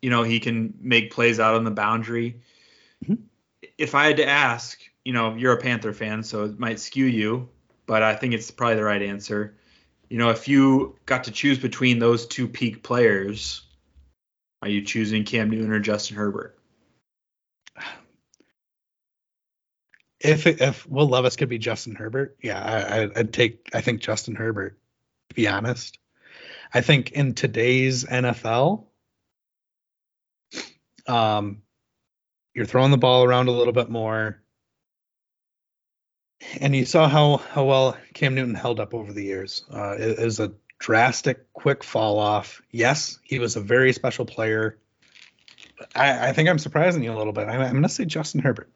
you 0.00 0.10
know, 0.10 0.22
he 0.22 0.40
can 0.40 0.74
make 0.80 1.12
plays 1.12 1.40
out 1.40 1.56
on 1.56 1.64
the 1.64 1.70
boundary. 1.70 2.40
Mhm. 3.04 3.18
If 3.76 3.94
I 3.94 4.06
had 4.06 4.16
to 4.16 4.26
ask, 4.26 4.80
you 5.04 5.12
know, 5.12 5.34
you're 5.34 5.52
a 5.52 5.60
Panther 5.60 5.92
fan, 5.92 6.22
so 6.22 6.44
it 6.44 6.58
might 6.58 6.80
skew 6.80 7.04
you, 7.06 7.48
but 7.86 8.02
I 8.02 8.14
think 8.14 8.34
it's 8.34 8.50
probably 8.50 8.76
the 8.76 8.84
right 8.84 9.02
answer. 9.02 9.56
You 10.10 10.18
know, 10.18 10.30
if 10.30 10.48
you 10.48 10.96
got 11.06 11.24
to 11.24 11.30
choose 11.30 11.58
between 11.58 12.00
those 12.00 12.26
two 12.26 12.48
peak 12.48 12.82
players, 12.82 13.62
are 14.60 14.68
you 14.68 14.82
choosing 14.82 15.24
Cam 15.24 15.50
Newton 15.50 15.72
or 15.72 15.78
Justin 15.78 16.16
Herbert? 16.16 16.58
If 20.18 20.46
if 20.46 20.86
Will 20.86 21.08
Levis 21.08 21.36
could 21.36 21.48
be 21.48 21.58
Justin 21.58 21.94
Herbert, 21.94 22.36
yeah, 22.42 22.60
I, 22.60 23.20
I'd 23.20 23.32
take. 23.32 23.70
I 23.72 23.80
think 23.80 24.02
Justin 24.02 24.34
Herbert. 24.34 24.78
To 25.30 25.34
be 25.34 25.48
honest, 25.48 25.98
I 26.74 26.80
think 26.80 27.12
in 27.12 27.34
today's 27.34 28.04
NFL, 28.04 28.84
um, 31.06 31.62
you're 32.52 32.66
throwing 32.66 32.90
the 32.90 32.98
ball 32.98 33.24
around 33.24 33.48
a 33.48 33.52
little 33.52 33.72
bit 33.72 33.88
more, 33.88 34.39
and 36.60 36.74
you 36.74 36.84
saw 36.84 37.08
how 37.08 37.38
how 37.38 37.64
well 37.64 37.96
Cam 38.14 38.34
Newton 38.34 38.54
held 38.54 38.80
up 38.80 38.94
over 38.94 39.12
the 39.12 39.24
years. 39.24 39.64
Uh, 39.70 39.96
was 40.18 40.40
a 40.40 40.52
drastic, 40.78 41.52
quick 41.52 41.84
fall 41.84 42.18
off. 42.18 42.62
Yes, 42.70 43.18
he 43.22 43.38
was 43.38 43.56
a 43.56 43.60
very 43.60 43.92
special 43.92 44.24
player. 44.24 44.78
I, 45.94 46.28
I 46.28 46.32
think 46.32 46.48
I'm 46.48 46.58
surprising 46.58 47.02
you 47.02 47.12
a 47.12 47.16
little 47.18 47.32
bit. 47.32 47.48
I'm, 47.48 47.60
I'm 47.60 47.70
going 47.72 47.82
to 47.82 47.88
say 47.88 48.04
Justin 48.04 48.40
Herbert. 48.40 48.70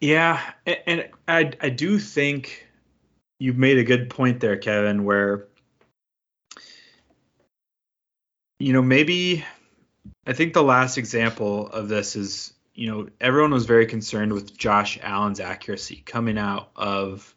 Yeah, 0.00 0.40
a- 0.66 0.88
and 0.88 1.08
I 1.26 1.52
I 1.60 1.68
do 1.70 1.98
think 1.98 2.66
you've 3.38 3.56
made 3.56 3.78
a 3.78 3.84
good 3.84 4.10
point 4.10 4.40
there, 4.40 4.56
Kevin, 4.56 5.04
where 5.04 5.46
you 8.58 8.72
know 8.72 8.82
maybe 8.82 9.44
I 10.26 10.32
think 10.34 10.52
the 10.52 10.62
last 10.62 10.98
example 10.98 11.66
of 11.66 11.88
this 11.88 12.16
is 12.16 12.52
you 12.74 12.90
know 12.90 13.08
everyone 13.20 13.50
was 13.52 13.66
very 13.66 13.86
concerned 13.86 14.32
with 14.32 14.56
Josh 14.56 14.98
Allen's 15.02 15.40
accuracy 15.40 16.02
coming 16.04 16.38
out 16.38 16.70
of 16.76 17.34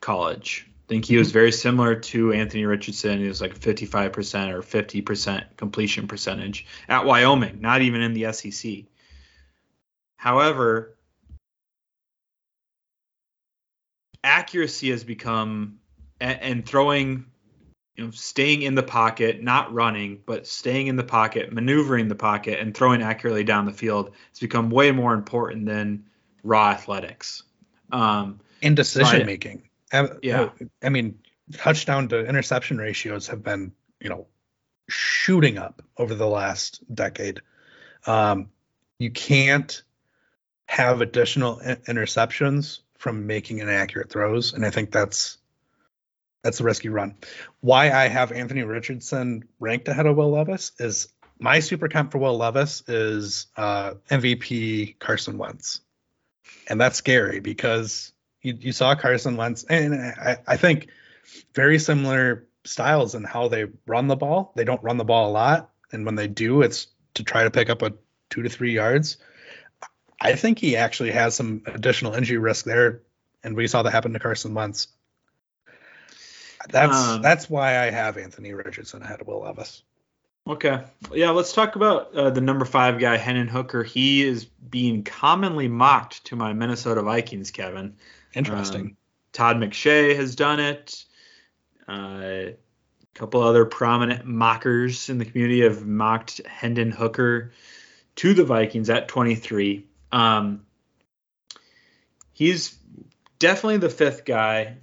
college. 0.00 0.66
I 0.66 0.88
think 0.88 1.04
he 1.04 1.16
was 1.16 1.28
mm-hmm. 1.28 1.34
very 1.34 1.52
similar 1.52 1.94
to 1.96 2.32
Anthony 2.32 2.64
Richardson. 2.64 3.18
He 3.18 3.28
was 3.28 3.42
like 3.42 3.58
55% 3.58 4.52
or 4.52 4.62
50% 4.62 5.56
completion 5.56 6.08
percentage 6.08 6.66
at 6.88 7.04
Wyoming, 7.04 7.60
not 7.60 7.82
even 7.82 8.00
in 8.00 8.14
the 8.14 8.32
SEC. 8.32 8.84
However, 10.16 10.96
accuracy 14.24 14.90
has 14.90 15.04
become 15.04 15.78
and, 16.20 16.40
and 16.40 16.66
throwing 16.66 17.26
you 17.98 18.04
know 18.04 18.10
staying 18.12 18.62
in 18.62 18.74
the 18.74 18.82
pocket 18.82 19.42
not 19.42 19.72
running 19.74 20.20
but 20.24 20.46
staying 20.46 20.86
in 20.86 20.96
the 20.96 21.04
pocket 21.04 21.52
maneuvering 21.52 22.08
the 22.08 22.14
pocket 22.14 22.58
and 22.60 22.74
throwing 22.74 23.02
accurately 23.02 23.44
down 23.44 23.66
the 23.66 23.72
field 23.72 24.12
has 24.30 24.38
become 24.38 24.70
way 24.70 24.92
more 24.92 25.12
important 25.12 25.66
than 25.66 26.04
raw 26.42 26.70
athletics 26.70 27.42
um, 27.92 28.40
in 28.60 28.74
decision 28.74 29.26
making. 29.26 29.68
I- 29.92 30.10
Yeah. 30.22 30.50
I 30.82 30.88
mean, 30.88 31.18
touchdown 31.52 32.08
to 32.08 32.26
interception 32.26 32.78
ratios 32.78 33.28
have 33.28 33.42
been, 33.42 33.72
you 34.00 34.08
know, 34.08 34.26
shooting 34.88 35.58
up 35.58 35.82
over 35.96 36.14
the 36.14 36.26
last 36.26 36.82
decade. 36.94 37.40
Um, 38.06 38.50
you 38.98 39.10
can't 39.10 39.82
have 40.66 41.00
additional 41.00 41.60
interceptions 41.60 42.80
from 42.98 43.26
making 43.26 43.58
inaccurate 43.58 44.10
throws, 44.10 44.52
and 44.52 44.64
I 44.66 44.70
think 44.70 44.90
that's 44.90 45.38
that's 46.42 46.60
a 46.60 46.64
risky 46.64 46.88
run. 46.88 47.16
Why 47.60 47.90
I 47.90 48.08
have 48.08 48.32
Anthony 48.32 48.62
Richardson 48.62 49.44
ranked 49.58 49.88
ahead 49.88 50.06
of 50.06 50.16
Will 50.16 50.30
Levis 50.30 50.72
is 50.78 51.08
my 51.38 51.60
super 51.60 51.88
comp 51.88 52.12
for 52.12 52.18
Will 52.18 52.36
Levis 52.36 52.82
is 52.88 53.46
uh, 53.56 53.94
MVP 54.10 54.98
Carson 54.98 55.38
Wentz 55.38 55.80
and 56.68 56.80
that's 56.80 56.96
scary 56.96 57.40
because 57.40 58.12
you, 58.42 58.56
you 58.58 58.72
saw 58.72 58.94
Carson 58.94 59.36
Wentz, 59.36 59.64
and 59.64 59.94
I, 59.94 60.38
I 60.46 60.56
think 60.56 60.88
very 61.54 61.78
similar 61.78 62.46
styles 62.64 63.14
in 63.14 63.24
how 63.24 63.48
they 63.48 63.66
run 63.86 64.06
the 64.06 64.16
ball. 64.16 64.52
They 64.54 64.64
don't 64.64 64.82
run 64.82 64.98
the 64.98 65.04
ball 65.04 65.30
a 65.30 65.32
lot, 65.32 65.70
and 65.90 66.04
when 66.04 66.14
they 66.14 66.28
do, 66.28 66.62
it's 66.62 66.88
to 67.14 67.24
try 67.24 67.44
to 67.44 67.50
pick 67.50 67.70
up 67.70 67.82
a 67.82 67.94
two 68.30 68.42
to 68.42 68.48
three 68.48 68.74
yards. 68.74 69.16
I 70.20 70.34
think 70.34 70.58
he 70.58 70.76
actually 70.76 71.12
has 71.12 71.34
some 71.34 71.62
additional 71.66 72.14
injury 72.14 72.38
risk 72.38 72.64
there, 72.64 73.02
and 73.42 73.56
we 73.56 73.66
saw 73.66 73.82
that 73.82 73.90
happen 73.92 74.12
to 74.12 74.18
Carson 74.18 74.54
Wentz. 74.54 74.88
That's 76.70 76.96
Um, 76.96 77.22
that's 77.22 77.48
why 77.48 77.78
I 77.78 77.90
have 77.90 78.16
Anthony 78.16 78.52
Richardson 78.52 79.02
ahead 79.02 79.20
of 79.20 79.26
Will 79.26 79.42
Levis. 79.42 79.82
Okay. 80.46 80.82
Yeah, 81.12 81.30
let's 81.30 81.52
talk 81.52 81.76
about 81.76 82.14
uh, 82.14 82.30
the 82.30 82.40
number 82.40 82.64
five 82.64 82.98
guy, 82.98 83.18
Hendon 83.18 83.48
Hooker. 83.48 83.82
He 83.82 84.22
is 84.22 84.46
being 84.46 85.04
commonly 85.04 85.68
mocked 85.68 86.24
to 86.26 86.36
my 86.36 86.54
Minnesota 86.54 87.02
Vikings, 87.02 87.50
Kevin. 87.50 87.96
Interesting. 88.34 88.80
Um, 88.80 88.96
Todd 89.32 89.56
McShay 89.56 90.16
has 90.16 90.34
done 90.36 90.58
it. 90.58 91.04
Uh, 91.86 91.92
a 91.92 92.56
couple 93.14 93.42
other 93.42 93.66
prominent 93.66 94.24
mockers 94.24 95.10
in 95.10 95.18
the 95.18 95.24
community 95.24 95.62
have 95.62 95.84
mocked 95.86 96.40
Hendon 96.46 96.92
Hooker 96.92 97.52
to 98.16 98.34
the 98.34 98.44
Vikings 98.44 98.88
at 98.88 99.08
23. 99.08 99.86
Um, 100.12 100.66
he's 102.32 102.76
definitely 103.38 103.78
the 103.78 103.90
fifth 103.90 104.24
guy. 104.24 104.76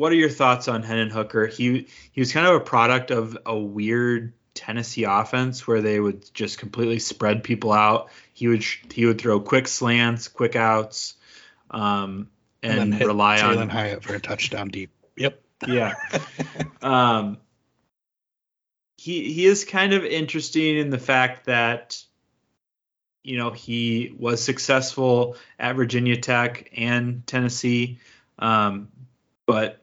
What 0.00 0.12
are 0.12 0.16
your 0.16 0.30
thoughts 0.30 0.66
on 0.66 0.82
Hendon 0.82 1.10
Hooker? 1.10 1.46
He 1.46 1.86
he 2.10 2.22
was 2.22 2.32
kind 2.32 2.46
of 2.46 2.54
a 2.54 2.60
product 2.60 3.10
of 3.10 3.36
a 3.44 3.54
weird 3.54 4.32
Tennessee 4.54 5.04
offense 5.04 5.66
where 5.66 5.82
they 5.82 6.00
would 6.00 6.32
just 6.32 6.56
completely 6.56 6.98
spread 6.98 7.44
people 7.44 7.70
out. 7.70 8.08
He 8.32 8.48
would 8.48 8.64
he 8.90 9.04
would 9.04 9.20
throw 9.20 9.40
quick 9.40 9.68
slants, 9.68 10.26
quick 10.28 10.56
outs, 10.56 11.16
um, 11.70 12.30
and, 12.62 12.94
hit 12.94 13.08
rely 13.08 13.40
Jalen 13.40 13.58
on 13.58 13.68
Hyatt 13.68 14.02
for 14.02 14.14
a 14.14 14.20
touchdown 14.20 14.68
deep. 14.68 14.90
Yep. 15.18 15.38
yeah. 15.68 15.92
um, 16.82 17.36
he 18.96 19.30
he 19.30 19.44
is 19.44 19.66
kind 19.66 19.92
of 19.92 20.02
interesting 20.06 20.78
in 20.78 20.88
the 20.88 20.98
fact 20.98 21.44
that 21.44 22.02
you 23.22 23.36
know 23.36 23.50
he 23.50 24.14
was 24.18 24.42
successful 24.42 25.36
at 25.58 25.76
Virginia 25.76 26.16
Tech 26.16 26.70
and 26.74 27.26
Tennessee, 27.26 27.98
um, 28.38 28.88
but 29.44 29.79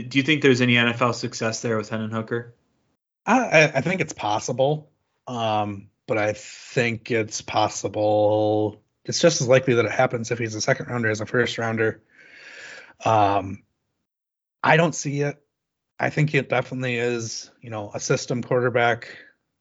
do 0.00 0.18
you 0.18 0.22
think 0.22 0.42
there's 0.42 0.62
any 0.62 0.74
NFL 0.74 1.14
success 1.14 1.60
there 1.60 1.76
with 1.76 1.90
Hendon 1.90 2.10
Hooker? 2.10 2.54
I, 3.26 3.70
I 3.74 3.80
think 3.82 4.00
it's 4.00 4.14
possible, 4.14 4.90
um, 5.28 5.88
but 6.06 6.18
I 6.18 6.32
think 6.32 7.10
it's 7.10 7.42
possible. 7.42 8.82
It's 9.04 9.20
just 9.20 9.40
as 9.40 9.48
likely 9.48 9.74
that 9.74 9.84
it 9.84 9.92
happens 9.92 10.30
if 10.30 10.38
he's 10.38 10.54
a 10.54 10.60
second 10.60 10.88
rounder 10.88 11.10
as 11.10 11.20
a 11.20 11.26
first 11.26 11.58
rounder. 11.58 12.02
Um, 13.04 13.62
I 14.62 14.76
don't 14.76 14.94
see 14.94 15.20
it. 15.20 15.40
I 16.00 16.10
think 16.10 16.34
it 16.34 16.48
definitely 16.48 16.96
is, 16.96 17.50
you 17.60 17.70
know, 17.70 17.90
a 17.94 18.00
system 18.00 18.42
quarterback 18.42 19.08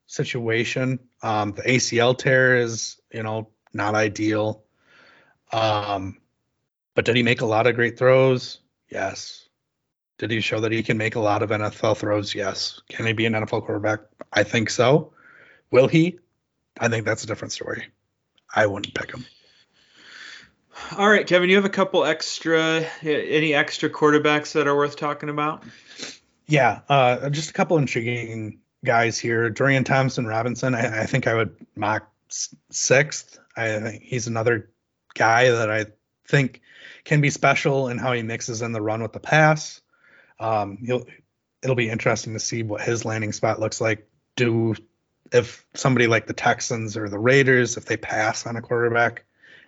situation. 0.07 0.99
Um, 1.21 1.51
the 1.51 1.63
ACL 1.63 2.17
tear 2.17 2.57
is, 2.57 2.99
you 3.13 3.21
know, 3.21 3.49
not 3.73 3.95
ideal. 3.95 4.63
Um, 5.51 6.19
but 6.95 7.05
did 7.05 7.15
he 7.15 7.23
make 7.23 7.41
a 7.41 7.45
lot 7.45 7.67
of 7.67 7.75
great 7.75 7.99
throws? 7.99 8.59
Yes. 8.89 9.49
Did 10.21 10.29
he 10.29 10.39
show 10.39 10.59
that 10.59 10.71
he 10.71 10.83
can 10.83 10.99
make 10.99 11.15
a 11.15 11.19
lot 11.19 11.41
of 11.41 11.49
NFL 11.49 11.97
throws? 11.97 12.35
Yes. 12.35 12.79
Can 12.89 13.07
he 13.07 13.13
be 13.13 13.25
an 13.25 13.33
NFL 13.33 13.65
quarterback? 13.65 14.01
I 14.31 14.43
think 14.43 14.69
so. 14.69 15.13
Will 15.71 15.87
he? 15.87 16.19
I 16.79 16.89
think 16.89 17.05
that's 17.05 17.23
a 17.23 17.27
different 17.27 17.53
story. 17.53 17.87
I 18.55 18.67
wouldn't 18.67 18.93
pick 18.93 19.09
him. 19.09 19.25
All 20.95 21.09
right, 21.09 21.25
Kevin, 21.25 21.49
you 21.49 21.55
have 21.55 21.65
a 21.65 21.69
couple 21.69 22.05
extra, 22.05 22.85
any 23.01 23.55
extra 23.55 23.89
quarterbacks 23.89 24.51
that 24.51 24.67
are 24.67 24.75
worth 24.75 24.95
talking 24.95 25.29
about? 25.29 25.63
Yeah, 26.45 26.81
uh, 26.87 27.31
just 27.31 27.49
a 27.49 27.53
couple 27.53 27.79
intriguing 27.79 28.59
guys 28.85 29.17
here. 29.17 29.49
Dorian 29.49 29.85
Thompson 29.85 30.27
Robinson, 30.27 30.75
I, 30.75 31.01
I 31.01 31.05
think 31.07 31.25
I 31.25 31.33
would 31.33 31.55
mock 31.75 32.07
sixth. 32.69 33.39
I 33.57 33.79
think 33.79 34.03
he's 34.03 34.27
another 34.27 34.69
guy 35.15 35.49
that 35.49 35.71
I 35.71 35.87
think 36.27 36.61
can 37.05 37.21
be 37.21 37.31
special 37.31 37.87
in 37.87 37.97
how 37.97 38.13
he 38.13 38.21
mixes 38.21 38.61
in 38.61 38.71
the 38.71 38.83
run 38.83 39.01
with 39.01 39.13
the 39.13 39.19
pass. 39.19 39.81
Um, 40.41 40.77
he'll, 40.83 41.05
it'll 41.63 41.75
be 41.75 41.89
interesting 41.89 42.33
to 42.33 42.39
see 42.39 42.63
what 42.63 42.81
his 42.81 43.05
landing 43.05 43.31
spot 43.31 43.59
looks 43.59 43.79
like. 43.79 44.07
Do 44.35 44.75
if 45.31 45.65
somebody 45.73 46.07
like 46.07 46.27
the 46.27 46.33
Texans 46.33 46.97
or 46.97 47.07
the 47.07 47.19
Raiders, 47.19 47.77
if 47.77 47.85
they 47.85 47.97
pass 47.97 48.45
on 48.45 48.57
a 48.57 48.61
quarterback 48.61 49.23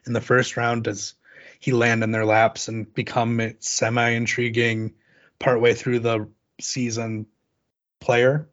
in 0.05 0.13
the 0.13 0.21
first 0.21 0.57
round, 0.57 0.83
does 0.83 1.13
he 1.59 1.71
land 1.71 2.03
in 2.03 2.11
their 2.11 2.25
laps 2.25 2.67
and 2.67 2.93
become 2.93 3.39
a 3.39 3.55
semi 3.59 4.09
intriguing 4.09 4.93
partway 5.39 5.73
through 5.73 5.99
the 5.99 6.27
season 6.59 7.27
player? 7.99 8.49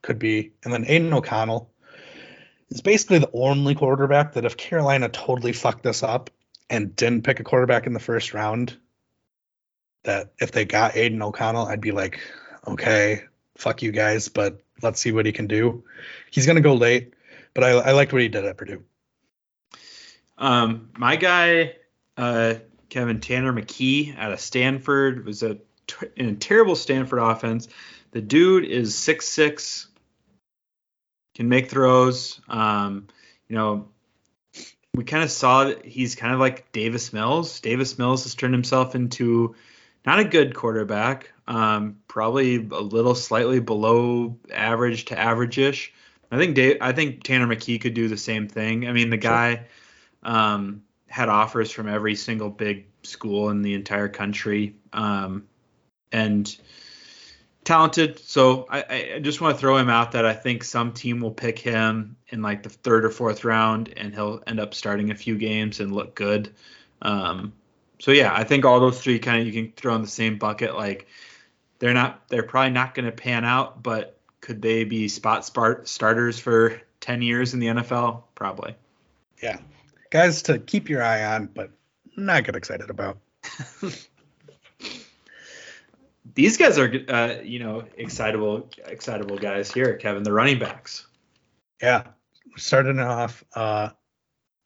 Could 0.00 0.18
be. 0.18 0.52
And 0.62 0.72
then 0.72 0.84
Aidan 0.86 1.12
O'Connell 1.12 1.70
is 2.70 2.80
basically 2.80 3.18
the 3.18 3.30
only 3.32 3.74
quarterback 3.74 4.34
that 4.34 4.44
if 4.44 4.56
Carolina 4.56 5.08
totally 5.08 5.52
fucked 5.52 5.82
this 5.82 6.02
up 6.02 6.30
and 6.70 6.96
didn't 6.96 7.24
pick 7.24 7.40
a 7.40 7.44
quarterback 7.44 7.86
in 7.86 7.92
the 7.92 8.00
first 8.00 8.32
round, 8.32 8.76
that 10.04 10.32
if 10.40 10.52
they 10.52 10.64
got 10.64 10.96
Aidan 10.96 11.22
O'Connell, 11.22 11.66
I'd 11.66 11.80
be 11.80 11.92
like, 11.92 12.20
okay, 12.66 13.24
fuck 13.56 13.82
you 13.82 13.92
guys, 13.92 14.28
but 14.28 14.60
let's 14.82 15.00
see 15.00 15.12
what 15.12 15.26
he 15.26 15.32
can 15.32 15.46
do. 15.46 15.84
He's 16.30 16.46
to 16.56 16.60
go 16.60 16.74
late, 16.74 17.14
but 17.52 17.64
I, 17.64 17.70
I 17.70 17.92
liked 17.92 18.12
what 18.12 18.22
he 18.22 18.28
did 18.28 18.44
at 18.44 18.56
Purdue. 18.56 18.84
Um, 20.36 20.90
my 20.96 21.16
guy, 21.16 21.76
uh, 22.16 22.54
Kevin 22.88 23.20
Tanner 23.20 23.52
McKee 23.52 24.16
out 24.18 24.32
of 24.32 24.40
Stanford 24.40 25.24
was 25.24 25.42
a 25.42 25.58
in 26.16 26.28
a 26.28 26.34
terrible 26.34 26.76
Stanford 26.76 27.18
offense. 27.18 27.68
The 28.12 28.20
dude 28.20 28.64
is 28.64 28.96
six 28.96 29.28
six, 29.28 29.88
can 31.34 31.48
make 31.48 31.70
throws. 31.70 32.40
Um, 32.48 33.08
you 33.48 33.56
know, 33.56 33.88
we 34.94 35.04
kind 35.04 35.24
of 35.24 35.30
saw 35.30 35.64
that 35.64 35.84
he's 35.84 36.14
kind 36.14 36.32
of 36.32 36.40
like 36.40 36.72
Davis 36.72 37.12
Mills. 37.12 37.60
Davis 37.60 37.98
Mills 37.98 38.24
has 38.24 38.34
turned 38.34 38.54
himself 38.54 38.94
into 38.94 39.54
not 40.06 40.18
a 40.18 40.24
good 40.24 40.54
quarterback, 40.54 41.32
um, 41.46 41.98
probably 42.08 42.56
a 42.56 42.80
little 42.80 43.14
slightly 43.14 43.60
below 43.60 44.36
average 44.52 45.06
to 45.06 45.18
average-ish. 45.18 45.92
I 46.30 46.38
think 46.38 46.54
Dave, 46.54 46.78
I 46.80 46.92
think 46.92 47.22
Tanner 47.22 47.46
McKee 47.46 47.80
could 47.80 47.94
do 47.94 48.08
the 48.08 48.16
same 48.16 48.48
thing. 48.48 48.88
I 48.88 48.92
mean, 48.92 49.10
the 49.10 49.16
guy 49.16 49.66
um, 50.22 50.82
had 51.06 51.28
offers 51.28 51.70
from 51.70 51.88
every 51.88 52.16
single 52.16 52.50
big 52.50 52.86
school 53.02 53.50
in 53.50 53.62
the 53.62 53.74
entire 53.74 54.08
country, 54.08 54.74
um, 54.92 55.46
and 56.10 56.56
talented. 57.64 58.18
So 58.18 58.66
I, 58.68 59.14
I 59.14 59.18
just 59.20 59.40
want 59.40 59.56
to 59.56 59.60
throw 59.60 59.76
him 59.76 59.88
out 59.88 60.12
that 60.12 60.26
I 60.26 60.34
think 60.34 60.64
some 60.64 60.92
team 60.92 61.20
will 61.20 61.30
pick 61.30 61.58
him 61.58 62.16
in 62.28 62.42
like 62.42 62.62
the 62.62 62.68
third 62.68 63.04
or 63.04 63.10
fourth 63.10 63.44
round, 63.44 63.92
and 63.96 64.14
he'll 64.14 64.42
end 64.46 64.60
up 64.60 64.74
starting 64.74 65.10
a 65.10 65.14
few 65.14 65.36
games 65.38 65.80
and 65.80 65.92
look 65.92 66.14
good. 66.14 66.52
Um, 67.00 67.52
so 67.98 68.10
yeah, 68.10 68.32
I 68.34 68.44
think 68.44 68.64
all 68.64 68.80
those 68.80 69.00
three 69.00 69.18
kind 69.18 69.40
of 69.40 69.46
you 69.46 69.52
can 69.52 69.72
throw 69.72 69.94
in 69.94 70.02
the 70.02 70.08
same 70.08 70.38
bucket. 70.38 70.74
Like 70.74 71.06
they're 71.78 71.94
not, 71.94 72.28
they're 72.28 72.42
probably 72.42 72.70
not 72.70 72.94
going 72.94 73.06
to 73.06 73.12
pan 73.12 73.44
out, 73.44 73.82
but 73.82 74.18
could 74.40 74.60
they 74.60 74.84
be 74.84 75.08
spot 75.08 75.44
start 75.44 75.88
starters 75.88 76.38
for 76.38 76.82
10 77.00 77.22
years 77.22 77.54
in 77.54 77.60
the 77.60 77.68
NFL? 77.68 78.24
Probably. 78.34 78.74
Yeah. 79.42 79.58
Guys 80.10 80.42
to 80.42 80.58
keep 80.58 80.88
your 80.88 81.02
eye 81.02 81.24
on, 81.24 81.46
but 81.46 81.70
not 82.16 82.44
get 82.44 82.56
excited 82.56 82.90
about. 82.90 83.18
These 86.34 86.56
guys 86.56 86.78
are, 86.78 86.92
uh, 87.08 87.36
you 87.42 87.58
know, 87.58 87.84
excitable, 87.96 88.68
excitable 88.84 89.38
guys 89.38 89.70
here, 89.72 89.96
Kevin. 89.96 90.24
The 90.24 90.32
running 90.32 90.58
backs. 90.58 91.06
Yeah. 91.80 92.04
Starting 92.56 92.98
off, 92.98 93.44
uh, 93.54 93.90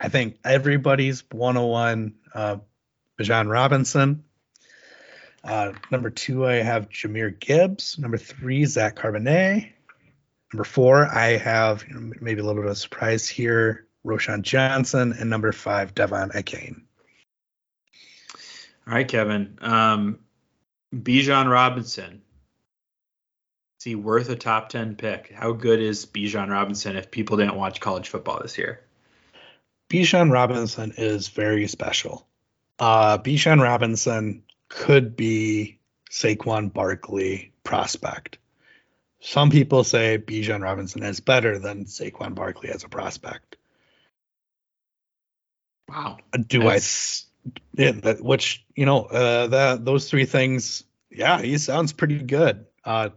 I 0.00 0.08
think 0.08 0.38
everybody's 0.44 1.24
101 1.30 2.14
uh, 2.34 2.56
Bijan 3.18 3.50
Robinson. 3.50 4.24
Uh, 5.42 5.72
number 5.90 6.10
two, 6.10 6.46
I 6.46 6.54
have 6.54 6.88
Jahmyr 6.88 7.38
Gibbs. 7.38 7.98
Number 7.98 8.16
three, 8.16 8.64
Zach 8.64 8.96
Charbonnet. 8.96 9.72
Number 10.52 10.64
four, 10.64 11.06
I 11.06 11.36
have 11.36 11.84
you 11.88 11.94
know, 11.94 12.12
maybe 12.20 12.40
a 12.40 12.44
little 12.44 12.62
bit 12.62 12.66
of 12.66 12.72
a 12.72 12.76
surprise 12.76 13.28
here, 13.28 13.86
Roschon 14.06 14.42
Johnson. 14.42 15.14
And 15.18 15.28
number 15.28 15.52
five, 15.52 15.94
Devon 15.94 16.30
Achane. 16.30 16.82
All 18.86 18.94
right, 18.94 19.06
Kevin. 19.06 19.58
Um, 19.60 20.20
Bijan 20.94 21.50
Robinson. 21.50 22.22
Is 23.78 23.84
he 23.84 23.94
worth 23.94 24.28
a 24.28 24.36
top 24.36 24.70
10 24.70 24.96
pick? 24.96 25.32
How 25.32 25.52
good 25.52 25.80
is 25.80 26.06
Bijan 26.06 26.50
Robinson 26.50 26.96
if 26.96 27.10
people 27.10 27.36
didn't 27.36 27.56
watch 27.56 27.80
college 27.80 28.08
football 28.08 28.40
this 28.42 28.58
year? 28.58 28.80
Bijan 29.90 30.32
Robinson 30.32 30.94
is 30.96 31.28
very 31.28 31.66
special. 31.68 32.27
Uh, 32.78 33.18
Bijan 33.18 33.60
Robinson 33.60 34.42
could 34.68 35.16
be 35.16 35.78
Saquon 36.10 36.72
Barkley 36.72 37.52
prospect. 37.64 38.38
Some 39.20 39.50
people 39.50 39.82
say 39.84 40.18
Bijan 40.18 40.62
Robinson 40.62 41.02
is 41.02 41.20
better 41.20 41.58
than 41.58 41.86
Saquon 41.86 42.34
Barkley 42.34 42.70
as 42.70 42.84
a 42.84 42.88
prospect. 42.88 43.56
Wow. 45.88 46.18
Do 46.46 46.60
That's- 46.60 47.24
I? 47.24 47.28
Yeah, 47.74 47.92
that, 47.92 48.22
which 48.22 48.66
you 48.74 48.84
know, 48.84 49.04
uh, 49.04 49.46
that 49.46 49.84
those 49.84 50.10
three 50.10 50.26
things. 50.26 50.84
Yeah, 51.10 51.40
he 51.40 51.56
sounds 51.56 51.92
pretty 51.94 52.18
good. 52.18 52.66
Uh, 52.84 53.10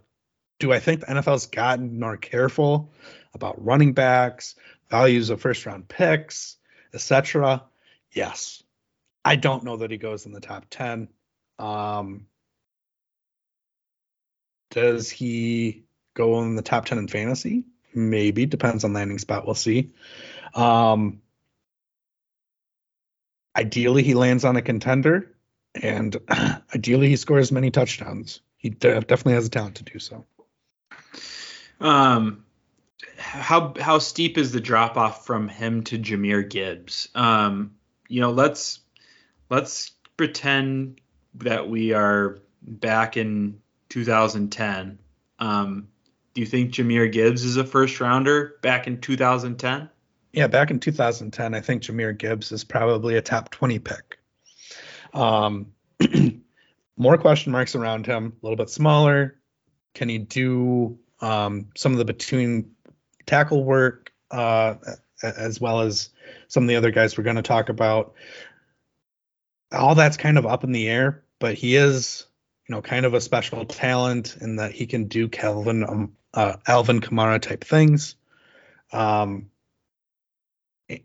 do 0.59 0.71
I 0.71 0.79
think 0.79 1.01
the 1.01 1.07
NFL's 1.07 1.47
gotten 1.47 1.99
more 1.99 2.15
careful 2.15 2.93
about 3.33 3.61
running 3.63 3.91
backs, 3.93 4.55
values 4.89 5.29
of 5.31 5.41
first 5.41 5.65
round 5.65 5.89
picks, 5.89 6.57
etc.? 6.93 7.63
Yes. 8.13 8.63
I 9.23 9.35
don't 9.35 9.63
know 9.63 9.77
that 9.77 9.91
he 9.91 9.97
goes 9.97 10.25
in 10.25 10.31
the 10.31 10.41
top 10.41 10.65
10. 10.69 11.07
Um, 11.59 12.27
Does 14.71 15.09
he 15.09 15.83
go 16.13 16.41
in 16.41 16.55
the 16.55 16.61
top 16.61 16.85
10 16.85 16.97
in 16.97 17.07
fantasy? 17.07 17.65
Maybe. 17.93 18.45
Depends 18.45 18.83
on 18.83 18.93
landing 18.93 19.19
spot. 19.19 19.45
We'll 19.45 19.55
see. 19.55 19.91
Um, 20.55 21.21
ideally, 23.55 24.03
he 24.03 24.13
lands 24.13 24.45
on 24.45 24.55
a 24.55 24.61
contender, 24.61 25.35
and 25.75 26.17
ideally, 26.75 27.09
he 27.09 27.15
scores 27.17 27.51
many 27.51 27.69
touchdowns. 27.69 28.41
He 28.57 28.69
de- 28.69 29.01
definitely 29.01 29.33
has 29.33 29.45
the 29.45 29.49
talent 29.49 29.75
to 29.75 29.83
do 29.83 29.99
so. 29.99 30.25
Um, 31.79 32.45
how 33.17 33.73
how 33.79 33.99
steep 33.99 34.37
is 34.37 34.51
the 34.51 34.61
drop 34.61 34.97
off 34.97 35.25
from 35.25 35.47
him 35.47 35.83
to 35.85 35.97
Jahmyr 35.97 36.47
Gibbs? 36.47 37.09
Um, 37.15 37.75
you 38.07 38.21
know, 38.21 38.31
let's 38.31 38.79
let's 39.51 39.91
pretend 40.15 40.99
that 41.35 41.69
we 41.69 41.93
are 41.93 42.39
back 42.63 43.17
in 43.17 43.59
2010. 43.89 44.97
Um, 45.37 45.89
do 46.33 46.41
you 46.41 46.47
think 46.47 46.71
Jahmyr 46.71 47.11
Gibbs 47.11 47.43
is 47.43 47.57
a 47.57 47.65
first 47.65 47.99
rounder 47.99 48.55
back 48.61 48.87
in 48.87 49.01
2010? 49.01 49.89
Yeah, 50.31 50.47
back 50.47 50.71
in 50.71 50.79
2010, 50.79 51.53
I 51.53 51.59
think 51.59 51.83
Jahmyr 51.83 52.17
Gibbs 52.17 52.53
is 52.53 52.63
probably 52.63 53.17
a 53.17 53.21
top 53.21 53.51
20 53.51 53.79
pick. 53.79 54.19
Um, 55.13 55.73
more 56.97 57.17
question 57.17 57.51
marks 57.51 57.75
around 57.75 58.05
him, 58.05 58.33
a 58.41 58.45
little 58.45 58.55
bit 58.55 58.69
smaller. 58.69 59.37
Can 59.93 60.07
he 60.07 60.19
do 60.19 60.97
um, 61.19 61.67
some 61.75 61.91
of 61.91 61.97
the 61.97 62.05
between 62.05 62.71
tackle 63.25 63.65
work 63.65 64.13
uh, 64.31 64.75
as 65.21 65.59
well 65.59 65.81
as 65.81 66.09
some 66.47 66.63
of 66.63 66.69
the 66.69 66.77
other 66.77 66.91
guys 66.91 67.17
we're 67.17 67.25
going 67.25 67.35
to 67.35 67.41
talk 67.41 67.67
about? 67.67 68.13
All 69.71 69.95
that's 69.95 70.17
kind 70.17 70.37
of 70.37 70.45
up 70.45 70.63
in 70.63 70.71
the 70.71 70.89
air, 70.89 71.23
but 71.39 71.55
he 71.55 71.75
is, 71.75 72.25
you 72.67 72.75
know, 72.75 72.81
kind 72.81 73.05
of 73.05 73.13
a 73.13 73.21
special 73.21 73.65
talent 73.65 74.37
in 74.39 74.57
that 74.57 74.71
he 74.71 74.85
can 74.85 75.05
do 75.05 75.27
Calvin, 75.29 75.83
um, 75.83 76.17
uh, 76.33 76.57
Alvin 76.67 77.01
Kamara 77.01 77.41
type 77.41 77.63
things. 77.63 78.15
Um, 78.91 79.49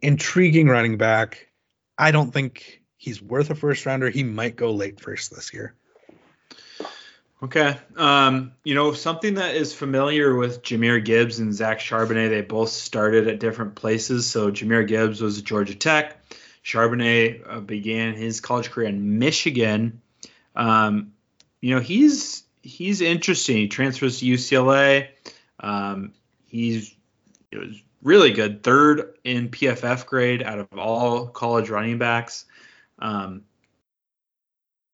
intriguing 0.02 0.68
running 0.68 0.98
back. 0.98 1.48
I 1.96 2.10
don't 2.10 2.32
think 2.32 2.82
he's 2.96 3.22
worth 3.22 3.50
a 3.50 3.54
first 3.54 3.86
rounder. 3.86 4.10
He 4.10 4.22
might 4.22 4.56
go 4.56 4.72
late 4.72 5.00
first 5.00 5.34
this 5.34 5.54
year. 5.54 5.74
Okay. 7.42 7.76
Um, 7.96 8.52
you 8.64 8.74
know, 8.74 8.92
something 8.92 9.34
that 9.34 9.54
is 9.56 9.74
familiar 9.74 10.34
with 10.34 10.62
Jahmyr 10.62 11.04
Gibbs 11.04 11.38
and 11.38 11.54
Zach 11.54 11.80
Charbonnet, 11.80 12.30
they 12.30 12.40
both 12.40 12.70
started 12.70 13.28
at 13.28 13.40
different 13.40 13.74
places. 13.74 14.26
So 14.26 14.50
Jahmyr 14.50 14.86
Gibbs 14.88 15.20
was 15.20 15.38
at 15.38 15.44
Georgia 15.44 15.74
Tech. 15.74 16.18
Charbonnet 16.66 17.42
uh, 17.48 17.60
began 17.60 18.14
his 18.14 18.40
college 18.40 18.72
career 18.72 18.88
in 18.88 19.20
Michigan. 19.20 20.02
Um, 20.56 21.12
you 21.60 21.72
know, 21.72 21.80
he's 21.80 22.42
he's 22.60 23.00
interesting. 23.00 23.56
He 23.56 23.68
transfers 23.68 24.18
to 24.18 24.26
UCLA. 24.26 25.08
Um, 25.60 26.12
he's 26.48 26.92
it 27.52 27.58
was 27.58 27.80
really 28.02 28.32
good, 28.32 28.64
third 28.64 29.14
in 29.22 29.48
PFF 29.48 30.06
grade 30.06 30.42
out 30.42 30.58
of 30.58 30.66
all 30.76 31.28
college 31.28 31.70
running 31.70 31.98
backs. 31.98 32.46
Um, 32.98 33.42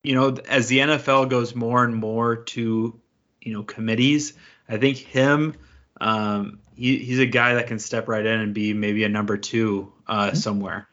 you 0.05 0.15
know, 0.15 0.37
as 0.49 0.69
the 0.69 0.79
NFL 0.79 1.31
goes 1.31 1.55
more 1.55 1.85
and 1.85 1.95
more 1.95 2.37
to, 2.37 3.01
you 3.41 3.53
know, 3.53 3.63
committees, 3.63 4.35
I 4.69 4.77
think 4.77 4.99
him, 4.99 5.55
um, 6.01 6.59
he, 6.75 6.99
he's 6.99 7.21
a 7.21 7.27
guy 7.27 7.55
that 7.55 7.69
can 7.69 7.79
step 7.79 8.09
right 8.09 8.27
in 8.27 8.41
and 8.41 8.53
be 8.53 8.75
maybe 8.75 9.05
a 9.05 9.09
number 9.09 9.39
two 9.39 9.93
uh, 10.07 10.27
mm-hmm. 10.27 10.37
somewhere. 10.37 10.89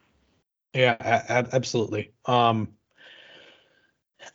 Yeah, 0.74 0.98
absolutely. 1.52 2.12
Um, 2.26 2.70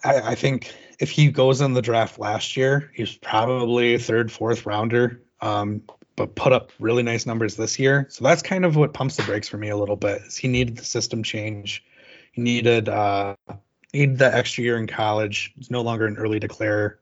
I, 0.02 0.20
I, 0.20 0.34
think 0.34 0.74
if 0.98 1.10
he 1.10 1.30
goes 1.30 1.60
in 1.60 1.74
the 1.74 1.82
draft 1.82 2.18
last 2.18 2.56
year, 2.56 2.90
he's 2.94 3.14
probably 3.14 3.94
a 3.94 3.98
third, 3.98 4.32
fourth 4.32 4.66
rounder. 4.66 5.22
Um, 5.40 5.82
but 6.16 6.34
put 6.34 6.52
up 6.52 6.70
really 6.78 7.02
nice 7.02 7.26
numbers 7.26 7.56
this 7.56 7.78
year. 7.78 8.06
So 8.10 8.24
that's 8.24 8.42
kind 8.42 8.64
of 8.64 8.76
what 8.76 8.94
pumps 8.94 9.16
the 9.16 9.22
brakes 9.24 9.48
for 9.48 9.56
me 9.56 9.68
a 9.68 9.76
little 9.76 9.96
bit. 9.96 10.22
Is 10.22 10.36
he 10.36 10.48
needed 10.48 10.76
the 10.76 10.84
system 10.84 11.22
change. 11.22 11.84
He 12.32 12.42
needed 12.42 12.88
uh, 12.88 13.36
need 13.92 14.18
the 14.18 14.34
extra 14.34 14.64
year 14.64 14.78
in 14.78 14.86
college. 14.86 15.52
He's 15.56 15.70
no 15.70 15.82
longer 15.82 16.06
an 16.06 16.16
early 16.16 16.38
declare, 16.38 16.98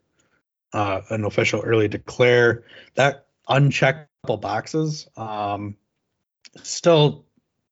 uh, 0.73 1.03
an 1.11 1.25
official 1.25 1.61
early 1.61 1.89
declare. 1.89 2.65
That 2.95 3.27
uncheckable 3.49 4.41
boxes 4.41 5.09
um, 5.17 5.77
still 6.63 7.25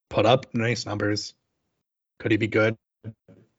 put 0.08 0.26
up 0.26 0.54
nice 0.54 0.84
numbers. 0.86 1.34
Could 2.20 2.30
he 2.30 2.36
be 2.36 2.46
good? 2.46 2.76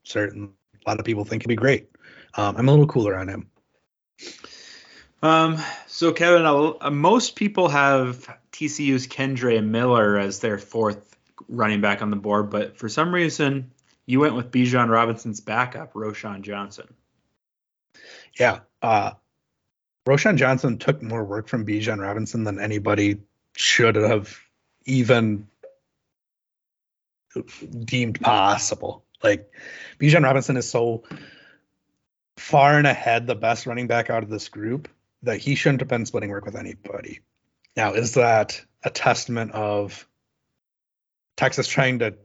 Certain. 0.04 0.54
A 0.86 0.90
lot 0.90 1.00
of 1.00 1.06
people 1.06 1.26
think 1.26 1.44
he'd 1.44 1.50
be 1.50 1.56
great. 1.56 1.90
Um, 2.36 2.56
I'm 2.56 2.70
a 2.70 2.72
little 2.72 2.88
cooler 2.88 3.18
on 3.18 3.28
him. 3.28 3.50
Um, 5.22 5.58
so 5.88 6.14
Kevin, 6.14 6.46
uh, 6.46 6.90
most 6.92 7.36
people 7.36 7.68
have 7.68 8.28
TCU's 8.52 9.08
Kendre 9.08 9.64
Miller 9.64 10.18
as 10.18 10.40
their 10.40 10.58
fourth 10.58 11.16
running 11.50 11.82
back 11.82 12.02
on 12.02 12.10
the 12.10 12.16
board, 12.16 12.50
but 12.50 12.78
for 12.78 12.88
some 12.88 13.14
reason 13.14 13.72
you 14.06 14.20
went 14.20 14.36
with 14.36 14.52
Bijan 14.52 14.90
Robinson's 14.90 15.42
backup, 15.42 15.94
Roschon 15.94 16.42
Johnson. 16.42 16.94
Yeah. 18.40 18.60
Uh, 18.82 19.12
Roschon 20.08 20.38
Johnson 20.38 20.78
took 20.78 21.02
more 21.02 21.24
work 21.24 21.48
from 21.48 21.66
Bijan 21.66 22.00
Robinson 22.00 22.44
than 22.44 22.60
anybody 22.60 23.18
should 23.56 23.96
have 23.96 24.40
even 24.86 25.48
deemed 27.84 28.20
possible. 28.20 29.06
Like 29.24 29.52
Bijan 30.00 30.24
Robinson 30.24 30.58
is 30.58 30.70
so 30.70 31.04
far 32.38 32.78
and 32.78 32.88
ahead 32.88 33.28
the 33.28 33.36
best 33.36 33.66
running 33.66 33.88
back 33.88 34.10
out 34.10 34.24
of 34.24 34.30
this 34.30 34.50
group 34.50 34.88
that 35.24 35.38
he 35.38 35.56
shouldn't 35.56 35.82
have 35.82 35.88
been 35.88 36.06
splitting 36.06 36.30
work 36.30 36.46
with 36.46 36.56
anybody. 36.56 37.20
Now, 37.76 37.94
is 37.94 38.16
that 38.16 38.62
a 38.84 38.90
testament 38.90 39.52
of 39.52 40.08
Texas 41.38 41.68
trying 41.68 42.00
to, 42.00 42.16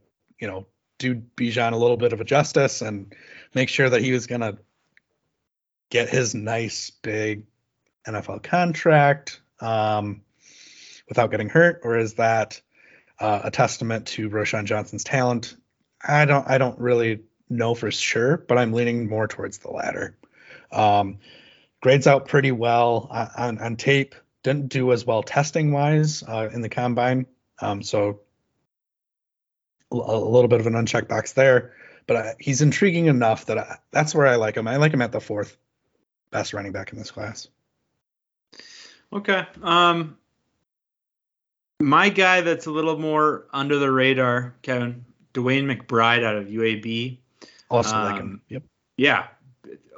you 0.41 0.49
know, 0.49 0.67
do 0.99 1.15
Bijan 1.15 1.73
a 1.73 1.77
little 1.77 1.99
bit 1.99 2.13
of 2.13 2.21
a 2.21 2.25
justice 2.25 2.81
and 2.81 3.15
make 3.55 3.69
sure 3.69 3.89
that 3.89 4.03
he 4.03 4.13
was 4.13 4.27
going 4.27 4.41
to 4.41 4.59
get 5.91 6.09
his 6.09 6.35
nice 6.35 6.91
big 7.03 7.45
NFL 8.07 8.43
contract 8.43 9.41
um, 9.61 10.23
without 11.09 11.31
getting 11.31 11.49
hurt, 11.49 11.81
or 11.85 11.99
is 11.99 12.15
that 12.15 12.61
uh, 13.19 13.41
a 13.45 13.51
testament 13.51 14.07
to 14.09 14.29
Roschon 14.29 14.65
Johnson's 14.65 15.05
talent? 15.05 15.57
I 16.07 16.25
don't 16.25 16.49
I 16.49 16.59
don't 16.59 16.79
really 16.79 17.21
know 17.49 17.75
for 17.75 17.91
sure, 17.91 18.37
but 18.37 18.59
I'm 18.59 18.73
leaning 18.73 19.09
more 19.09 19.29
towards 19.29 19.59
the 19.59 19.71
latter. 19.71 20.17
Um, 20.73 21.19
grades 21.81 22.07
out 22.07 22.27
pretty 22.29 22.53
well 22.53 23.09
on, 23.11 23.59
on, 23.59 23.77
tape. 23.77 24.15
Didn't 24.43 24.69
do 24.69 24.93
as 24.93 25.07
well 25.07 25.23
testing 25.23 25.73
wise 25.73 26.23
uh, 26.23 26.49
in 26.53 26.61
the 26.61 26.69
combine, 26.69 27.27
um, 27.61 27.83
so 27.83 28.21
a 29.91 29.97
little 29.97 30.49
bit 30.49 30.61
of 30.61 30.67
an 30.67 30.75
unchecked 30.75 31.09
box 31.09 31.33
there, 31.33 31.75
but 32.07 32.17
I, 32.17 32.35
he's 32.39 32.63
intriguing 32.63 33.07
enough 33.07 33.47
that 33.47 33.59
I, 33.59 33.79
that's 33.91 34.15
where 34.15 34.27
I 34.27 34.37
like 34.37 34.57
him. 34.57 34.69
I 34.69 34.77
like 34.77 34.93
him 34.93 35.03
at 35.03 35.13
the 35.13 35.21
fourth 35.21 35.57
best 36.31 36.53
running 36.53 36.73
back 36.73 36.93
in 36.93 36.99
this 36.99 37.11
class. 37.11 37.49
Okay. 39.13 39.47
Um, 39.63 40.19
my 41.81 42.09
guy 42.09 42.41
that's 42.41 42.67
a 42.67 42.71
little 42.71 42.99
more 42.99 43.47
under 43.53 43.79
the 43.79 43.91
radar, 43.91 44.55
Kevin 44.63 45.05
DeWayne 45.35 45.65
McBride 45.65 46.25
out 46.25 46.37
of 46.37 46.47
UAB. 46.47 47.19
Also 47.71 47.95
um, 47.95 48.05
like 48.05 48.21
him. 48.21 48.41
Yep. 48.49 48.63
Yeah, 48.97 49.27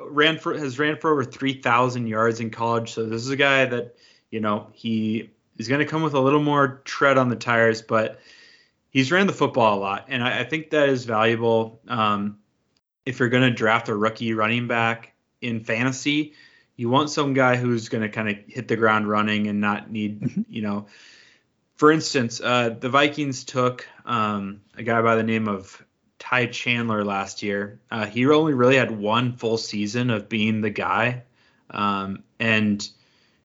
ran 0.00 0.38
for 0.38 0.56
has 0.58 0.78
ran 0.78 0.96
for 0.96 1.10
over 1.10 1.24
three 1.24 1.60
thousand 1.60 2.06
yards 2.06 2.40
in 2.40 2.50
college. 2.50 2.92
So 2.92 3.06
this 3.06 3.22
is 3.22 3.30
a 3.30 3.36
guy 3.36 3.64
that 3.66 3.96
you 4.30 4.40
know 4.40 4.68
he 4.72 5.30
is 5.58 5.68
going 5.68 5.80
to 5.80 5.86
come 5.86 6.02
with 6.02 6.14
a 6.14 6.20
little 6.20 6.42
more 6.42 6.80
tread 6.84 7.18
on 7.18 7.28
the 7.28 7.36
tires, 7.36 7.82
but 7.82 8.20
he's 8.90 9.12
ran 9.12 9.26
the 9.26 9.32
football 9.32 9.78
a 9.78 9.80
lot, 9.80 10.06
and 10.08 10.22
I, 10.22 10.40
I 10.40 10.44
think 10.44 10.70
that 10.70 10.88
is 10.88 11.04
valuable. 11.04 11.80
Um, 11.86 12.38
if 13.06 13.20
you're 13.20 13.28
going 13.28 13.44
to 13.44 13.54
draft 13.54 13.88
a 13.88 13.94
rookie 13.94 14.34
running 14.34 14.66
back 14.66 15.12
in 15.40 15.62
fantasy, 15.62 16.34
you 16.76 16.88
want 16.88 17.10
some 17.10 17.32
guy 17.34 17.56
who's 17.56 17.88
going 17.88 18.02
to 18.02 18.08
kind 18.08 18.28
of 18.28 18.36
hit 18.46 18.68
the 18.68 18.76
ground 18.76 19.08
running 19.08 19.46
and 19.46 19.60
not 19.60 19.90
need, 19.90 20.20
mm-hmm. 20.20 20.42
you 20.48 20.62
know. 20.62 20.86
For 21.78 21.92
instance, 21.92 22.40
uh, 22.40 22.70
the 22.70 22.88
Vikings 22.88 23.44
took 23.44 23.86
um, 24.04 24.62
a 24.76 24.82
guy 24.82 25.00
by 25.00 25.14
the 25.14 25.22
name 25.22 25.46
of 25.46 25.80
Ty 26.18 26.46
Chandler 26.46 27.04
last 27.04 27.44
year. 27.44 27.78
Uh, 27.88 28.04
he 28.04 28.26
only 28.26 28.52
really 28.52 28.74
had 28.74 28.90
one 28.90 29.36
full 29.36 29.56
season 29.56 30.10
of 30.10 30.28
being 30.28 30.60
the 30.60 30.70
guy, 30.70 31.22
um, 31.70 32.24
and 32.40 32.86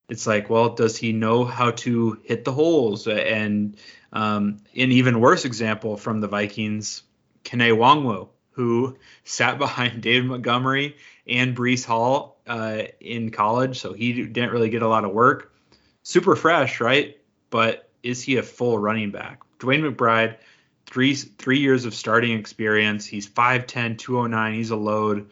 it's 0.09 0.25
like, 0.25 0.49
well, 0.49 0.69
does 0.69 0.97
he 0.97 1.13
know 1.13 1.45
how 1.45 1.71
to 1.71 2.19
hit 2.23 2.43
the 2.43 2.51
holes? 2.51 3.07
And 3.07 3.77
um, 4.11 4.61
an 4.75 4.91
even 4.91 5.19
worse 5.19 5.45
example 5.45 5.95
from 5.95 6.19
the 6.19 6.27
Vikings, 6.27 7.03
Kene 7.43 7.77
Nwangwu, 7.77 8.29
who 8.53 8.97
sat 9.23 9.57
behind 9.59 10.01
David 10.01 10.25
Montgomery 10.25 10.97
and 11.27 11.55
Breece 11.55 11.85
Hall 11.85 12.39
uh, 12.47 12.81
in 12.99 13.29
college, 13.29 13.79
so 13.79 13.93
he 13.93 14.23
didn't 14.25 14.49
really 14.49 14.71
get 14.71 14.81
a 14.81 14.87
lot 14.87 15.05
of 15.05 15.11
work. 15.11 15.53
Super 16.01 16.35
fresh, 16.35 16.81
right? 16.81 17.19
But 17.51 17.82
is 18.03 18.21
he 18.21 18.37
a 18.37 18.43
full 18.43 18.77
running 18.77 19.11
back? 19.11 19.41
DeWayne 19.59 19.89
McBride, 19.89 20.37
three 20.85 21.15
three 21.15 21.59
years 21.59 21.85
of 21.85 21.95
starting 21.95 22.37
experience. 22.37 23.05
He's 23.05 23.27
5'10", 23.27 23.97
209. 23.97 24.53
He's 24.53 24.69
a 24.71 24.75
load. 24.75 25.29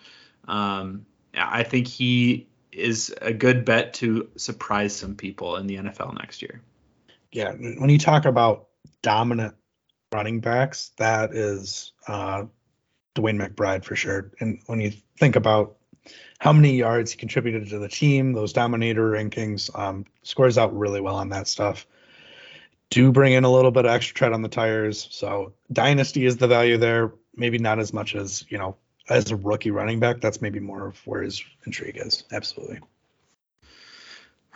Um, 0.48 1.06
I 1.36 1.64
think 1.64 1.88
he 1.88 2.48
is 2.72 3.14
a 3.22 3.34
good 3.34 3.66
bet 3.66 3.94
to 3.96 4.30
surprise 4.38 4.96
some 4.96 5.16
people 5.16 5.58
in 5.58 5.68
the 5.68 5.78
NFL 5.78 6.18
next 6.18 6.42
year. 6.42 6.62
Yeah, 7.32 7.52
when 7.52 7.90
you 7.90 8.00
talk 8.00 8.26
about 8.26 8.68
dominant 9.02 9.56
running 10.12 10.40
backs, 10.40 10.92
that 10.98 11.34
is 11.34 11.94
uh, 12.08 12.44
DeWayne 13.16 13.42
McBride 13.42 13.86
for 13.86 13.96
sure. 13.96 14.32
And 14.40 14.60
when 14.66 14.82
you 14.82 14.92
think 15.18 15.36
about 15.36 15.78
how 16.40 16.52
many 16.52 16.76
yards 16.76 17.12
he 17.12 17.18
contributed 17.18 17.70
to 17.70 17.80
the 17.80 17.88
team, 17.88 18.34
those 18.34 18.54
dominator 18.54 19.12
rankings, 19.12 19.70
um, 19.78 20.06
scores 20.24 20.58
out 20.58 20.76
really 20.78 21.00
well 21.02 21.16
on 21.16 21.30
that 21.30 21.48
stuff. 21.48 21.86
Do 22.92 23.12
bring 23.12 23.34
in 23.34 23.44
a 23.46 23.52
little 23.52 23.72
bit 23.72 23.86
of 23.86 23.92
extra 23.92 24.14
tread 24.14 24.34
on 24.34 24.44
the 24.44 24.50
tires. 24.50 25.08
So 25.12 25.54
dynasty 25.72 26.26
is 26.26 26.38
the 26.38 26.48
value 26.48 26.78
there. 26.78 27.14
Maybe 27.36 27.58
not 27.58 27.80
as 27.80 27.94
much 27.94 28.14
as 28.16 28.46
you 28.50 28.58
know 28.58 28.76
as 29.10 29.32
a 29.32 29.36
rookie 29.36 29.72
running 29.72 30.00
back. 30.00 30.22
That's 30.22 30.42
maybe 30.42 30.60
more 30.60 30.88
of 30.88 31.08
where 31.08 31.22
his 31.22 31.44
intrigue 31.66 31.98
is. 31.98 32.26
Absolutely. 32.32 32.80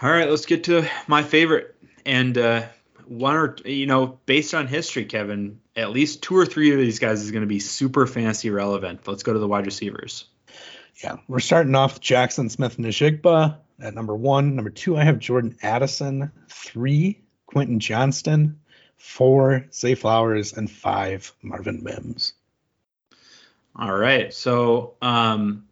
All 0.02 0.12
right, 0.12 0.30
let's 0.30 0.46
get 0.46 0.66
to 0.66 0.86
my 1.08 1.24
favorite 1.24 1.76
and 2.06 2.38
uh, 2.38 2.64
one 3.06 3.36
or 3.36 3.56
you 3.64 3.86
know 3.86 4.20
based 4.26 4.54
on 4.54 4.68
history, 4.68 5.06
Kevin. 5.06 5.62
At 5.76 5.92
least 5.92 6.22
two 6.22 6.36
or 6.38 6.46
three 6.46 6.72
of 6.74 6.78
these 6.78 7.00
guys 7.00 7.22
is 7.22 7.32
going 7.32 7.44
to 7.44 7.48
be 7.48 7.60
super 7.60 8.06
fantasy 8.06 8.50
relevant. 8.50 9.08
Let's 9.08 9.24
go 9.24 9.34
to 9.34 9.40
the 9.40 9.48
wide 9.48 9.66
receivers. 9.66 10.26
Yeah, 11.04 11.18
we're 11.28 11.40
starting 11.40 11.76
off 11.76 12.00
Jaxon 12.00 12.50
Smith-Njigba 12.50 13.58
at 13.82 13.94
number 13.94 14.16
one. 14.16 14.56
Number 14.56 14.70
two, 14.70 14.96
I 14.98 15.04
have 15.04 15.20
Jordan 15.20 15.58
Addison. 15.62 16.32
Three, 16.48 17.22
Quentin 17.46 17.80
Johnston. 17.80 18.60
Four, 18.98 19.66
Zay 19.74 19.94
Flowers, 19.94 20.54
and 20.54 20.72
five, 20.72 21.34
Marvin 21.42 21.84
Mims. 21.84 22.34
All 23.76 23.94
right, 23.94 24.34
so 24.34 24.96
um, 25.02 25.68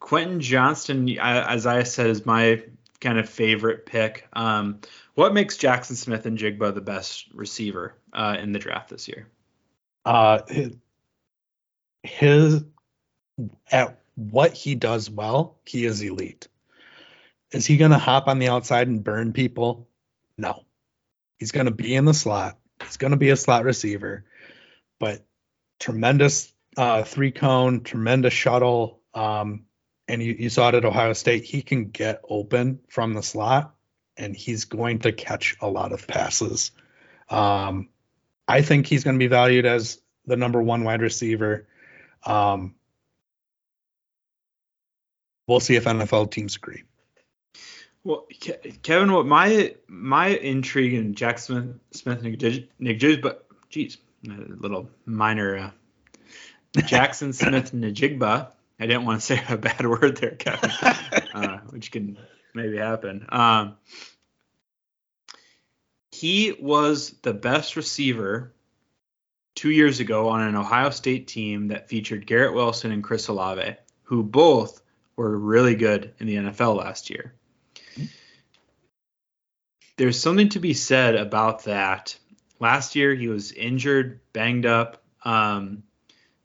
Quentin 0.00 0.40
Johnston, 0.40 1.08
as 1.18 1.64
I 1.64 1.84
said, 1.84 2.08
is 2.08 2.26
my 2.26 2.64
kind 3.00 3.18
of 3.20 3.28
favorite 3.28 3.86
pick. 3.86 4.26
Um, 4.32 4.80
what 5.14 5.32
makes 5.32 5.56
Jaxon 5.56 5.94
Smith-Njigba 5.94 6.74
the 6.74 6.80
best 6.80 7.28
receiver 7.32 7.94
uh, 8.12 8.36
in 8.40 8.50
the 8.50 8.58
draft 8.58 8.90
this 8.90 9.06
year? 9.06 9.28
Uh, 10.04 10.40
his, 10.48 10.76
his 12.02 12.64
at 13.70 14.00
what 14.16 14.52
he 14.54 14.74
does 14.74 15.08
well, 15.08 15.56
he 15.64 15.84
is 15.84 16.02
elite. 16.02 16.48
Is 17.52 17.64
he 17.64 17.76
going 17.76 17.92
to 17.92 17.98
hop 17.98 18.26
on 18.26 18.40
the 18.40 18.48
outside 18.48 18.88
and 18.88 19.04
burn 19.04 19.32
people? 19.32 19.85
No. 20.38 20.64
He's 21.38 21.52
going 21.52 21.66
to 21.66 21.72
be 21.72 21.94
in 21.94 22.04
the 22.04 22.14
slot. 22.14 22.58
He's 22.82 22.96
going 22.96 23.10
to 23.10 23.16
be 23.16 23.30
a 23.30 23.36
slot 23.36 23.64
receiver, 23.64 24.24
but 24.98 25.24
tremendous 25.80 26.52
uh, 26.76 27.02
three 27.02 27.30
cone, 27.30 27.82
tremendous 27.82 28.34
shuttle. 28.34 29.00
Um, 29.14 29.64
and 30.08 30.22
you, 30.22 30.36
you 30.38 30.50
saw 30.50 30.68
it 30.68 30.74
at 30.74 30.84
Ohio 30.84 31.12
State. 31.14 31.44
He 31.44 31.62
can 31.62 31.90
get 31.90 32.20
open 32.28 32.80
from 32.88 33.14
the 33.14 33.22
slot, 33.22 33.74
and 34.16 34.36
he's 34.36 34.66
going 34.66 35.00
to 35.00 35.12
catch 35.12 35.56
a 35.60 35.68
lot 35.68 35.92
of 35.92 36.06
passes. 36.06 36.70
Um, 37.28 37.88
I 38.46 38.62
think 38.62 38.86
he's 38.86 39.04
going 39.04 39.16
to 39.16 39.22
be 39.22 39.26
valued 39.26 39.66
as 39.66 40.00
the 40.26 40.36
number 40.36 40.62
one 40.62 40.84
wide 40.84 41.00
receiver. 41.02 41.66
Um, 42.24 42.74
we'll 45.48 45.60
see 45.60 45.76
if 45.76 45.84
NFL 45.84 46.30
teams 46.30 46.56
agree. 46.56 46.84
Well, 48.06 48.24
Kevin, 48.84 49.10
what 49.10 49.26
my 49.26 49.74
my 49.88 50.28
intrigue 50.28 50.94
in 50.94 51.16
Jack 51.16 51.40
Smith, 51.40 51.74
Smith 51.90 52.22
Nick 52.22 52.38
Jones, 53.00 53.18
but 53.20 53.48
geez, 53.68 53.98
a 54.24 54.30
little 54.30 54.88
minor 55.06 55.56
uh, 55.56 55.70
Jaxon 56.76 57.34
Smith-Njigba. 57.34 58.46
I 58.78 58.86
didn't 58.86 59.06
want 59.06 59.22
to 59.22 59.26
say 59.26 59.42
a 59.48 59.58
bad 59.58 59.84
word 59.88 60.18
there, 60.18 60.36
Kevin, 60.36 60.70
uh, 61.34 61.58
which 61.70 61.90
can 61.90 62.16
maybe 62.54 62.76
happen. 62.76 63.26
Um, 63.28 63.76
he 66.12 66.52
was 66.52 67.10
the 67.22 67.34
best 67.34 67.74
receiver 67.74 68.54
two 69.56 69.70
years 69.72 69.98
ago 69.98 70.28
on 70.28 70.42
an 70.42 70.54
Ohio 70.54 70.90
State 70.90 71.26
team 71.26 71.68
that 71.68 71.88
featured 71.88 72.24
Garrett 72.24 72.54
Wilson 72.54 72.92
and 72.92 73.02
Chris 73.02 73.26
Olave, 73.26 73.74
who 74.04 74.22
both 74.22 74.80
were 75.16 75.36
really 75.36 75.74
good 75.74 76.14
in 76.20 76.28
the 76.28 76.36
NFL 76.36 76.76
last 76.76 77.10
year. 77.10 77.34
There's 79.96 80.20
something 80.20 80.50
to 80.50 80.60
be 80.60 80.74
said 80.74 81.14
about 81.14 81.64
that. 81.64 82.18
Last 82.60 82.94
year 82.96 83.14
he 83.14 83.28
was 83.28 83.52
injured, 83.52 84.20
banged 84.32 84.66
up. 84.66 85.02
Um, 85.24 85.82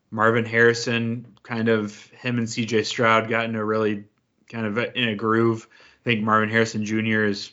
Marvin 0.09 0.45
Harrison, 0.45 1.37
kind 1.43 1.69
of 1.69 2.05
him 2.07 2.37
and 2.37 2.47
CJ 2.47 2.85
Stroud 2.85 3.29
got 3.29 3.45
in 3.45 3.55
a 3.55 3.63
really 3.63 4.05
kind 4.49 4.65
of 4.65 4.77
in 4.77 5.09
a 5.09 5.15
groove. 5.15 5.67
I 5.71 6.03
think 6.03 6.23
Marvin 6.23 6.49
Harrison 6.49 6.85
Jr. 6.85 7.23
is, 7.25 7.51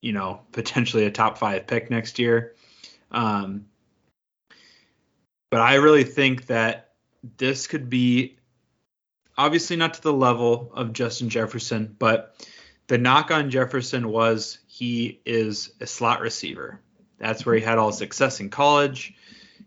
you 0.00 0.12
know, 0.12 0.40
potentially 0.52 1.04
a 1.04 1.10
top 1.10 1.38
five 1.38 1.66
pick 1.66 1.90
next 1.90 2.18
year. 2.18 2.54
Um, 3.10 3.66
but 5.50 5.60
I 5.60 5.74
really 5.74 6.04
think 6.04 6.46
that 6.46 6.92
this 7.36 7.66
could 7.66 7.90
be 7.90 8.36
obviously 9.36 9.76
not 9.76 9.94
to 9.94 10.02
the 10.02 10.12
level 10.12 10.72
of 10.74 10.92
Justin 10.92 11.28
Jefferson, 11.28 11.94
but 11.98 12.34
the 12.86 12.98
knock 12.98 13.30
on 13.30 13.50
Jefferson 13.50 14.08
was 14.08 14.58
he 14.66 15.20
is 15.24 15.72
a 15.80 15.86
slot 15.86 16.20
receiver. 16.20 16.80
That's 17.18 17.46
where 17.46 17.54
he 17.54 17.60
had 17.60 17.78
all 17.78 17.92
success 17.92 18.40
in 18.40 18.50
college. 18.50 19.14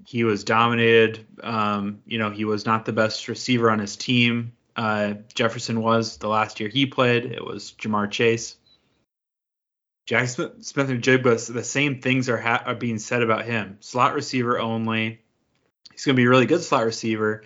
He 0.06 0.24
was 0.24 0.44
dominated. 0.44 1.26
Um, 1.42 2.02
you 2.06 2.20
know, 2.20 2.30
he 2.30 2.46
was 2.46 2.66
not 2.66 2.86
the 2.86 2.94
best 2.94 3.28
receiver 3.28 3.72
on 3.72 3.80
his 3.80 3.96
team. 3.96 4.54
Uh, 4.76 5.14
Jefferson 5.34 5.82
was 5.82 6.18
the 6.18 6.28
last 6.28 6.60
year 6.60 6.70
he 6.70 6.86
played. 6.86 7.26
It 7.26 7.44
was 7.44 7.74
Ja'Marr 7.80 8.12
Chase. 8.12 8.58
Jack 10.06 10.28
Smith, 10.28 10.64
Smith 10.64 10.90
and 10.90 11.02
Jigba, 11.02 11.52
the 11.52 11.64
same 11.64 12.02
things 12.02 12.30
are, 12.30 12.38
ha- 12.38 12.64
are 12.66 12.76
being 12.76 13.00
said 13.00 13.24
about 13.24 13.46
him. 13.46 13.78
Slot 13.80 14.14
receiver 14.14 14.60
only. 14.60 15.22
He's 15.92 16.06
going 16.06 16.16
to 16.16 16.20
be 16.20 16.26
a 16.26 16.30
really 16.30 16.46
good 16.46 16.62
slot 16.62 16.86
receiver, 16.86 17.44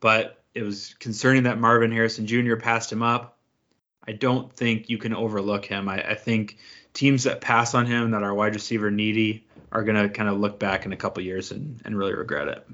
but 0.00 0.42
it 0.54 0.62
was 0.62 0.94
concerning 0.98 1.44
that 1.44 1.60
Marvin 1.60 1.92
Harrison 1.92 2.26
Jr. 2.26 2.56
passed 2.56 2.90
him 2.90 3.02
up. 3.02 3.33
I 4.06 4.12
don't 4.12 4.52
think 4.52 4.88
you 4.88 4.98
can 4.98 5.14
overlook 5.14 5.64
him. 5.64 5.88
I, 5.88 6.10
I 6.10 6.14
think 6.14 6.58
teams 6.92 7.24
that 7.24 7.40
pass 7.40 7.74
on 7.74 7.86
him 7.86 8.12
that 8.12 8.22
are 8.22 8.34
wide 8.34 8.54
receiver 8.54 8.90
needy 8.90 9.46
are 9.72 9.82
going 9.82 9.96
to 9.96 10.08
kind 10.08 10.28
of 10.28 10.38
look 10.38 10.58
back 10.58 10.86
in 10.86 10.92
a 10.92 10.96
couple 10.96 11.22
years 11.22 11.50
and, 11.50 11.80
and 11.84 11.96
really 11.96 12.14
regret 12.14 12.48
it. 12.48 12.68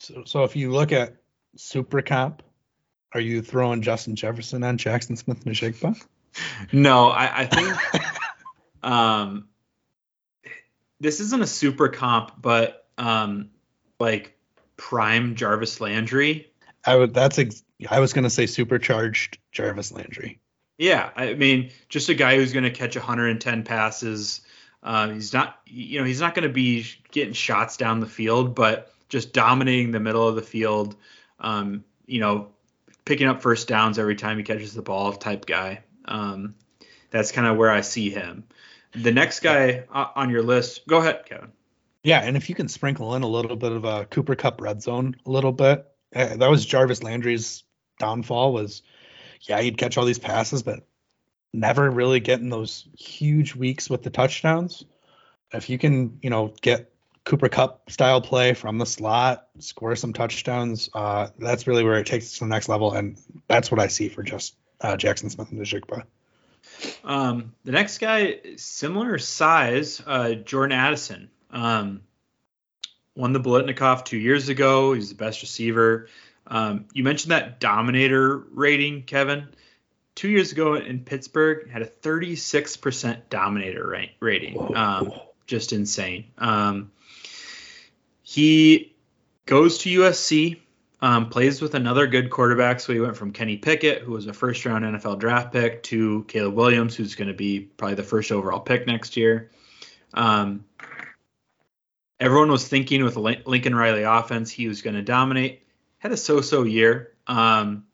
So, 0.00 0.24
so 0.26 0.44
if 0.44 0.56
you 0.56 0.70
look 0.72 0.92
at 0.92 1.16
Super 1.56 2.02
Comp, 2.02 2.42
are 3.12 3.20
you 3.20 3.42
throwing 3.42 3.82
Justin 3.82 4.16
Jefferson 4.16 4.64
on 4.64 4.78
Jaxon 4.78 5.16
Smith-Njigba? 5.16 6.00
No, 6.72 7.10
I, 7.10 7.42
I 7.42 7.46
think 7.46 7.76
um, 8.82 9.46
this 10.98 11.20
isn't 11.20 11.40
a 11.40 11.46
super 11.46 11.88
comp, 11.88 12.42
but 12.42 12.88
um, 12.98 13.50
like 14.00 14.36
prime 14.76 15.36
Jarvis 15.36 15.80
Landry 15.80 16.52
I 16.84 16.96
would. 16.96 17.14
That's. 17.14 17.38
Ex- 17.38 17.63
I 17.88 18.00
was 18.00 18.12
gonna 18.12 18.30
say 18.30 18.46
supercharged 18.46 19.38
Jarvis 19.52 19.92
Landry. 19.92 20.40
Yeah, 20.78 21.10
I 21.14 21.34
mean, 21.34 21.70
just 21.88 22.08
a 22.08 22.14
guy 22.14 22.36
who's 22.36 22.52
going 22.52 22.64
to 22.64 22.70
catch 22.70 22.96
110 22.96 23.62
passes. 23.62 24.40
Uh, 24.82 25.10
he's 25.10 25.32
not, 25.32 25.60
you 25.66 26.00
know, 26.00 26.04
he's 26.04 26.20
not 26.20 26.34
going 26.34 26.48
to 26.48 26.52
be 26.52 26.86
getting 27.12 27.32
shots 27.32 27.76
down 27.76 28.00
the 28.00 28.06
field, 28.06 28.54
but 28.54 28.92
just 29.08 29.32
dominating 29.32 29.92
the 29.92 30.00
middle 30.00 30.26
of 30.26 30.34
the 30.34 30.42
field. 30.42 30.96
Um, 31.38 31.84
you 32.06 32.20
know, 32.20 32.48
picking 33.04 33.28
up 33.28 33.40
first 33.40 33.68
downs 33.68 33.98
every 33.98 34.16
time 34.16 34.36
he 34.36 34.42
catches 34.42 34.74
the 34.74 34.82
ball 34.82 35.12
type 35.12 35.46
guy. 35.46 35.84
Um, 36.06 36.56
that's 37.10 37.30
kind 37.30 37.46
of 37.46 37.56
where 37.56 37.70
I 37.70 37.82
see 37.82 38.10
him. 38.10 38.44
The 38.94 39.12
next 39.12 39.40
guy 39.40 39.84
on 39.90 40.30
your 40.30 40.42
list, 40.42 40.86
go 40.86 40.98
ahead, 40.98 41.24
Kevin. 41.26 41.52
Yeah, 42.02 42.20
and 42.20 42.36
if 42.36 42.48
you 42.48 42.54
can 42.54 42.68
sprinkle 42.68 43.14
in 43.14 43.22
a 43.22 43.28
little 43.28 43.56
bit 43.56 43.72
of 43.72 43.84
a 43.84 44.04
Cooper 44.06 44.34
Kupp 44.34 44.60
red 44.60 44.82
zone 44.82 45.16
a 45.24 45.30
little 45.30 45.52
bit, 45.52 45.86
that 46.14 46.50
was 46.50 46.64
Jarvis 46.64 47.02
Landry's 47.02 47.64
downfall 47.98 48.52
was 48.52 48.82
yeah, 49.42 49.60
he'd 49.60 49.78
catch 49.78 49.98
all 49.98 50.04
these 50.04 50.18
passes, 50.18 50.62
but 50.62 50.80
never 51.52 51.90
really 51.90 52.20
getting 52.20 52.48
those 52.48 52.86
huge 52.96 53.54
weeks 53.54 53.88
with 53.90 54.02
the 54.02 54.10
touchdowns. 54.10 54.84
If 55.52 55.70
you 55.70 55.78
can, 55.78 56.18
you 56.22 56.30
know, 56.30 56.52
get 56.60 56.92
Cooper 57.24 57.48
Kupp 57.48 57.90
style 57.90 58.20
play 58.20 58.54
from 58.54 58.78
the 58.78 58.86
slot, 58.86 59.46
score 59.58 59.96
some 59.96 60.12
touchdowns, 60.12 60.90
uh, 60.94 61.28
that's 61.38 61.66
really 61.66 61.84
where 61.84 61.98
it 61.98 62.06
takes 62.06 62.32
to 62.34 62.40
the 62.40 62.46
next 62.46 62.68
level. 62.68 62.92
And 62.92 63.18
that's 63.48 63.70
what 63.70 63.80
I 63.80 63.86
see 63.86 64.08
for 64.08 64.22
just 64.22 64.56
uh, 64.80 64.96
Jaxon 64.96 65.30
Smith-Njigba. 65.30 66.04
Um, 67.04 67.54
the 67.64 67.72
next 67.72 67.98
guy, 67.98 68.40
similar 68.56 69.18
size, 69.18 70.02
uh, 70.04 70.34
Jordan 70.34 70.76
Addison. 70.76 71.30
Um, 71.50 72.02
won 73.16 73.32
the 73.32 73.40
Biletnikoff 73.40 74.04
two 74.04 74.18
years 74.18 74.48
ago. 74.48 74.92
He's 74.92 75.08
the 75.08 75.14
best 75.14 75.42
receiver. 75.42 76.08
Um, 76.46 76.86
you 76.92 77.04
mentioned 77.04 77.32
that 77.32 77.60
dominator 77.60 78.38
rating, 78.52 79.02
Kevin. 79.02 79.48
Two 80.14 80.28
years 80.28 80.52
ago 80.52 80.74
in 80.74 81.00
Pittsburgh, 81.00 81.68
had 81.70 81.82
a 81.82 81.86
36% 81.86 83.22
dominator 83.30 84.08
rating. 84.20 84.76
Um, 84.76 85.12
just 85.46 85.72
insane. 85.72 86.26
Um, 86.38 86.92
he 88.22 88.94
goes 89.46 89.78
to 89.78 90.00
USC. 90.00 90.60
Um, 91.02 91.28
plays 91.28 91.60
with 91.60 91.74
another 91.74 92.06
good 92.06 92.30
quarterback. 92.30 92.80
So 92.80 92.94
he 92.94 93.00
went 93.00 93.14
from 93.14 93.32
Kenny 93.32 93.58
Pickett, 93.58 94.02
who 94.02 94.12
was 94.12 94.26
a 94.26 94.32
first 94.32 94.64
round 94.64 94.84
NFL 94.84 95.18
draft 95.18 95.52
pick, 95.52 95.82
to 95.84 96.24
Caleb 96.28 96.54
Williams, 96.54 96.96
who's 96.96 97.14
going 97.14 97.28
to 97.28 97.34
be 97.34 97.60
probably 97.60 97.96
the 97.96 98.02
first 98.02 98.32
overall 98.32 98.60
pick 98.60 98.86
next 98.86 99.14
year. 99.16 99.50
Um, 100.14 100.64
everyone 102.24 102.50
was 102.50 102.66
thinking 102.66 103.04
with 103.04 103.16
Lincoln 103.16 103.74
Riley 103.74 104.02
offense, 104.02 104.50
he 104.50 104.66
was 104.66 104.80
going 104.80 104.96
to 104.96 105.02
dominate. 105.02 105.62
Had 105.98 106.12
a 106.12 106.16
so 106.16 106.40
so 106.40 106.62
year. 106.62 107.12
Um, 107.26 107.84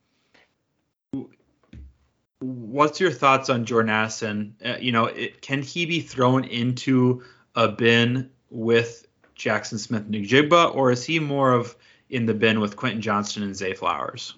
what's 2.38 3.00
your 3.00 3.10
thoughts 3.10 3.50
on 3.50 3.64
Jordan 3.64 3.90
Addison? 3.90 4.54
Uh, 4.64 4.76
you 4.80 4.92
know, 4.92 5.06
it, 5.06 5.42
can 5.42 5.62
he 5.62 5.84
be 5.84 6.00
thrown 6.00 6.44
into 6.44 7.24
a 7.56 7.68
bin 7.68 8.30
with 8.50 9.06
Jaxon 9.36 9.78
Smith-Njigba, 9.78 10.74
or 10.74 10.92
is 10.92 11.04
he 11.04 11.18
more 11.18 11.52
of 11.52 11.76
in 12.08 12.26
the 12.26 12.34
bin 12.34 12.60
with 12.60 12.76
Quentin 12.76 13.00
Johnston 13.00 13.42
and 13.42 13.56
Zay 13.56 13.74
Flowers? 13.74 14.34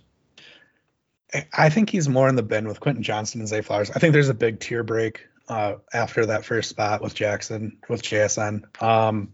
I 1.53 1.69
think 1.69 1.91
he's 1.91 2.09
more 2.09 2.29
in 2.29 2.37
the 2.37 2.43
bin 2.43 2.67
with 2.67 2.81
Quentin 2.81 3.03
Johnston 3.03 3.41
and 3.41 3.49
Zay 3.49 3.61
Flowers. 3.61 3.91
I 3.91 3.99
think 3.99 4.13
there's 4.13 4.29
a 4.29 4.35
big 4.35 4.61
tier 4.61 4.83
break 4.83 5.27
uh, 5.49 5.75
after 5.93 6.27
that 6.27 6.45
first 6.45 6.71
spot 6.71 7.03
with 7.03 7.15
Jaxon 7.15 7.77
with 7.89 8.03
JSN. 8.03 8.83
Um, 8.83 9.33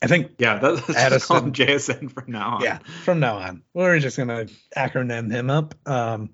I 0.00 0.06
think 0.06 0.32
yeah, 0.38 0.58
that's 0.58 0.88
Addison, 0.90 1.52
JSN 1.52 2.12
from 2.12 2.30
now 2.32 2.56
on. 2.56 2.62
Yeah, 2.62 2.78
from 3.04 3.20
now 3.20 3.38
on, 3.38 3.62
we're 3.74 3.98
just 3.98 4.16
gonna 4.16 4.46
acronym 4.76 5.30
him 5.30 5.50
up. 5.50 5.74
Um, 5.88 6.30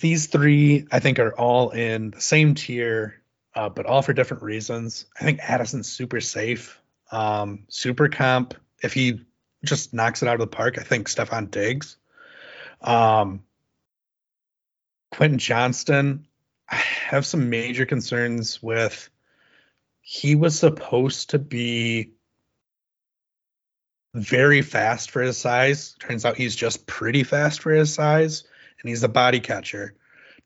these 0.00 0.26
three, 0.26 0.86
I 0.90 1.00
think, 1.00 1.18
are 1.18 1.32
all 1.32 1.70
in 1.70 2.10
the 2.10 2.20
same 2.20 2.54
tier, 2.54 3.22
uh, 3.54 3.68
but 3.68 3.86
all 3.86 4.02
for 4.02 4.12
different 4.12 4.42
reasons. 4.42 5.06
I 5.18 5.24
think 5.24 5.40
Addison's 5.40 5.90
super 5.90 6.20
safe, 6.20 6.80
um, 7.12 7.64
super 7.68 8.08
comp. 8.08 8.54
If 8.82 8.94
he 8.94 9.24
just 9.64 9.92
knocks 9.92 10.22
it 10.22 10.28
out 10.28 10.34
of 10.34 10.40
the 10.40 10.46
park, 10.46 10.78
I 10.78 10.82
think 10.82 11.08
Stefon 11.08 11.50
Diggs. 11.50 11.96
Um, 12.80 13.42
Quentin 15.10 15.38
Johnston, 15.38 16.26
I 16.68 16.76
have 16.76 17.26
some 17.26 17.50
major 17.50 17.86
concerns 17.86 18.62
with. 18.62 19.10
He 20.10 20.36
was 20.36 20.58
supposed 20.58 21.30
to 21.30 21.38
be 21.38 22.12
very 24.14 24.62
fast 24.62 25.10
for 25.10 25.20
his 25.20 25.36
size. 25.36 25.96
Turns 26.00 26.24
out 26.24 26.38
he's 26.38 26.56
just 26.56 26.86
pretty 26.86 27.24
fast 27.24 27.60
for 27.60 27.72
his 27.72 27.92
size 27.92 28.44
and 28.80 28.88
he's 28.88 29.02
a 29.02 29.08
body 29.08 29.38
catcher. 29.38 29.96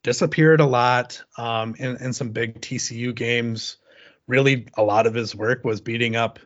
Disappeared 0.03 0.59
a 0.59 0.67
lot 0.67 1.23
um, 1.39 1.77
in, 1.79 1.97
in 1.99 2.13
some 2.13 2.31
big 2.31 2.61
TCU 2.61 3.15
games. 3.15 3.77
Really, 4.27 4.67
a 4.77 4.83
lot 4.83 5.07
of 5.07 5.15
his 5.15 5.33
work 5.33 5.65
was 5.65 5.81
beating 5.81 6.17
up 6.17 6.41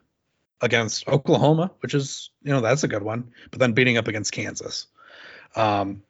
against 0.60 1.08
Oklahoma, 1.08 1.70
which 1.80 1.94
is, 1.94 2.28
you 2.42 2.52
know, 2.52 2.60
that's 2.60 2.84
a 2.84 2.88
good 2.88 3.02
one, 3.02 3.32
but 3.50 3.60
then 3.60 3.72
beating 3.72 3.96
up 3.96 4.08
against 4.08 4.32
Kansas. 4.32 4.88
Um, 5.54 6.02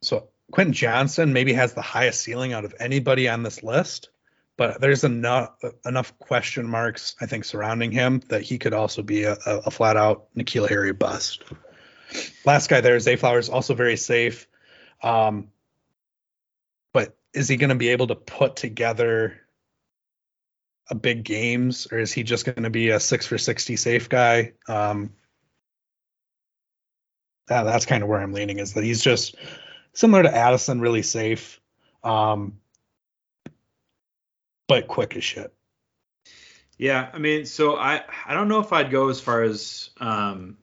so 0.00 0.30
Quentin 0.52 0.72
Johnston 0.72 1.34
maybe 1.34 1.52
has 1.52 1.74
the 1.74 1.82
highest 1.82 2.22
ceiling 2.22 2.54
out 2.54 2.64
of 2.64 2.74
anybody 2.80 3.28
on 3.28 3.42
this 3.42 3.62
list, 3.62 4.08
but 4.56 4.80
there's 4.80 5.04
enough 5.04 5.54
enough 5.84 6.18
question 6.18 6.68
marks 6.68 7.14
I 7.20 7.26
think 7.26 7.44
surrounding 7.44 7.92
him 7.92 8.22
that 8.28 8.42
he 8.42 8.58
could 8.58 8.72
also 8.72 9.02
be 9.02 9.24
a, 9.24 9.36
a, 9.46 9.70
flat 9.70 9.96
out 9.96 10.34
N'Keal 10.34 10.68
Harry 10.68 10.92
bust. 10.92 11.42
Last 12.44 12.70
guy 12.70 12.80
there, 12.80 12.98
Zay 12.98 13.16
Flowers, 13.16 13.48
also 13.48 13.74
very 13.74 13.96
safe. 13.96 14.46
Um, 15.02 15.48
but 16.92 17.16
is 17.34 17.48
he 17.48 17.56
going 17.56 17.70
to 17.70 17.76
be 17.76 17.88
able 17.88 18.06
to 18.06 18.14
put 18.14 18.56
together 18.56 19.40
a 20.88 20.94
big 20.94 21.24
games, 21.24 21.88
or 21.90 21.98
is 21.98 22.12
he 22.12 22.22
just 22.22 22.46
going 22.46 22.62
to 22.62 22.70
be 22.70 22.90
a 22.90 23.00
six 23.00 23.26
for 23.26 23.38
sixty 23.38 23.76
safe 23.76 24.08
guy? 24.08 24.52
Um, 24.68 25.12
yeah, 27.50 27.64
that's 27.64 27.86
kind 27.86 28.02
of 28.02 28.08
where 28.08 28.20
I'm 28.20 28.32
leaning. 28.32 28.58
Is 28.58 28.74
that 28.74 28.84
he's 28.84 29.02
just 29.02 29.34
similar 29.92 30.22
to 30.22 30.34
Addison, 30.34 30.80
really 30.80 31.02
safe, 31.02 31.60
um, 32.02 32.58
but 34.68 34.88
quick 34.88 35.16
as 35.16 35.24
shit. 35.24 35.52
Yeah, 36.78 37.08
I 37.12 37.18
mean, 37.18 37.46
so 37.46 37.76
I 37.76 38.02
I 38.26 38.34
don't 38.34 38.48
know 38.48 38.60
if 38.60 38.72
I'd 38.72 38.90
go 38.90 39.08
as 39.08 39.20
far 39.20 39.42
as 39.42 39.90
um, 39.98 40.58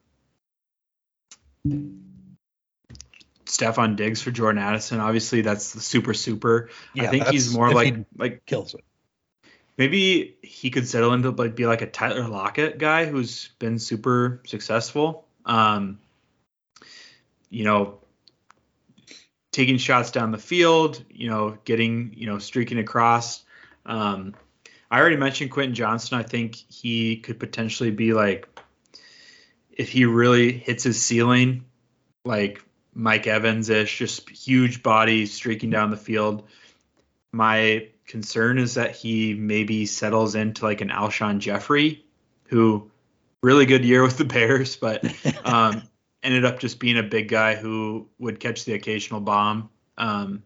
Stefon 3.45 3.95
Diggs 3.95 4.21
for 4.21 4.31
Jordan 4.31 4.61
Addison. 4.61 4.99
Obviously, 4.99 5.41
that's 5.41 5.73
the 5.73 5.79
super 5.79 6.13
super. 6.13 6.69
Yeah, 6.93 7.03
I 7.03 7.07
think 7.07 7.27
he's 7.27 7.53
more 7.53 7.71
like 7.71 7.95
like 8.15 8.45
kills 8.45 8.75
it. 8.75 8.83
Maybe 9.75 10.37
he 10.43 10.69
could 10.69 10.87
settle 10.87 11.13
into 11.13 11.31
like 11.31 11.55
be 11.55 11.65
like 11.65 11.81
a 11.81 11.87
Tyler 11.87 12.27
Lockett 12.27 12.77
guy 12.77 13.05
who's 13.05 13.49
been 13.57 13.79
super 13.79 14.41
successful. 14.45 15.25
Um, 15.45 15.99
you 17.49 17.63
know, 17.63 17.97
taking 19.51 19.77
shots 19.77 20.11
down 20.11 20.31
the 20.31 20.37
field. 20.37 21.03
You 21.09 21.29
know, 21.31 21.57
getting 21.65 22.13
you 22.15 22.27
know 22.27 22.37
streaking 22.37 22.77
across. 22.77 23.43
Um, 23.85 24.35
I 24.89 24.99
already 24.99 25.17
mentioned 25.17 25.51
Quentin 25.51 25.75
Johnston. 25.75 26.19
I 26.19 26.23
think 26.23 26.55
he 26.55 27.17
could 27.17 27.39
potentially 27.39 27.91
be 27.91 28.13
like 28.13 28.47
if 29.71 29.89
he 29.89 30.05
really 30.05 30.51
hits 30.51 30.83
his 30.83 31.03
ceiling, 31.03 31.65
like 32.25 32.63
Mike 32.93 33.27
Evans 33.27 33.69
ish, 33.69 33.97
just 33.97 34.29
huge 34.29 34.83
body 34.83 35.25
streaking 35.25 35.69
down 35.69 35.89
the 35.89 35.97
field. 35.97 36.47
My 37.31 37.87
concern 38.05 38.59
is 38.59 38.75
that 38.75 38.95
he 38.95 39.33
maybe 39.33 39.85
settles 39.85 40.35
into 40.35 40.63
like 40.65 40.81
an 40.81 40.89
Alshon 40.89 41.39
Jeffery, 41.39 42.05
who 42.45 42.91
really 43.41 43.65
good 43.65 43.83
year 43.83 44.03
with 44.03 44.17
the 44.17 44.25
Bears, 44.25 44.75
but 44.75 45.03
um, 45.45 45.81
ended 46.21 46.45
up 46.45 46.59
just 46.59 46.79
being 46.79 46.97
a 46.97 47.03
big 47.03 47.29
guy 47.29 47.55
who 47.55 48.07
would 48.19 48.39
catch 48.39 48.65
the 48.65 48.73
occasional 48.73 49.21
bomb. 49.21 49.69
Um, 49.97 50.43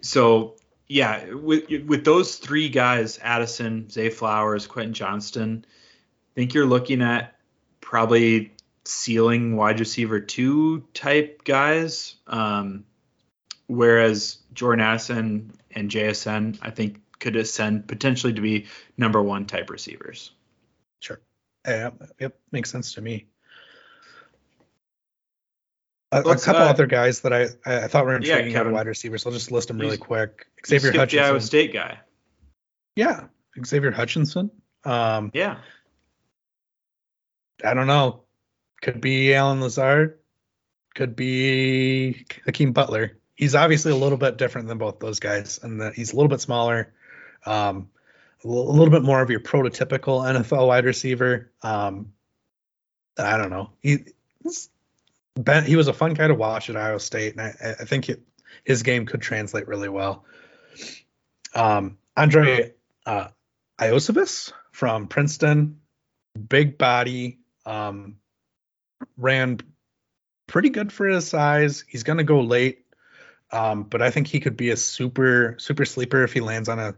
so 0.00 0.56
yeah, 0.90 1.34
with 1.34 1.70
with 1.86 2.04
those 2.04 2.34
three 2.34 2.68
guys, 2.68 3.20
Addison, 3.22 3.88
Zay 3.88 4.10
Flowers, 4.10 4.66
Quentin 4.66 4.92
Johnston, 4.92 5.64
I 5.64 6.30
think 6.34 6.52
you're 6.52 6.66
looking 6.66 7.00
at 7.00 7.38
probably 7.80 8.52
ceiling 8.84 9.54
wide 9.54 9.78
receiver 9.78 10.18
two 10.18 10.80
type 10.92 11.44
guys. 11.44 12.16
Um, 12.26 12.86
whereas 13.68 14.38
Jordan 14.52 14.84
Addison 14.84 15.52
and 15.70 15.88
JSN, 15.92 16.58
I 16.60 16.70
think, 16.70 17.00
could 17.20 17.36
ascend 17.36 17.86
potentially 17.86 18.32
to 18.32 18.40
be 18.40 18.66
number 18.96 19.22
one 19.22 19.46
type 19.46 19.70
receivers. 19.70 20.32
Sure. 20.98 21.20
Yeah, 21.64 21.90
yep, 22.18 22.36
makes 22.50 22.68
sense 22.68 22.94
to 22.94 23.00
me. 23.00 23.26
A, 26.12 26.20
a 26.20 26.36
couple 26.36 26.62
uh, 26.62 26.68
other 26.70 26.86
guys 26.86 27.20
that 27.20 27.32
I 27.32 27.46
I 27.64 27.86
thought 27.86 28.04
were 28.04 28.16
intriguing 28.16 28.52
yeah, 28.52 28.62
wide 28.62 28.86
receivers. 28.86 29.24
I'll 29.26 29.32
just 29.32 29.52
list 29.52 29.68
them 29.68 29.78
really 29.78 29.96
quick. 29.96 30.46
Xavier 30.66 30.92
Hutchinson, 30.92 31.18
the 31.18 31.24
Iowa 31.24 31.40
State 31.40 31.72
guy. 31.72 31.98
Yeah, 32.96 33.26
Xavier 33.64 33.92
Hutchinson. 33.92 34.50
Um, 34.84 35.30
yeah. 35.34 35.58
I 37.64 37.74
don't 37.74 37.86
know. 37.86 38.22
Could 38.82 39.00
be 39.00 39.34
Allen 39.34 39.60
Lazard. 39.60 40.18
Could 40.94 41.14
be 41.14 42.26
Hakeem 42.46 42.72
Butler. 42.72 43.18
He's 43.34 43.54
obviously 43.54 43.92
a 43.92 43.96
little 43.96 44.18
bit 44.18 44.36
different 44.36 44.68
than 44.68 44.78
both 44.78 44.98
those 44.98 45.20
guys, 45.20 45.60
and 45.62 45.80
that 45.80 45.94
he's 45.94 46.12
a 46.12 46.16
little 46.16 46.28
bit 46.28 46.40
smaller, 46.40 46.92
um, 47.46 47.88
a, 48.44 48.48
l- 48.48 48.68
a 48.68 48.72
little 48.72 48.90
bit 48.90 49.02
more 49.02 49.22
of 49.22 49.30
your 49.30 49.40
prototypical 49.40 50.22
NFL 50.22 50.66
wide 50.66 50.84
receiver. 50.84 51.52
Um, 51.62 52.12
I 53.18 53.36
don't 53.36 53.50
know. 53.50 53.70
He 53.80 54.04
ben, 55.44 55.64
he 55.64 55.76
was 55.76 55.88
a 55.88 55.92
fun 55.92 56.14
guy 56.14 56.26
to 56.26 56.34
watch 56.34 56.70
at 56.70 56.76
Iowa 56.76 57.00
State, 57.00 57.36
and 57.36 57.40
I, 57.40 57.76
I 57.80 57.84
think 57.84 58.08
it, 58.08 58.22
his 58.64 58.82
game 58.82 59.06
could 59.06 59.22
translate 59.22 59.68
really 59.68 59.88
well. 59.88 60.24
Um, 61.54 61.98
Andre 62.16 62.74
uh, 63.06 63.28
from 64.72 65.08
Princeton, 65.08 65.80
big 66.48 66.78
body, 66.78 67.38
um, 67.66 68.16
ran 69.16 69.58
pretty 70.46 70.70
good 70.70 70.92
for 70.92 71.06
his 71.06 71.26
size. 71.26 71.84
He's 71.88 72.02
going 72.02 72.18
to 72.18 72.24
go 72.24 72.40
late, 72.40 72.84
um, 73.50 73.84
but 73.84 74.02
I 74.02 74.10
think 74.10 74.26
he 74.26 74.40
could 74.40 74.56
be 74.56 74.70
a 74.70 74.76
super 74.76 75.56
super 75.58 75.84
sleeper 75.84 76.22
if 76.24 76.32
he 76.32 76.40
lands 76.40 76.68
on 76.68 76.78
a 76.78 76.94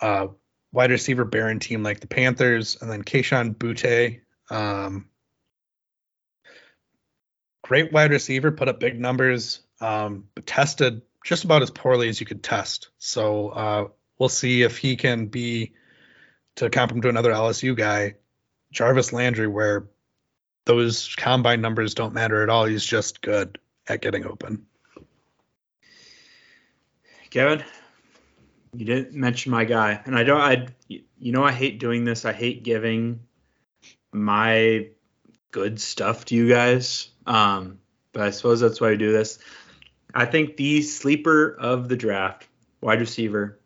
uh, 0.00 0.28
wide 0.72 0.90
receiver 0.90 1.24
barren 1.24 1.58
team 1.58 1.82
like 1.82 2.00
the 2.00 2.06
Panthers, 2.06 2.76
and 2.80 2.90
then 2.90 3.02
Kayshon 3.02 3.54
Boutte. 3.54 4.20
Um, 4.50 5.08
great 7.66 7.92
wide 7.92 8.12
receiver, 8.12 8.52
put 8.52 8.68
up 8.68 8.78
big 8.78 8.98
numbers, 8.98 9.60
um, 9.80 10.28
tested 10.46 11.02
just 11.24 11.42
about 11.42 11.62
as 11.62 11.70
poorly 11.70 12.08
as 12.08 12.20
you 12.20 12.26
could 12.26 12.40
test. 12.40 12.90
So 12.98 13.48
uh, 13.48 13.88
we'll 14.18 14.28
see 14.28 14.62
if 14.62 14.78
he 14.78 14.94
can 14.94 15.26
be 15.26 15.72
to 16.54 16.70
comp 16.70 16.92
him 16.92 17.00
to 17.02 17.08
another 17.08 17.32
LSU 17.32 17.76
guy, 17.76 18.14
Jarvis 18.70 19.12
Landry, 19.12 19.48
where 19.48 19.88
those 20.64 21.12
combine 21.16 21.60
numbers 21.60 21.94
don't 21.94 22.14
matter 22.14 22.44
at 22.44 22.48
all. 22.48 22.66
He's 22.66 22.84
just 22.84 23.20
good 23.20 23.58
at 23.88 24.00
getting 24.00 24.24
open. 24.24 24.64
Kevin, 27.30 27.64
you 28.74 28.84
didn't 28.84 29.14
mention 29.14 29.50
my 29.50 29.64
guy, 29.64 30.00
and 30.06 30.16
I 30.16 30.22
don't. 30.22 30.40
I 30.40 30.68
you 30.88 31.32
know 31.32 31.42
I 31.42 31.50
hate 31.50 31.80
doing 31.80 32.04
this. 32.04 32.24
I 32.24 32.32
hate 32.32 32.62
giving 32.62 33.20
my 34.12 34.86
good 35.56 35.80
stuff 35.80 36.26
to 36.26 36.34
you 36.34 36.50
guys. 36.50 37.08
Um, 37.26 37.78
but 38.12 38.20
I 38.20 38.30
suppose 38.30 38.60
that's 38.60 38.78
why 38.78 38.90
I 38.90 38.96
do 38.96 39.10
this. 39.10 39.38
I 40.14 40.26
think 40.26 40.58
the 40.58 40.82
sleeper 40.82 41.56
of 41.58 41.88
the 41.88 41.96
draft, 41.96 42.46
wide 42.82 43.00
receiver. 43.00 43.58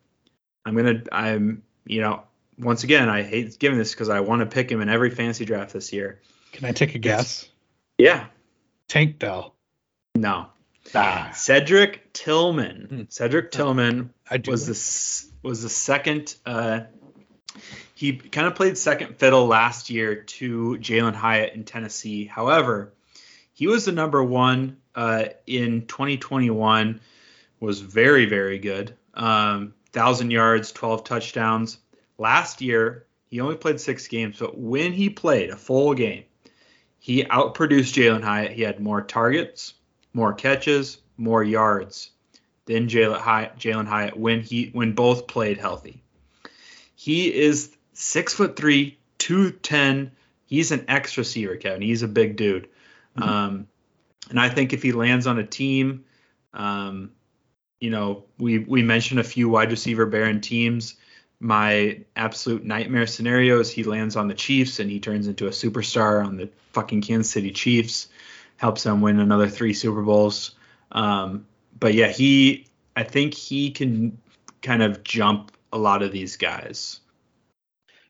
I'm 0.65 0.75
gonna. 0.75 1.03
I'm. 1.11 1.63
You 1.83 1.99
know, 1.99 2.23
once 2.57 2.85
again, 2.85 3.09
I 3.09 3.23
hate 3.23 3.59
giving 3.59 3.77
this 3.77 3.91
because 3.91 4.07
I 4.07 4.21
want 4.21 4.39
to 4.39 4.45
pick 4.45 4.71
him 4.71 4.79
in 4.79 4.87
every 4.87 5.09
fantasy 5.09 5.43
draft 5.43 5.73
this 5.73 5.91
year. 5.91 6.21
Can 6.53 6.65
I 6.65 6.71
take 6.71 6.95
a 6.95 6.99
guess? 6.99 7.49
Yeah. 7.97 8.27
Tank 8.87 9.19
Dell. 9.19 9.55
No. 10.15 10.47
Ah, 10.95 11.31
Cedric 11.33 12.13
Tillman. 12.13 12.87
Hmm. 12.89 13.01
Cedric 13.09 13.51
Tillman 13.51 14.13
was 14.47 14.65
the 14.65 15.47
was 15.47 15.61
the 15.61 15.69
second. 15.69 16.35
Uh, 16.45 16.81
he 17.95 18.13
kind 18.13 18.47
of 18.47 18.55
played 18.55 18.77
second 18.77 19.17
fiddle 19.17 19.47
last 19.47 19.89
year 19.89 20.15
to 20.15 20.77
Jalin 20.79 21.13
Hyatt 21.13 21.53
in 21.53 21.63
Tennessee. 21.63 22.25
However, 22.25 22.93
he 23.53 23.67
was 23.67 23.85
the 23.85 23.91
number 23.91 24.23
one 24.23 24.77
uh, 24.95 25.25
in 25.45 25.85
2021. 25.87 26.99
Was 27.59 27.79
very 27.79 28.25
very 28.25 28.57
good. 28.57 28.95
Um, 29.13 29.73
thousand 29.91 30.31
yards, 30.31 30.71
12 30.71 31.03
touchdowns. 31.03 31.77
Last 32.17 32.61
year 32.61 33.05
he 33.27 33.39
only 33.39 33.55
played 33.55 33.79
six 33.79 34.07
games, 34.07 34.37
but 34.39 34.57
when 34.57 34.93
he 34.93 35.09
played 35.09 35.51
a 35.51 35.57
full 35.57 35.93
game, 35.93 36.23
he 36.99 37.23
outproduced 37.23 37.93
Jalin 37.93 38.23
Hyatt. 38.23 38.51
He 38.51 38.61
had 38.61 38.79
more 38.79 39.01
targets, 39.01 39.73
more 40.13 40.33
catches, 40.33 40.97
more 41.17 41.43
yards 41.43 42.11
than 42.65 42.87
Jalin 42.87 43.19
Hyatt, 43.19 43.57
Jalin 43.57 43.87
Hyatt 43.87 44.17
when 44.17 44.41
he 44.41 44.69
when 44.73 44.93
both 44.93 45.27
played 45.27 45.57
healthy. 45.57 46.03
He 47.01 47.33
is 47.33 47.75
six 47.93 48.31
foot 48.35 48.55
three, 48.55 48.99
two 49.17 49.49
ten. 49.49 50.11
He's 50.45 50.71
an 50.71 50.85
X 50.87 51.17
receiver, 51.17 51.55
Kevin. 51.55 51.81
He's 51.81 52.03
a 52.03 52.07
big 52.07 52.35
dude. 52.35 52.67
Mhm. 53.17 53.27
Um, 53.27 53.67
and 54.29 54.39
I 54.39 54.49
think 54.49 54.71
if 54.71 54.83
he 54.83 54.91
lands 54.91 55.25
on 55.25 55.39
a 55.39 55.43
team, 55.43 56.05
um, 56.53 57.09
you 57.79 57.89
know, 57.89 58.25
we 58.37 58.59
we 58.59 58.83
mentioned 58.83 59.19
a 59.19 59.23
few 59.23 59.49
wide 59.49 59.71
receiver 59.71 60.05
bearing 60.05 60.41
teams. 60.41 60.93
My 61.39 62.01
absolute 62.15 62.63
nightmare 62.63 63.07
scenario 63.07 63.59
is 63.59 63.71
he 63.71 63.83
lands 63.83 64.15
on 64.15 64.27
the 64.27 64.35
Chiefs 64.35 64.79
and 64.79 64.87
he 64.87 64.99
turns 64.99 65.25
into 65.25 65.47
a 65.47 65.49
superstar 65.49 66.23
on 66.23 66.37
the 66.37 66.49
fucking 66.73 67.01
Kansas 67.01 67.31
City 67.31 67.49
Chiefs, 67.49 68.09
helps 68.57 68.83
them 68.83 69.01
win 69.01 69.19
another 69.19 69.49
three 69.49 69.73
Super 69.73 70.03
Bowls. 70.03 70.53
Um, 70.91 71.47
but 71.79 71.95
yeah, 71.95 72.09
he 72.09 72.67
I 72.95 73.01
think 73.01 73.33
he 73.33 73.71
can 73.71 74.19
kind 74.61 74.83
of 74.83 75.03
jump 75.03 75.51
a 75.71 75.77
lot 75.77 76.03
of 76.03 76.11
these 76.11 76.37
guys. 76.37 76.99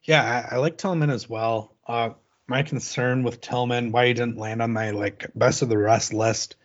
Yeah, 0.04 0.48
I, 0.52 0.56
I 0.56 0.58
like 0.60 0.78
Tillman 0.78 1.10
as 1.10 1.30
well. 1.30 1.76
Uh, 1.88 2.12
my 2.48 2.64
concern 2.64 3.24
with 3.24 3.42
Tillman, 3.42 3.92
why 3.92 4.08
he 4.08 4.14
didn't 4.14 4.38
land 4.38 4.62
on 4.62 4.74
my 4.74 4.92
like 4.92 5.30
best 5.36 5.62
of 5.62 5.70
the 5.70 5.78
rest 5.78 6.14
list, 6.14 6.56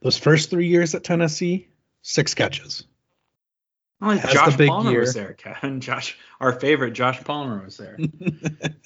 those 0.00 0.16
first 0.16 0.50
three 0.50 0.68
years 0.68 0.94
at 0.94 1.04
Tennessee, 1.04 1.68
six 2.02 2.34
catches. 2.34 2.84
Only 4.00 4.18
Has 4.18 4.32
Josh 4.32 4.52
the 4.52 4.58
big 4.58 4.68
Palmer 4.68 4.90
year. 4.90 5.00
was 5.00 5.14
there, 5.14 5.32
Kevin. 5.32 5.80
Josh, 5.82 6.16
our 6.40 6.52
favorite 6.52 6.92
Josh 6.92 7.22
Palmer 7.24 7.64
was 7.64 7.76
there. 7.76 7.98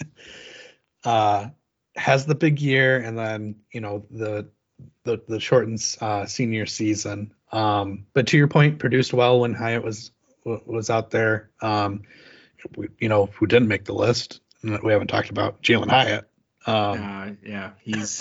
uh, 1.05 1.49
has 1.97 2.25
the 2.25 2.35
big 2.35 2.61
year, 2.61 2.99
and 2.99 3.19
then 3.19 3.57
you 3.71 3.83
know 3.83 4.07
the 4.11 4.49
the 5.05 5.21
the 5.29 5.39
shortened 5.39 5.85
uh, 6.01 6.25
senior 6.25 6.65
season. 6.65 7.35
Um, 7.51 8.07
but 8.15 8.29
to 8.29 8.39
your 8.39 8.49
point, 8.49 8.79
produced 8.79 9.13
well 9.13 9.41
when 9.41 9.53
Hyatt 9.53 9.85
was 9.85 10.11
was 10.45 10.91
out 10.91 11.11
there. 11.11 11.51
Um, 11.61 12.03
we, 12.77 12.89
you 12.99 13.09
know, 13.09 13.27
who 13.27 13.47
didn't 13.47 13.69
make 13.69 13.85
the 13.85 13.95
list? 13.95 14.41
and 14.63 14.81
We 14.83 14.93
haven't 14.93 15.09
talked 15.09 15.31
about 15.31 15.63
Jalin 15.63 15.91
Hyatt. 15.91 16.29
Um, 16.67 16.75
uh, 16.75 17.31
yeah, 17.45 17.71
he's 17.81 18.21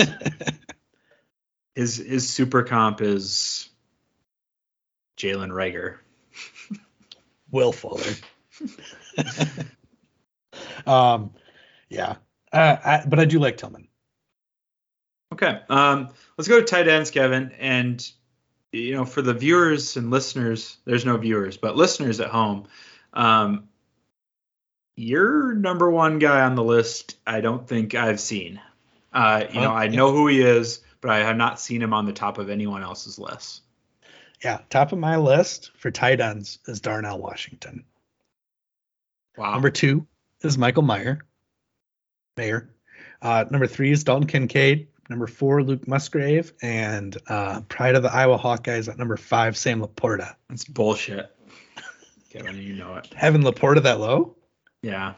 his 1.76 1.98
his 1.98 2.30
super 2.30 2.64
comp 2.64 3.02
is 3.02 3.70
Jalen 5.18 5.52
Reagor. 5.52 5.98
Will 7.52 7.72
Fuller. 7.72 8.02
um, 10.88 11.32
yeah, 11.90 12.16
uh, 12.52 12.78
I, 12.84 13.04
but 13.08 13.20
I 13.20 13.26
do 13.26 13.40
like 13.40 13.58
Tillman. 13.58 13.88
Okay, 15.34 15.62
um, 15.70 16.10
let's 16.38 16.48
go 16.48 16.60
to 16.60 16.66
tight 16.66 16.88
ends, 16.88 17.12
Kevin. 17.12 17.52
And 17.60 18.10
you 18.72 18.94
know, 18.94 19.06
for 19.06 19.22
the 19.22 19.34
viewers 19.34 19.98
and 19.98 20.10
listeners, 20.12 20.78
there's 20.86 21.06
no 21.06 21.18
viewers, 21.18 21.58
but 21.58 21.76
listeners 21.76 22.20
at 22.20 22.30
home, 22.30 22.68
um, 23.14 23.68
your 24.96 25.54
number 25.54 25.90
one 25.90 26.20
guy 26.20 26.42
on 26.42 26.56
the 26.56 26.64
list, 26.64 27.18
I 27.26 27.42
don't 27.42 27.68
think 27.68 27.96
I've 27.96 28.20
seen. 28.20 28.62
Uh, 29.14 29.46
you 29.52 29.60
know, 29.62 29.72
Oh, 29.72 29.76
I 29.76 29.86
yeah. 29.86 29.96
know 29.96 30.12
who 30.12 30.28
he 30.28 30.42
is, 30.42 30.82
but 31.02 31.12
I 31.12 31.20
have 31.20 31.38
not 31.38 31.60
seen 31.60 31.82
him 31.82 31.94
on 31.94 32.06
the 32.06 32.14
top 32.14 32.38
of 32.38 32.50
anyone 32.50 32.84
else's 32.84 33.18
list. 33.20 33.62
Yeah, 34.44 34.60
top 34.70 34.92
of 34.92 35.00
my 35.00 35.18
list 35.18 35.72
for 35.78 35.92
tight 35.92 36.20
ends 36.20 36.60
is 36.68 36.80
Darnell 36.82 37.20
Washington. 37.20 37.86
Wow. 39.38 39.54
Number 39.54 39.70
two 39.70 40.08
is 40.42 40.58
Michael 40.58 40.84
Meyer. 40.84 41.20
Mayer. 42.38 42.70
Uh, 43.22 43.46
number 43.50 43.68
three 43.68 43.92
is 43.92 44.04
Dalton 44.04 44.28
Kincaid. 44.28 44.88
Number 45.10 45.28
four, 45.28 45.64
Luke 45.64 45.88
Musgrave. 45.88 46.54
And 46.62 47.18
uh, 47.28 47.62
pride 47.62 47.96
of 47.96 48.04
the 48.04 48.14
Iowa 48.14 48.38
Hawkeyes 48.38 48.88
at 48.88 48.98
number 48.98 49.18
five, 49.18 49.58
Sam 49.58 49.82
LaPorta. 49.82 50.36
That's 50.50 50.66
bullshit. 50.66 51.36
Kevin, 52.30 52.58
you 52.58 52.76
know 52.76 52.96
it. 52.96 53.14
Having 53.14 53.44
LaPorta 53.44 53.84
that 53.84 54.00
low? 54.00 54.38
Yeah, 54.82 55.14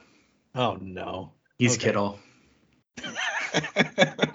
Oh, 0.55 0.77
no. 0.81 1.33
he's 1.57 1.75
Okay. 1.75 1.85
Kittle. 1.85 2.19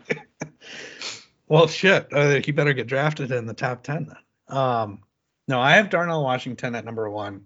well, 1.49 1.66
shit. 1.66 2.09
Uh, 2.12 2.40
he 2.40 2.53
better 2.53 2.72
get 2.72 2.86
drafted 2.86 3.30
in 3.30 3.46
the 3.46 3.55
top 3.55 3.82
10 3.82 4.07
then. 4.07 4.57
Um, 4.57 5.03
no, 5.46 5.61
I 5.61 5.72
have 5.72 5.90
Darnell 5.90 6.22
Washington 6.22 6.74
at 6.74 6.84
number 6.84 7.09
one, 7.11 7.44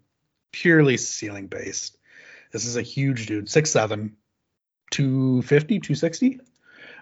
purely 0.53 0.96
ceiling 0.96 1.48
based. 1.48 1.98
This 2.53 2.64
is 2.66 2.76
a 2.76 2.82
huge 2.82 3.26
dude, 3.26 3.46
6'7, 3.46 4.12
250, 4.90 5.80
260. 5.80 6.40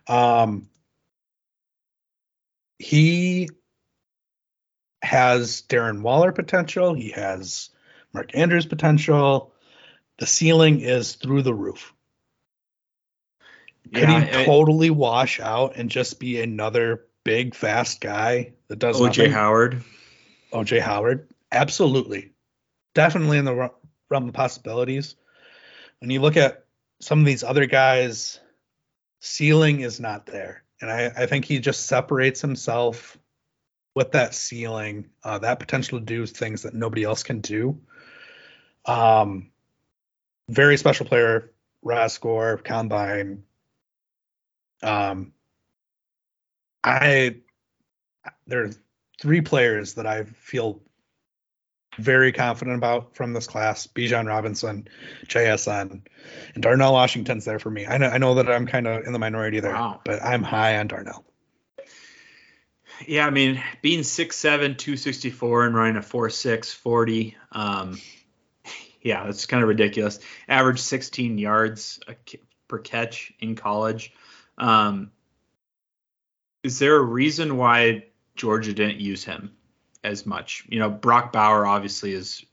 Um, 0.07 0.69
he 2.81 3.51
has 5.03 5.63
Darren 5.69 6.01
Waller 6.01 6.33
potential. 6.33 6.95
He 6.95 7.11
has 7.11 7.69
Mark 8.15 8.35
Andrews 8.35 8.65
potential. 8.65 9.53
The 10.19 10.27
ceiling 10.27 10.81
is 10.81 11.15
through 11.15 11.43
the 11.43 11.53
roof. 11.53 11.93
Could 13.93 14.09
Yeah, 14.09 14.25
he 14.25 14.41
I- 14.41 14.45
totally 14.47 14.89
wash 14.89 15.41
out 15.41 15.77
and 15.77 15.91
just 15.91 16.19
be 16.19 16.41
another 16.41 17.05
big, 17.23 17.55
fast 17.55 18.01
guy 18.01 18.55
that 18.69 18.79
does 18.79 18.99
OJ? 18.99 19.31
Howard. 19.31 19.85
OJ 20.51 20.81
Howard? 20.81 21.29
Absolutely. 21.53 22.33
Definitely 22.95 23.37
in 23.37 23.45
the 23.45 23.71
realm 24.09 24.29
of 24.29 24.33
possibilities. 24.33 25.17
When 25.99 26.09
you 26.09 26.23
look 26.23 26.39
at 26.39 26.65
some 27.01 27.21
of 27.21 27.27
these 27.27 27.45
other 27.45 27.67
guys, 27.67 28.41
ceiling 29.21 29.81
is 29.81 30.01
not 30.01 30.25
there. 30.25 30.65
And 30.81 30.91
I, 30.91 31.07
I 31.17 31.27
think 31.27 31.45
he 31.45 31.59
just 31.59 31.87
separates 31.87 32.41
himself 32.41 33.19
with 33.95 34.13
that 34.13 34.35
ceiling, 34.35 35.11
uh, 35.25 35.39
that 35.39 35.59
potential 35.59 35.99
to 35.99 36.05
do 36.05 36.27
things 36.27 36.63
that 36.63 36.75
nobody 36.75 37.05
else 37.05 37.23
can 37.23 37.41
do. 37.41 37.81
Um, 38.87 39.51
very 40.49 40.77
special 40.77 41.07
player, 41.07 41.53
raw 41.83 42.07
score, 42.07 42.57
combine. 42.59 43.43
Um, 44.83 45.33
I 46.83 47.37
there 48.47 48.65
are 48.65 48.71
three 49.21 49.41
players 49.41 49.95
that 49.95 50.07
I 50.07 50.25
feel 50.25 50.83
very 51.99 52.33
confident 52.33 52.77
about 52.77 53.15
from 53.17 53.33
this 53.33 53.47
class: 53.47 53.87
Bijan 53.87 54.27
Robinson, 54.27 54.89
JSN, 55.27 56.03
and 56.55 56.63
Darnell 56.63 56.93
Washington's 56.93 57.45
there 57.45 57.59
for 57.59 57.71
me. 57.71 57.87
I 57.87 57.99
know 57.99 58.09
I 58.09 58.19
know 58.19 58.35
that 58.37 58.51
I'm 58.51 58.67
kind 58.67 58.87
of 58.87 59.05
in 59.07 59.13
the 59.13 59.19
minority 59.19 59.61
there, 59.61 59.73
Wow. 59.73 60.01
but 60.05 60.23
I'm 60.23 60.43
high 60.43 60.79
on 60.79 60.87
Darnell. 60.89 61.25
Yeah, 63.07 63.27
I 63.27 63.31
mean, 63.31 63.63
being 63.81 64.01
6'7, 64.01 64.77
264 64.77 65.67
and 65.67 65.75
running 65.75 65.97
a 65.97 66.01
4'6, 66.01 66.75
40, 66.75 67.35
um, 67.51 67.99
yeah, 69.01 69.25
that's 69.25 69.47
kind 69.47 69.63
of 69.63 69.71
ridiculous. 69.71 70.19
Average 70.49 70.81
16 70.81 71.39
yards 71.39 72.01
a 72.07 72.15
per 72.69 72.79
catch 72.79 73.33
in 73.41 73.57
college. 73.57 74.13
Um, 74.59 75.13
is 76.63 76.79
there 76.79 76.97
a 76.97 77.03
reason 77.03 77.57
why 77.57 78.05
Georgia 78.37 78.75
didn't 78.75 79.01
use 79.01 79.25
him 79.25 79.53
as 80.05 80.27
much? 80.27 80.65
You 80.69 80.79
know, 80.79 80.91
Brock 80.91 81.33
Bowers 81.33 81.67
obviously 81.67 82.13
is. 82.13 82.45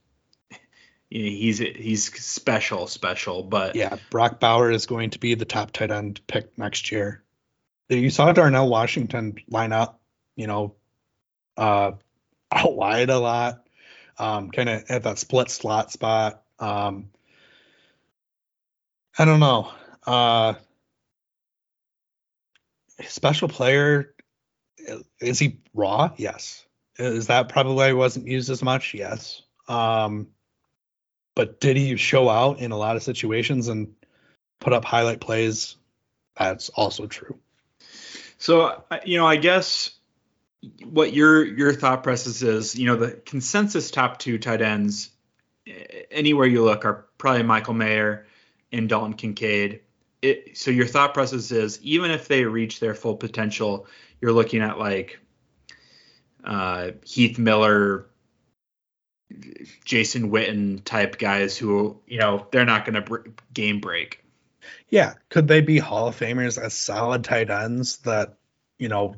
You 1.10 1.22
know, 1.22 1.30
he's 1.30 1.58
he's 1.58 2.12
special, 2.22 2.86
special, 2.86 3.42
but 3.42 3.74
Yeah, 3.74 3.96
Brock 4.10 4.40
Bowers 4.40 4.76
is 4.76 4.86
going 4.86 5.08
to 5.10 5.18
be 5.18 5.34
the 5.34 5.46
top 5.46 5.70
tight 5.70 5.90
end 5.90 6.20
pick 6.26 6.58
next 6.58 6.92
year. 6.92 7.22
You 7.88 8.10
saw 8.10 8.30
Darnell 8.32 8.68
Washington 8.68 9.36
line 9.48 9.72
up, 9.72 10.02
you 10.36 10.46
know, 10.46 10.74
uh, 11.56 11.92
out 12.52 12.76
wide 12.76 13.08
a 13.08 13.18
lot, 13.18 13.66
um, 14.18 14.50
kind 14.50 14.68
of 14.68 14.84
at 14.90 15.04
that 15.04 15.18
split 15.18 15.50
slot 15.50 15.90
spot. 15.90 16.42
Um, 16.58 17.08
I 19.18 19.24
don't 19.24 19.40
know. 19.40 19.72
Uh, 20.06 20.54
special 23.06 23.48
player. 23.48 24.14
Is 25.20 25.38
he 25.38 25.58
raw? 25.74 26.10
Yes. 26.16 26.64
Is 26.98 27.28
that 27.28 27.48
probably 27.48 27.74
why 27.74 27.86
he 27.88 27.92
wasn't 27.94 28.26
used 28.26 28.50
as 28.50 28.62
much? 28.62 28.94
Yes. 28.94 29.42
Um, 29.68 30.28
but 31.36 31.60
did 31.60 31.76
he 31.76 31.96
show 31.96 32.28
out 32.28 32.58
in 32.58 32.72
a 32.72 32.76
lot 32.76 32.96
of 32.96 33.02
situations 33.02 33.68
and 33.68 33.94
put 34.60 34.72
up 34.72 34.84
highlight 34.84 35.20
plays? 35.20 35.76
That's 36.36 36.68
also 36.70 37.06
true. 37.06 37.38
So 38.38 38.82
you 39.04 39.18
know, 39.18 39.26
I 39.26 39.36
guess 39.36 39.90
what 40.84 41.12
your 41.12 41.44
your 41.44 41.72
thought 41.72 42.02
process 42.02 42.42
is, 42.42 42.74
you 42.74 42.86
know, 42.86 42.96
the 42.96 43.12
consensus 43.12 43.90
top 43.90 44.18
two 44.18 44.38
tight 44.38 44.62
ends 44.62 45.10
anywhere 46.10 46.46
you 46.46 46.64
look 46.64 46.84
are 46.84 47.06
probably 47.18 47.42
Michael 47.42 47.74
Mayer 47.74 48.26
and 48.72 48.88
Dalton 48.88 49.14
Kincaid. 49.14 49.80
It, 50.20 50.56
so 50.56 50.70
your 50.70 50.86
thought 50.86 51.14
process 51.14 51.52
is 51.52 51.80
even 51.82 52.10
if 52.10 52.26
they 52.26 52.44
reach 52.44 52.80
their 52.80 52.94
full 52.94 53.16
potential, 53.16 53.86
you're 54.20 54.32
looking 54.32 54.62
at 54.62 54.78
like 54.78 55.20
uh, 56.48 56.92
Heath 57.04 57.38
Miller, 57.38 58.06
Jason 59.84 60.30
Witten 60.30 60.82
type 60.82 61.18
guys 61.18 61.56
who 61.56 62.00
you 62.06 62.18
know 62.18 62.46
they're 62.50 62.64
not 62.64 62.84
going 62.84 62.94
to 62.94 63.02
br- 63.02 63.28
game 63.52 63.80
break. 63.80 64.24
Yeah, 64.88 65.14
could 65.28 65.46
they 65.46 65.60
be 65.60 65.78
Hall 65.78 66.08
of 66.08 66.18
Famers 66.18 66.60
as 66.60 66.74
solid 66.74 67.22
tight 67.22 67.50
ends 67.50 67.98
that 67.98 68.38
you 68.78 68.88
know 68.88 69.16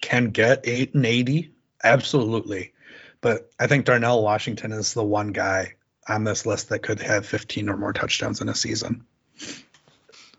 can 0.00 0.30
get 0.30 0.62
eight 0.64 0.94
and 0.94 1.06
eighty? 1.06 1.52
Absolutely, 1.84 2.72
but 3.20 3.50
I 3.60 3.66
think 3.66 3.84
Darnell 3.84 4.22
Washington 4.22 4.72
is 4.72 4.94
the 4.94 5.04
one 5.04 5.28
guy 5.28 5.74
on 6.08 6.24
this 6.24 6.46
list 6.46 6.70
that 6.70 6.80
could 6.80 7.00
have 7.00 7.26
15 7.26 7.68
or 7.68 7.76
more 7.76 7.92
touchdowns 7.92 8.40
in 8.40 8.48
a 8.48 8.54
season. 8.54 9.04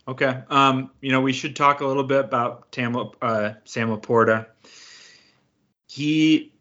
Okay. 0.08 0.42
Um, 0.50 0.92
you 1.00 1.12
know, 1.12 1.22
we 1.22 1.32
should 1.32 1.56
talk 1.56 1.82
a 1.82 1.86
little 1.86 2.04
bit 2.04 2.26
about 2.26 2.72
Tam, 2.72 2.96
uh, 3.22 3.54
Sam 3.64 3.90
LaPorta. 3.90 4.48
He, 5.92 6.54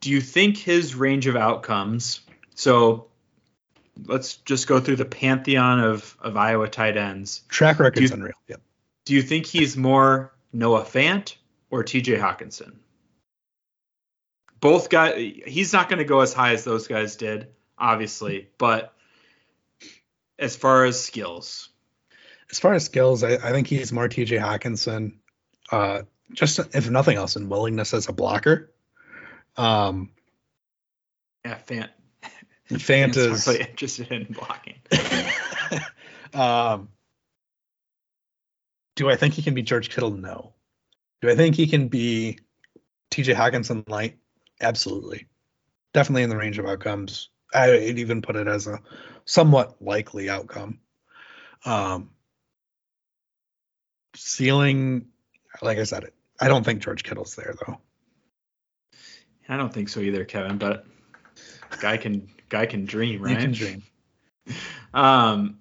do 0.00 0.10
you 0.10 0.20
think 0.20 0.56
his 0.56 0.94
range 0.94 1.26
of 1.26 1.34
outcomes? 1.34 2.20
So 2.54 3.08
let's 4.06 4.36
just 4.36 4.68
go 4.68 4.78
through 4.78 4.96
the 4.96 5.04
pantheon 5.04 5.80
of, 5.80 6.16
of 6.20 6.36
Iowa 6.36 6.68
tight 6.68 6.96
ends. 6.96 7.42
Track 7.48 7.80
record's 7.80 8.10
you, 8.10 8.16
unreal. 8.16 8.34
Yep. 8.46 8.60
Do 9.04 9.14
you 9.14 9.22
think 9.22 9.46
he's 9.46 9.76
more 9.76 10.32
Noah 10.52 10.84
Fant 10.84 11.34
or 11.70 11.82
TJ 11.82 12.20
Hockenson 12.20 12.74
Both 14.60 14.88
guys, 14.88 15.14
he's 15.44 15.72
not 15.72 15.88
going 15.88 15.98
to 15.98 16.04
go 16.04 16.20
as 16.20 16.32
high 16.32 16.52
as 16.52 16.62
those 16.62 16.86
guys 16.86 17.16
did, 17.16 17.48
obviously, 17.76 18.48
but 18.58 18.94
as 20.38 20.54
far 20.54 20.84
as 20.84 21.02
skills, 21.02 21.70
as 22.48 22.60
far 22.60 22.74
as 22.74 22.84
skills, 22.84 23.24
I, 23.24 23.32
I 23.32 23.50
think 23.50 23.66
he's 23.66 23.92
more 23.92 24.08
TJ 24.08 24.38
Hockenson 24.38 25.14
Uh, 25.68 26.02
just 26.32 26.58
if 26.74 26.90
nothing 26.90 27.16
else, 27.16 27.36
in 27.36 27.48
willingness 27.48 27.94
as 27.94 28.08
a 28.08 28.12
blocker. 28.12 28.72
Um, 29.56 30.10
yeah, 31.44 31.58
Fant. 31.66 31.88
Fant 32.70 33.16
is 33.16 33.46
really 33.46 33.60
interested 33.60 34.10
in 34.10 34.32
blocking. 34.32 34.80
um, 36.34 36.88
do 38.96 39.10
I 39.10 39.16
think 39.16 39.34
he 39.34 39.42
can 39.42 39.54
be 39.54 39.62
George 39.62 39.90
Kittle? 39.90 40.10
No. 40.10 40.54
Do 41.20 41.30
I 41.30 41.34
think 41.34 41.54
he 41.56 41.66
can 41.66 41.88
be 41.88 42.38
TJ 43.10 43.34
Hockenson 43.34 43.88
light? 43.88 44.18
Absolutely. 44.60 45.26
Definitely 45.92 46.22
in 46.24 46.30
the 46.30 46.36
range 46.36 46.58
of 46.58 46.66
outcomes. 46.66 47.28
I'd 47.54 47.98
even 47.98 48.22
put 48.22 48.36
it 48.36 48.48
as 48.48 48.66
a 48.66 48.80
somewhat 49.24 49.82
likely 49.82 50.30
outcome. 50.30 50.80
Um, 51.64 52.10
ceiling, 54.16 55.06
like 55.60 55.78
I 55.78 55.84
said, 55.84 56.10
I 56.42 56.48
don't 56.48 56.64
think 56.64 56.82
George 56.82 57.04
Kittle's 57.04 57.34
there 57.36 57.54
though. 57.66 57.78
I 59.48 59.56
don't 59.56 59.72
think 59.72 59.88
so 59.88 60.00
either, 60.00 60.24
Kevin. 60.24 60.58
But 60.58 60.86
guy 61.80 61.96
can 61.96 62.28
guy 62.48 62.66
can 62.66 62.84
dream, 62.84 63.22
right? 63.22 63.36
He 63.36 63.42
can 63.42 63.52
dream. 63.52 63.82
Um, 64.94 65.58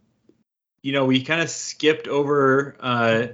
you 0.81 0.91
know, 0.91 1.05
we 1.05 1.23
kind 1.23 1.39
of 1.39 1.49
skipped 1.49 2.09
over, 2.09 2.75
uh, 2.81 3.27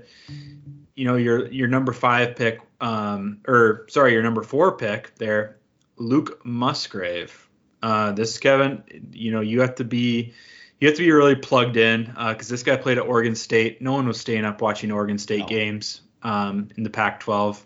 you 0.94 1.06
know, 1.06 1.16
your 1.16 1.48
your 1.48 1.68
number 1.68 1.92
five 1.92 2.36
pick, 2.36 2.62
um, 2.80 3.40
or 3.48 3.88
sorry, 3.90 4.14
your 4.14 4.22
number 4.22 4.44
four 4.44 4.78
pick 4.78 5.16
there, 5.16 5.58
Luke 5.96 6.46
Musgrave. 6.46 7.50
Uh, 7.82 8.12
this 8.12 8.38
Kevin, 8.38 8.84
you 9.12 9.32
know, 9.32 9.42
you 9.42 9.62
have 9.62 9.74
to 9.76 9.86
be 9.86 10.34
you 10.80 10.88
have 10.88 10.98
to 10.98 11.04
be 11.04 11.12
really 11.12 11.36
plugged 11.36 11.78
in 11.78 12.04
because 12.04 12.52
uh, 12.52 12.54
this 12.54 12.62
guy 12.62 12.78
played 12.78 13.00
at 13.00 13.08
Oregon 13.08 13.34
State. 13.34 13.82
No 13.82 13.94
one 13.94 14.08
was 14.08 14.20
staying 14.20 14.46
up 14.46 14.62
watching 14.62 14.92
Oregon 14.92 15.18
State 15.18 15.40
no. 15.40 15.48
games 15.48 16.02
um, 16.24 16.70
in 16.78 16.84
the 16.84 16.90
Pac-12, 16.90 17.62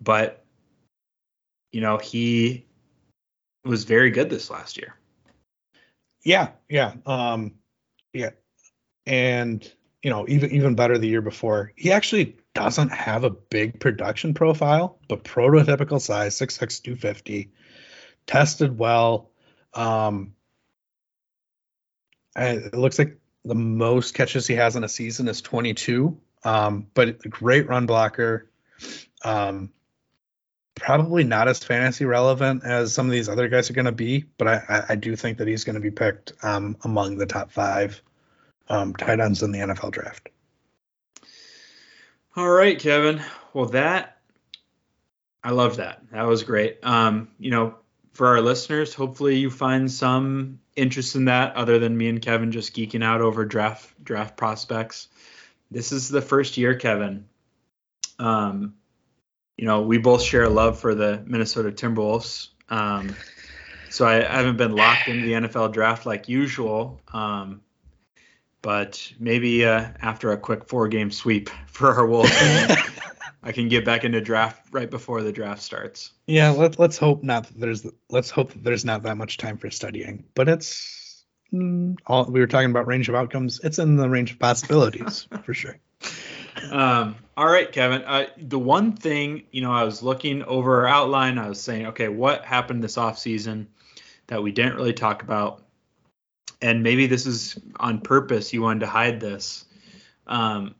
but 0.00 0.44
you 1.72 1.80
know 1.80 1.98
he 1.98 2.66
was 3.64 3.84
very 3.84 4.10
good 4.10 4.30
this 4.30 4.50
last 4.50 4.76
year. 4.76 4.94
Yeah, 6.24 6.50
yeah, 6.68 6.94
um, 7.04 7.54
yeah, 8.12 8.30
and 9.06 9.70
you 10.02 10.10
know 10.10 10.26
even 10.28 10.50
even 10.52 10.74
better 10.74 10.98
the 10.98 11.08
year 11.08 11.22
before. 11.22 11.72
He 11.76 11.92
actually 11.92 12.36
doesn't 12.54 12.90
have 12.90 13.24
a 13.24 13.30
big 13.30 13.80
production 13.80 14.34
profile, 14.34 14.98
but 15.08 15.24
prototypical 15.24 16.00
size, 16.00 16.38
6'6", 16.38 16.82
250, 16.82 17.50
tested 18.26 18.78
well. 18.78 19.30
Um, 19.74 20.34
it 22.34 22.74
looks 22.74 22.98
like 22.98 23.18
the 23.44 23.54
most 23.54 24.14
catches 24.14 24.46
he 24.46 24.54
has 24.54 24.76
in 24.76 24.84
a 24.84 24.88
season 24.88 25.28
is 25.28 25.40
22. 25.42 26.18
Um, 26.44 26.86
but 26.94 27.18
great 27.28 27.68
run 27.68 27.86
blocker. 27.86 28.48
Um, 29.24 29.72
probably 30.74 31.24
not 31.24 31.48
as 31.48 31.64
fantasy 31.64 32.04
relevant 32.04 32.62
as 32.64 32.92
some 32.92 33.06
of 33.06 33.12
these 33.12 33.28
other 33.28 33.48
guys 33.48 33.70
are 33.70 33.74
going 33.74 33.86
to 33.86 33.92
be, 33.92 34.24
but 34.38 34.46
I, 34.46 34.84
I, 34.90 34.94
do 34.94 35.16
think 35.16 35.38
that 35.38 35.48
he's 35.48 35.64
going 35.64 35.74
to 35.74 35.80
be 35.80 35.90
picked 35.90 36.32
um, 36.42 36.76
among 36.84 37.16
the 37.16 37.26
top 37.26 37.50
five 37.50 38.00
um, 38.68 38.94
tight 38.94 39.18
ends 39.18 39.42
in 39.42 39.52
the 39.52 39.60
NFL 39.60 39.90
draft. 39.90 40.28
All 42.36 42.48
right, 42.48 42.78
Kevin. 42.78 43.22
Well, 43.54 43.66
that 43.66 44.16
I 45.46 45.50
love 45.50 45.76
that. 45.76 46.02
That 46.10 46.26
was 46.26 46.42
great. 46.42 46.78
Um, 46.82 47.28
you 47.38 47.52
know, 47.52 47.76
for 48.14 48.26
our 48.26 48.40
listeners, 48.40 48.92
hopefully 48.92 49.36
you 49.36 49.48
find 49.48 49.90
some 49.90 50.58
interest 50.74 51.14
in 51.14 51.26
that 51.26 51.54
other 51.54 51.78
than 51.78 51.96
me 51.96 52.08
and 52.08 52.20
Kevin 52.20 52.50
just 52.50 52.74
geeking 52.74 53.04
out 53.04 53.20
over 53.20 53.44
draft 53.44 53.88
draft 54.02 54.36
prospects. 54.36 55.06
This 55.70 55.92
is 55.92 56.08
the 56.08 56.22
first 56.22 56.56
year, 56.56 56.74
Kevin. 56.74 57.26
Um, 58.18 58.74
you 59.56 59.64
know, 59.66 59.82
we 59.82 59.98
both 59.98 60.22
share 60.22 60.44
a 60.44 60.50
love 60.50 60.78
for 60.78 60.94
the 60.94 61.22
Minnesota 61.26 61.70
Timberwolves. 61.70 62.48
Um, 62.68 63.16
so 63.90 64.06
I, 64.06 64.18
I, 64.18 64.36
haven't 64.36 64.56
been 64.56 64.74
locked 64.74 65.08
into 65.08 65.24
the 65.24 65.32
NFL 65.32 65.72
draft 65.72 66.04
like 66.04 66.28
usual. 66.28 67.00
Um, 67.12 67.62
but 68.62 69.12
maybe 69.18 69.64
uh, 69.64 69.88
after 70.02 70.32
a 70.32 70.36
quick 70.36 70.68
four 70.68 70.88
game 70.88 71.10
sweep 71.10 71.50
for 71.66 71.94
our 71.94 72.06
Wolves, 72.06 72.32
I 73.42 73.52
can 73.52 73.68
get 73.68 73.84
back 73.84 74.04
into 74.04 74.20
draft 74.20 74.66
right 74.72 74.90
before 74.90 75.22
the 75.22 75.32
draft 75.32 75.62
starts. 75.62 76.12
Yeah, 76.26 76.50
let, 76.50 76.78
let's 76.78 76.98
hope 76.98 77.22
not 77.22 77.44
that 77.44 77.60
there's 77.60 77.86
let's 78.10 78.30
hope 78.30 78.52
that 78.52 78.64
there's 78.64 78.84
not 78.84 79.04
that 79.04 79.16
much 79.16 79.36
time 79.36 79.56
for 79.56 79.70
studying. 79.70 80.24
But 80.34 80.48
it's 80.48 81.05
all 82.06 82.24
we 82.24 82.40
were 82.40 82.46
talking 82.46 82.70
about 82.70 82.86
range 82.86 83.08
of 83.08 83.14
outcomes. 83.14 83.60
It's 83.62 83.78
in 83.78 83.96
the 83.96 84.08
range 84.08 84.32
of 84.32 84.38
possibilities 84.38 85.28
for 85.42 85.54
sure. 85.54 85.78
Um, 86.70 87.16
all 87.36 87.46
right, 87.46 87.70
Kevin. 87.70 88.02
Uh, 88.02 88.26
the 88.38 88.58
one 88.58 88.96
thing 88.96 89.44
you 89.50 89.60
know, 89.60 89.72
I 89.72 89.84
was 89.84 90.02
looking 90.02 90.42
over 90.42 90.80
our 90.80 90.88
outline. 90.88 91.38
I 91.38 91.48
was 91.48 91.60
saying, 91.60 91.86
okay, 91.88 92.08
what 92.08 92.44
happened 92.44 92.82
this 92.82 92.98
off 92.98 93.18
season 93.18 93.68
that 94.26 94.42
we 94.42 94.52
didn't 94.52 94.74
really 94.74 94.92
talk 94.92 95.22
about, 95.22 95.62
and 96.60 96.82
maybe 96.82 97.06
this 97.06 97.26
is 97.26 97.58
on 97.78 98.00
purpose. 98.00 98.52
You 98.52 98.62
wanted 98.62 98.80
to 98.80 98.86
hide 98.86 99.20
this. 99.20 99.64
Um, 100.26 100.74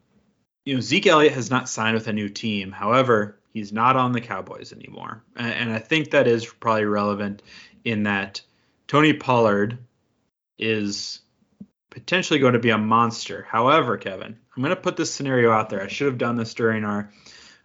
you 0.64 0.74
know, 0.74 0.80
Zeke 0.80 1.06
Elliott 1.06 1.34
has 1.34 1.50
not 1.50 1.68
signed 1.68 1.94
with 1.94 2.08
a 2.08 2.12
new 2.12 2.28
team. 2.28 2.72
However, 2.72 3.38
he's 3.52 3.72
not 3.72 3.96
on 3.96 4.12
the 4.12 4.20
Cowboys 4.20 4.72
anymore. 4.72 5.22
And, 5.36 5.52
and 5.52 5.72
I 5.72 5.78
think 5.78 6.10
that 6.10 6.26
is 6.26 6.44
probably 6.44 6.86
relevant 6.86 7.42
in 7.84 8.02
that 8.02 8.40
Tony 8.88 9.12
Pollard 9.12 9.78
is 10.58 11.20
potentially 11.90 12.38
going 12.38 12.52
to 12.54 12.58
be 12.58 12.70
a 12.70 12.78
monster. 12.78 13.46
However, 13.48 13.96
Kevin, 13.96 14.38
I'm 14.56 14.62
going 14.62 14.74
to 14.74 14.80
put 14.80 14.96
this 14.96 15.12
scenario 15.12 15.50
out 15.50 15.70
there. 15.70 15.82
I 15.82 15.88
should 15.88 16.06
have 16.06 16.18
done 16.18 16.36
this 16.36 16.54
during 16.54 16.84
our, 16.84 17.10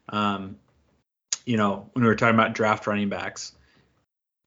um, 0.10 0.58
you 1.46 1.58
know, 1.58 1.90
when 1.94 2.04
we 2.04 2.10
were 2.10 2.16
talking 2.16 2.36
about 2.36 2.54
draft 2.54 2.88
running 2.88 3.10
backs. 3.10 3.54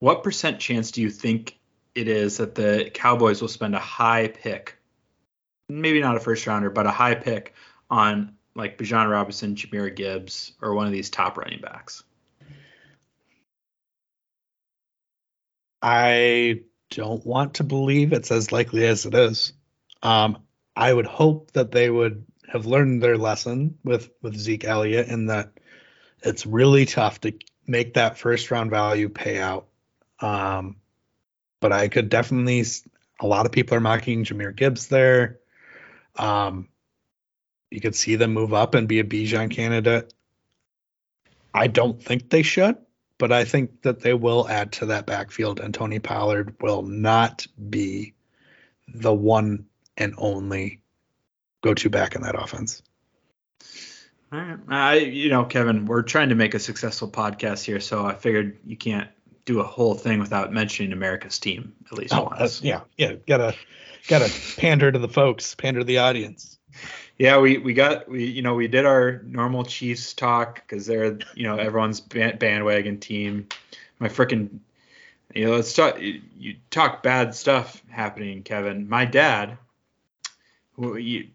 What 0.00 0.22
percent 0.22 0.58
chance 0.58 0.90
do 0.90 1.02
you 1.02 1.10
think 1.10 1.58
it 1.94 2.08
is 2.08 2.38
that 2.38 2.54
the 2.54 2.90
Cowboys 2.92 3.40
will 3.40 3.48
spend 3.48 3.74
a 3.74 3.78
high 3.78 4.28
pick, 4.28 4.76
maybe 5.68 6.00
not 6.00 6.16
a 6.16 6.20
first 6.20 6.46
rounder, 6.46 6.70
but 6.70 6.86
a 6.86 6.90
high 6.90 7.14
pick 7.14 7.54
on 7.90 8.34
like 8.54 8.78
Bijan 8.78 9.10
Robinson, 9.10 9.54
Jahmyr 9.54 9.94
Gibbs, 9.94 10.52
or 10.60 10.74
one 10.74 10.86
of 10.86 10.92
these 10.92 11.10
top 11.10 11.36
running 11.36 11.60
backs? 11.60 12.02
I 15.82 16.62
don't 16.90 17.24
want 17.24 17.54
to 17.54 17.64
believe 17.64 18.12
it's 18.12 18.30
as 18.30 18.52
likely 18.52 18.86
as 18.86 19.06
it 19.06 19.14
is. 19.14 19.52
Um, 20.02 20.38
I 20.76 20.92
would 20.92 21.06
hope 21.06 21.52
that 21.52 21.72
they 21.72 21.88
would 21.90 22.24
have 22.48 22.66
learned 22.66 23.02
their 23.02 23.16
lesson 23.16 23.78
with 23.84 24.10
with 24.22 24.36
Zeke 24.36 24.64
Elliott 24.64 25.08
in 25.08 25.26
that 25.26 25.52
it's 26.22 26.46
really 26.46 26.86
tough 26.86 27.20
to 27.22 27.32
make 27.66 27.94
that 27.94 28.18
first 28.18 28.50
round 28.50 28.70
value 28.70 29.08
payout. 29.08 29.64
Um, 30.20 30.76
but 31.60 31.72
I 31.72 31.88
could 31.88 32.08
definitely. 32.08 32.64
A 33.20 33.26
lot 33.26 33.46
of 33.46 33.52
people 33.52 33.76
are 33.76 33.80
mocking 33.80 34.24
Jahmyr 34.24 34.54
Gibbs 34.54 34.88
there. 34.88 35.38
Um, 36.16 36.68
you 37.70 37.80
could 37.80 37.94
see 37.94 38.16
them 38.16 38.32
move 38.32 38.52
up 38.52 38.74
and 38.74 38.88
be 38.88 39.00
a 39.00 39.04
Bijan 39.04 39.50
candidate. 39.50 40.12
I 41.54 41.68
don't 41.68 42.02
think 42.02 42.28
they 42.28 42.42
should, 42.42 42.76
but 43.24 43.32
I 43.32 43.46
think 43.46 43.80
that 43.80 44.00
they 44.00 44.12
will 44.12 44.46
add 44.50 44.70
to 44.72 44.84
that 44.84 45.06
backfield, 45.06 45.58
and 45.58 45.72
Tony 45.72 45.98
Pollard 45.98 46.54
will 46.60 46.82
not 46.82 47.46
be 47.70 48.12
the 48.86 49.14
one 49.14 49.64
and 49.96 50.12
only 50.18 50.82
go-to 51.62 51.88
back 51.88 52.14
in 52.14 52.20
that 52.20 52.34
offense. 52.38 52.82
All 54.30 54.40
right. 54.40 54.58
I, 54.68 54.94
you 54.96 55.30
know, 55.30 55.46
Kevin, 55.46 55.86
we're 55.86 56.02
trying 56.02 56.28
to 56.28 56.34
make 56.34 56.52
a 56.52 56.58
successful 56.58 57.10
podcast 57.10 57.64
here, 57.64 57.80
so 57.80 58.04
I 58.04 58.12
figured 58.14 58.58
you 58.66 58.76
can't 58.76 59.08
do 59.46 59.60
a 59.60 59.64
whole 59.64 59.94
thing 59.94 60.18
without 60.18 60.52
mentioning 60.52 60.92
America's 60.92 61.38
team 61.38 61.72
at 61.90 61.96
least 61.96 62.12
Oh, 62.12 62.24
once. 62.24 62.32
that's- 62.32 62.62
yeah, 62.62 62.80
yeah, 62.98 63.14
gotta 63.26 63.54
gotta 64.06 64.30
pander 64.58 64.92
to 64.92 64.98
the 64.98 65.08
folks, 65.08 65.54
pander 65.54 65.80
to 65.80 65.84
the 65.86 65.96
audience. 65.96 66.58
Yeah, 67.18 67.38
we 67.38 67.58
we 67.58 67.74
got 67.74 68.08
we 68.08 68.24
you 68.24 68.42
know 68.42 68.54
we 68.54 68.66
did 68.66 68.84
our 68.84 69.22
normal 69.24 69.64
Chiefs 69.64 70.14
talk 70.14 70.56
because 70.56 70.86
they're 70.86 71.18
you 71.34 71.44
know 71.44 71.56
everyone's 71.56 72.00
bandwagon 72.00 72.98
team. 72.98 73.48
My 74.00 74.08
freaking 74.08 74.58
you 75.32 75.46
know 75.46 75.52
let's 75.52 75.72
talk 75.72 76.00
you, 76.00 76.56
talk 76.70 77.02
bad 77.02 77.34
stuff 77.34 77.82
happening, 77.88 78.42
Kevin. 78.42 78.88
My 78.88 79.04
dad, 79.04 79.58
who 80.72 80.96
you, 80.96 81.28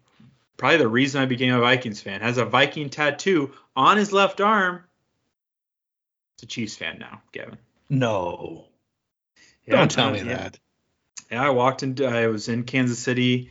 probably 0.58 0.78
the 0.78 0.88
reason 0.88 1.22
I 1.22 1.26
became 1.26 1.54
a 1.54 1.60
Vikings 1.60 2.02
fan, 2.02 2.20
has 2.20 2.36
a 2.36 2.44
Viking 2.44 2.90
tattoo 2.90 3.52
on 3.74 3.96
his 3.96 4.12
left 4.12 4.42
arm. 4.42 4.84
It's 6.34 6.42
a 6.42 6.46
Chiefs 6.46 6.76
fan 6.76 6.98
now, 6.98 7.22
Kevin. 7.32 7.56
No, 7.88 8.66
Yeah, 9.66 9.76
don't 9.76 9.90
tell 9.90 10.10
me 10.10 10.18
yeah. 10.18 10.34
that. 10.34 10.58
Yeah, 11.32 11.46
I 11.46 11.50
walked 11.50 11.82
into. 11.82 12.04
I 12.06 12.26
was 12.26 12.48
in 12.48 12.64
Kansas 12.64 12.98
City 12.98 13.50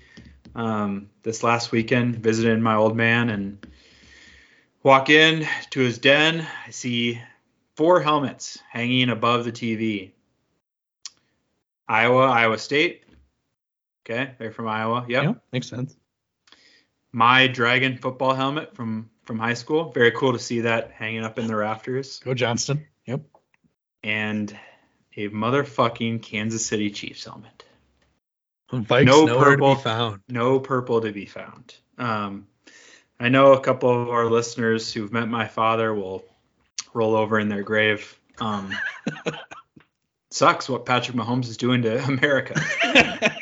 um, 0.55 1.09
this 1.23 1.43
last 1.43 1.71
weekend, 1.71 2.17
visiting 2.17 2.61
my 2.61 2.75
old 2.75 2.95
man, 2.95 3.29
and 3.29 3.65
walk 4.83 5.09
in 5.09 5.47
to 5.71 5.79
his 5.79 5.97
den. 5.97 6.45
I 6.65 6.71
see 6.71 7.21
four 7.75 8.01
helmets 8.01 8.59
hanging 8.69 9.09
above 9.09 9.45
the 9.45 9.51
TV. 9.51 10.11
Iowa, 11.87 12.27
Iowa 12.27 12.57
State. 12.57 13.03
Okay, 14.05 14.31
they're 14.37 14.51
from 14.51 14.67
Iowa. 14.67 15.05
Yep. 15.07 15.23
Yeah, 15.23 15.33
makes 15.51 15.69
sense. 15.69 15.95
My 17.11 17.47
Dragon 17.47 17.97
football 17.97 18.33
helmet 18.35 18.75
from 18.75 19.09
from 19.23 19.39
high 19.39 19.53
school. 19.53 19.91
Very 19.91 20.11
cool 20.11 20.33
to 20.33 20.39
see 20.39 20.61
that 20.61 20.91
hanging 20.91 21.23
up 21.23 21.39
in 21.39 21.47
the 21.47 21.55
rafters. 21.55 22.19
Go 22.19 22.33
Johnston. 22.33 22.85
Yep. 23.05 23.21
And 24.03 24.57
a 25.15 25.29
motherfucking 25.29 26.21
Kansas 26.21 26.65
City 26.65 26.89
Chiefs 26.89 27.25
helmet. 27.25 27.65
Vikes 28.71 29.05
No 29.05 29.25
purple. 29.27 29.71
to 29.71 29.79
be 29.79 29.83
found. 29.83 30.21
no 30.29 30.59
purple 30.59 31.01
to 31.01 31.11
be 31.11 31.25
found. 31.25 31.75
Um, 31.97 32.47
I 33.19 33.29
know 33.29 33.53
a 33.53 33.59
couple 33.59 33.89
of 34.01 34.09
our 34.09 34.25
listeners 34.29 34.93
who've 34.93 35.11
met 35.11 35.27
my 35.27 35.47
father 35.47 35.93
will 35.93 36.23
roll 36.93 37.15
over 37.15 37.39
in 37.39 37.49
their 37.49 37.63
grave. 37.63 38.17
Um, 38.39 38.71
sucks 40.31 40.69
what 40.69 40.85
Patrick 40.85 41.17
Mahomes 41.17 41.45
is 41.49 41.57
doing 41.57 41.81
to 41.81 42.03
America. 42.05 42.59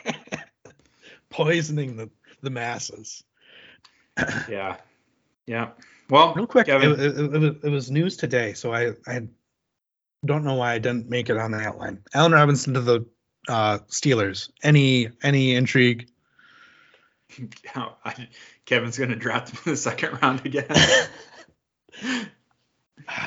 Poisoning 1.29 1.97
the 1.97 2.09
the 2.41 2.49
masses. 2.49 3.23
Yeah, 4.49 4.77
yeah. 5.45 5.69
Well, 6.09 6.33
Real 6.33 6.47
quick, 6.47 6.67
it, 6.69 6.81
it, 6.81 6.99
it, 6.99 7.19
it 7.19 7.37
was, 7.39 7.55
it 7.63 7.69
was 7.69 7.91
news 7.91 8.17
today, 8.17 8.53
so 8.53 8.73
I 8.73 8.93
I 9.05 9.27
don't 10.25 10.43
know 10.43 10.55
why 10.55 10.73
I 10.73 10.79
didn't 10.79 11.07
make 11.09 11.29
it 11.29 11.37
on 11.37 11.51
the 11.51 11.59
outline. 11.59 12.01
Allen 12.15 12.31
Robinson 12.31 12.73
to 12.73 12.81
the 12.81 13.05
uh, 13.47 13.79
Steelers. 13.89 14.49
Any 14.63 15.09
any 15.23 15.55
intrigue? 15.55 16.07
I- 17.75 18.27
Kevin's 18.65 18.97
gonna 18.97 19.15
draft 19.15 19.49
him 19.51 19.59
in 19.65 19.71
the 19.73 19.77
second 19.77 20.19
round 20.21 20.45
again. 20.45 20.67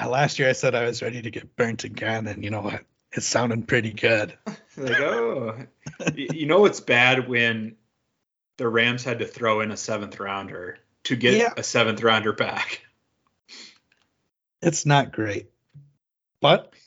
Last 0.06 0.38
year 0.38 0.48
I 0.48 0.52
said 0.52 0.74
I 0.74 0.84
was 0.84 1.00
ready 1.02 1.22
to 1.22 1.30
get 1.30 1.56
burnt 1.56 1.84
again, 1.84 2.26
and 2.26 2.44
you 2.44 2.50
know 2.50 2.60
what? 2.60 2.82
It's 3.12 3.26
sounding 3.26 3.62
pretty 3.64 3.92
good. 3.92 4.36
like, 4.76 5.00
oh, 5.00 5.56
you 6.16 6.46
know 6.46 6.60
what's 6.60 6.80
bad 6.80 7.28
when 7.28 7.76
the 8.58 8.68
Rams 8.68 9.02
had 9.04 9.20
to 9.20 9.26
throw 9.26 9.60
in 9.60 9.70
a 9.72 9.76
seventh 9.76 10.20
rounder 10.20 10.78
to 11.04 11.16
get 11.16 11.34
Yeah. 11.34 11.52
a 11.56 11.62
seventh 11.62 12.02
rounder 12.02 12.32
back. 12.32 12.82
It's 14.62 14.84
not 14.84 15.12
great, 15.12 15.50
but 16.42 16.72
the 16.72 16.72
mo- 16.72 16.74
hey, 16.74 16.79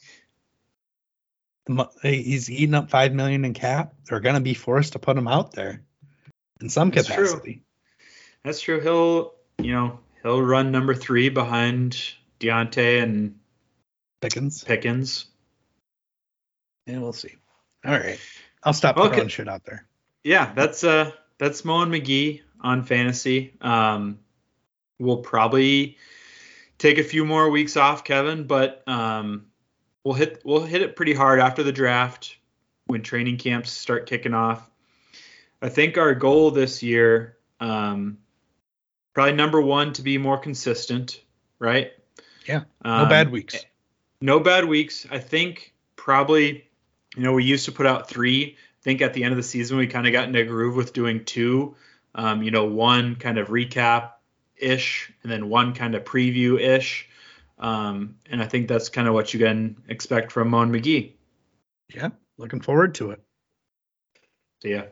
he's 2.01 2.49
eating 2.49 2.75
up 2.75 2.89
five 2.89 3.13
million 3.13 3.45
in 3.45 3.53
cap. 3.53 3.93
They're 4.05 4.19
gonna 4.19 4.41
be 4.41 4.53
forced 4.53 4.93
to 4.93 4.99
put 4.99 5.17
him 5.17 5.27
out 5.27 5.53
there 5.53 5.81
in 6.61 6.69
some 6.69 6.89
That's 6.89 7.07
true. 7.07 7.41
That's 8.43 8.59
true. 8.59 8.79
He'll, 8.81 9.33
you 9.59 9.71
know, 9.73 9.99
he'll 10.21 10.41
run 10.41 10.71
number 10.71 10.93
three 10.93 11.29
behind 11.29 11.97
Diontae 12.39 13.01
and 13.01 13.39
Pickens. 14.21 14.63
Pickens. 14.63 15.25
And 16.87 17.01
we'll 17.01 17.13
see. 17.13 17.35
All 17.85 17.91
right, 17.91 18.19
I'll 18.63 18.73
stop 18.73 18.97
Okay. 18.97 19.15
throwing 19.15 19.27
shit 19.29 19.47
out 19.47 19.63
there. 19.65 19.85
Yeah, 20.23 20.53
that's 20.53 20.83
uh, 20.83 21.11
that's 21.37 21.63
Moe 21.65 21.81
and 21.81 21.91
McGee 21.91 22.41
on 22.61 22.83
fantasy. 22.83 23.53
Um, 23.61 24.19
we'll 24.99 25.17
probably 25.17 25.97
take 26.77 26.97
a 26.97 27.03
few 27.03 27.25
more 27.25 27.49
weeks 27.49 27.77
off, 27.77 28.03
Kevin, 28.03 28.47
but 28.47 28.83
um, 28.87 29.47
we'll 30.03 30.15
hit 30.15 30.41
we'll 30.43 30.63
hit 30.63 30.81
it 30.81 30.95
pretty 30.95 31.13
hard 31.13 31.39
after 31.39 31.63
the 31.63 31.71
draft 31.71 32.37
when 32.87 33.01
training 33.01 33.37
camps 33.37 33.71
start 33.71 34.07
kicking 34.07 34.33
off. 34.33 34.69
I 35.61 35.69
think 35.69 35.97
our 35.97 36.13
goal 36.13 36.51
this 36.51 36.83
year, 36.83 37.37
um, 37.61 38.17
probably 39.13 39.33
number 39.33 39.61
one, 39.61 39.93
to 39.93 40.01
be 40.01 40.17
more 40.17 40.37
consistent, 40.37 41.21
right? 41.59 41.91
Yeah, 42.45 42.63
No 42.83 43.03
Um, 43.03 43.09
bad 43.09 43.31
weeks. 43.31 43.65
no 44.19 44.39
bad 44.41 44.65
weeks. 44.65 45.07
I 45.09 45.19
think 45.19 45.73
probably, 45.95 46.67
you 47.15 47.23
know, 47.23 47.31
we 47.31 47.45
used 47.45 47.65
to 47.65 47.71
put 47.71 47.85
out 47.85 48.09
three. 48.09 48.57
I 48.57 48.81
think 48.83 49.01
at 49.01 49.13
the 49.13 49.23
end 49.23 49.31
of 49.31 49.37
the 49.37 49.43
season 49.43 49.77
we 49.77 49.87
kind 49.87 50.05
of 50.05 50.11
got 50.11 50.25
into 50.27 50.41
a 50.41 50.43
groove 50.45 50.75
with 50.75 50.91
doing 50.91 51.23
two. 51.23 51.75
Um, 52.15 52.43
you 52.43 52.51
know, 52.51 52.65
one 52.65 53.15
kind 53.15 53.37
of 53.37 53.47
recap 53.47 54.11
ish, 54.57 55.11
and 55.23 55.31
then 55.31 55.47
one 55.49 55.73
kind 55.73 55.95
of 55.95 56.03
preview 56.03 56.59
ish. 56.59 57.07
Um, 57.63 58.17
and 58.29 58.43
I 58.43 58.45
think 58.45 58.67
that's 58.67 58.89
kind 58.89 59.07
of 59.07 59.13
what 59.13 59.33
you 59.33 59.39
can 59.39 59.81
expect 59.87 60.33
from 60.33 60.49
Mon 60.49 60.69
McGee. 60.69 61.13
Yeah, 61.95 62.09
looking 62.37 62.59
forward 62.59 62.93
to 62.95 63.11
it. 63.11 63.21
So 64.61 64.67
yeah, 64.67 64.85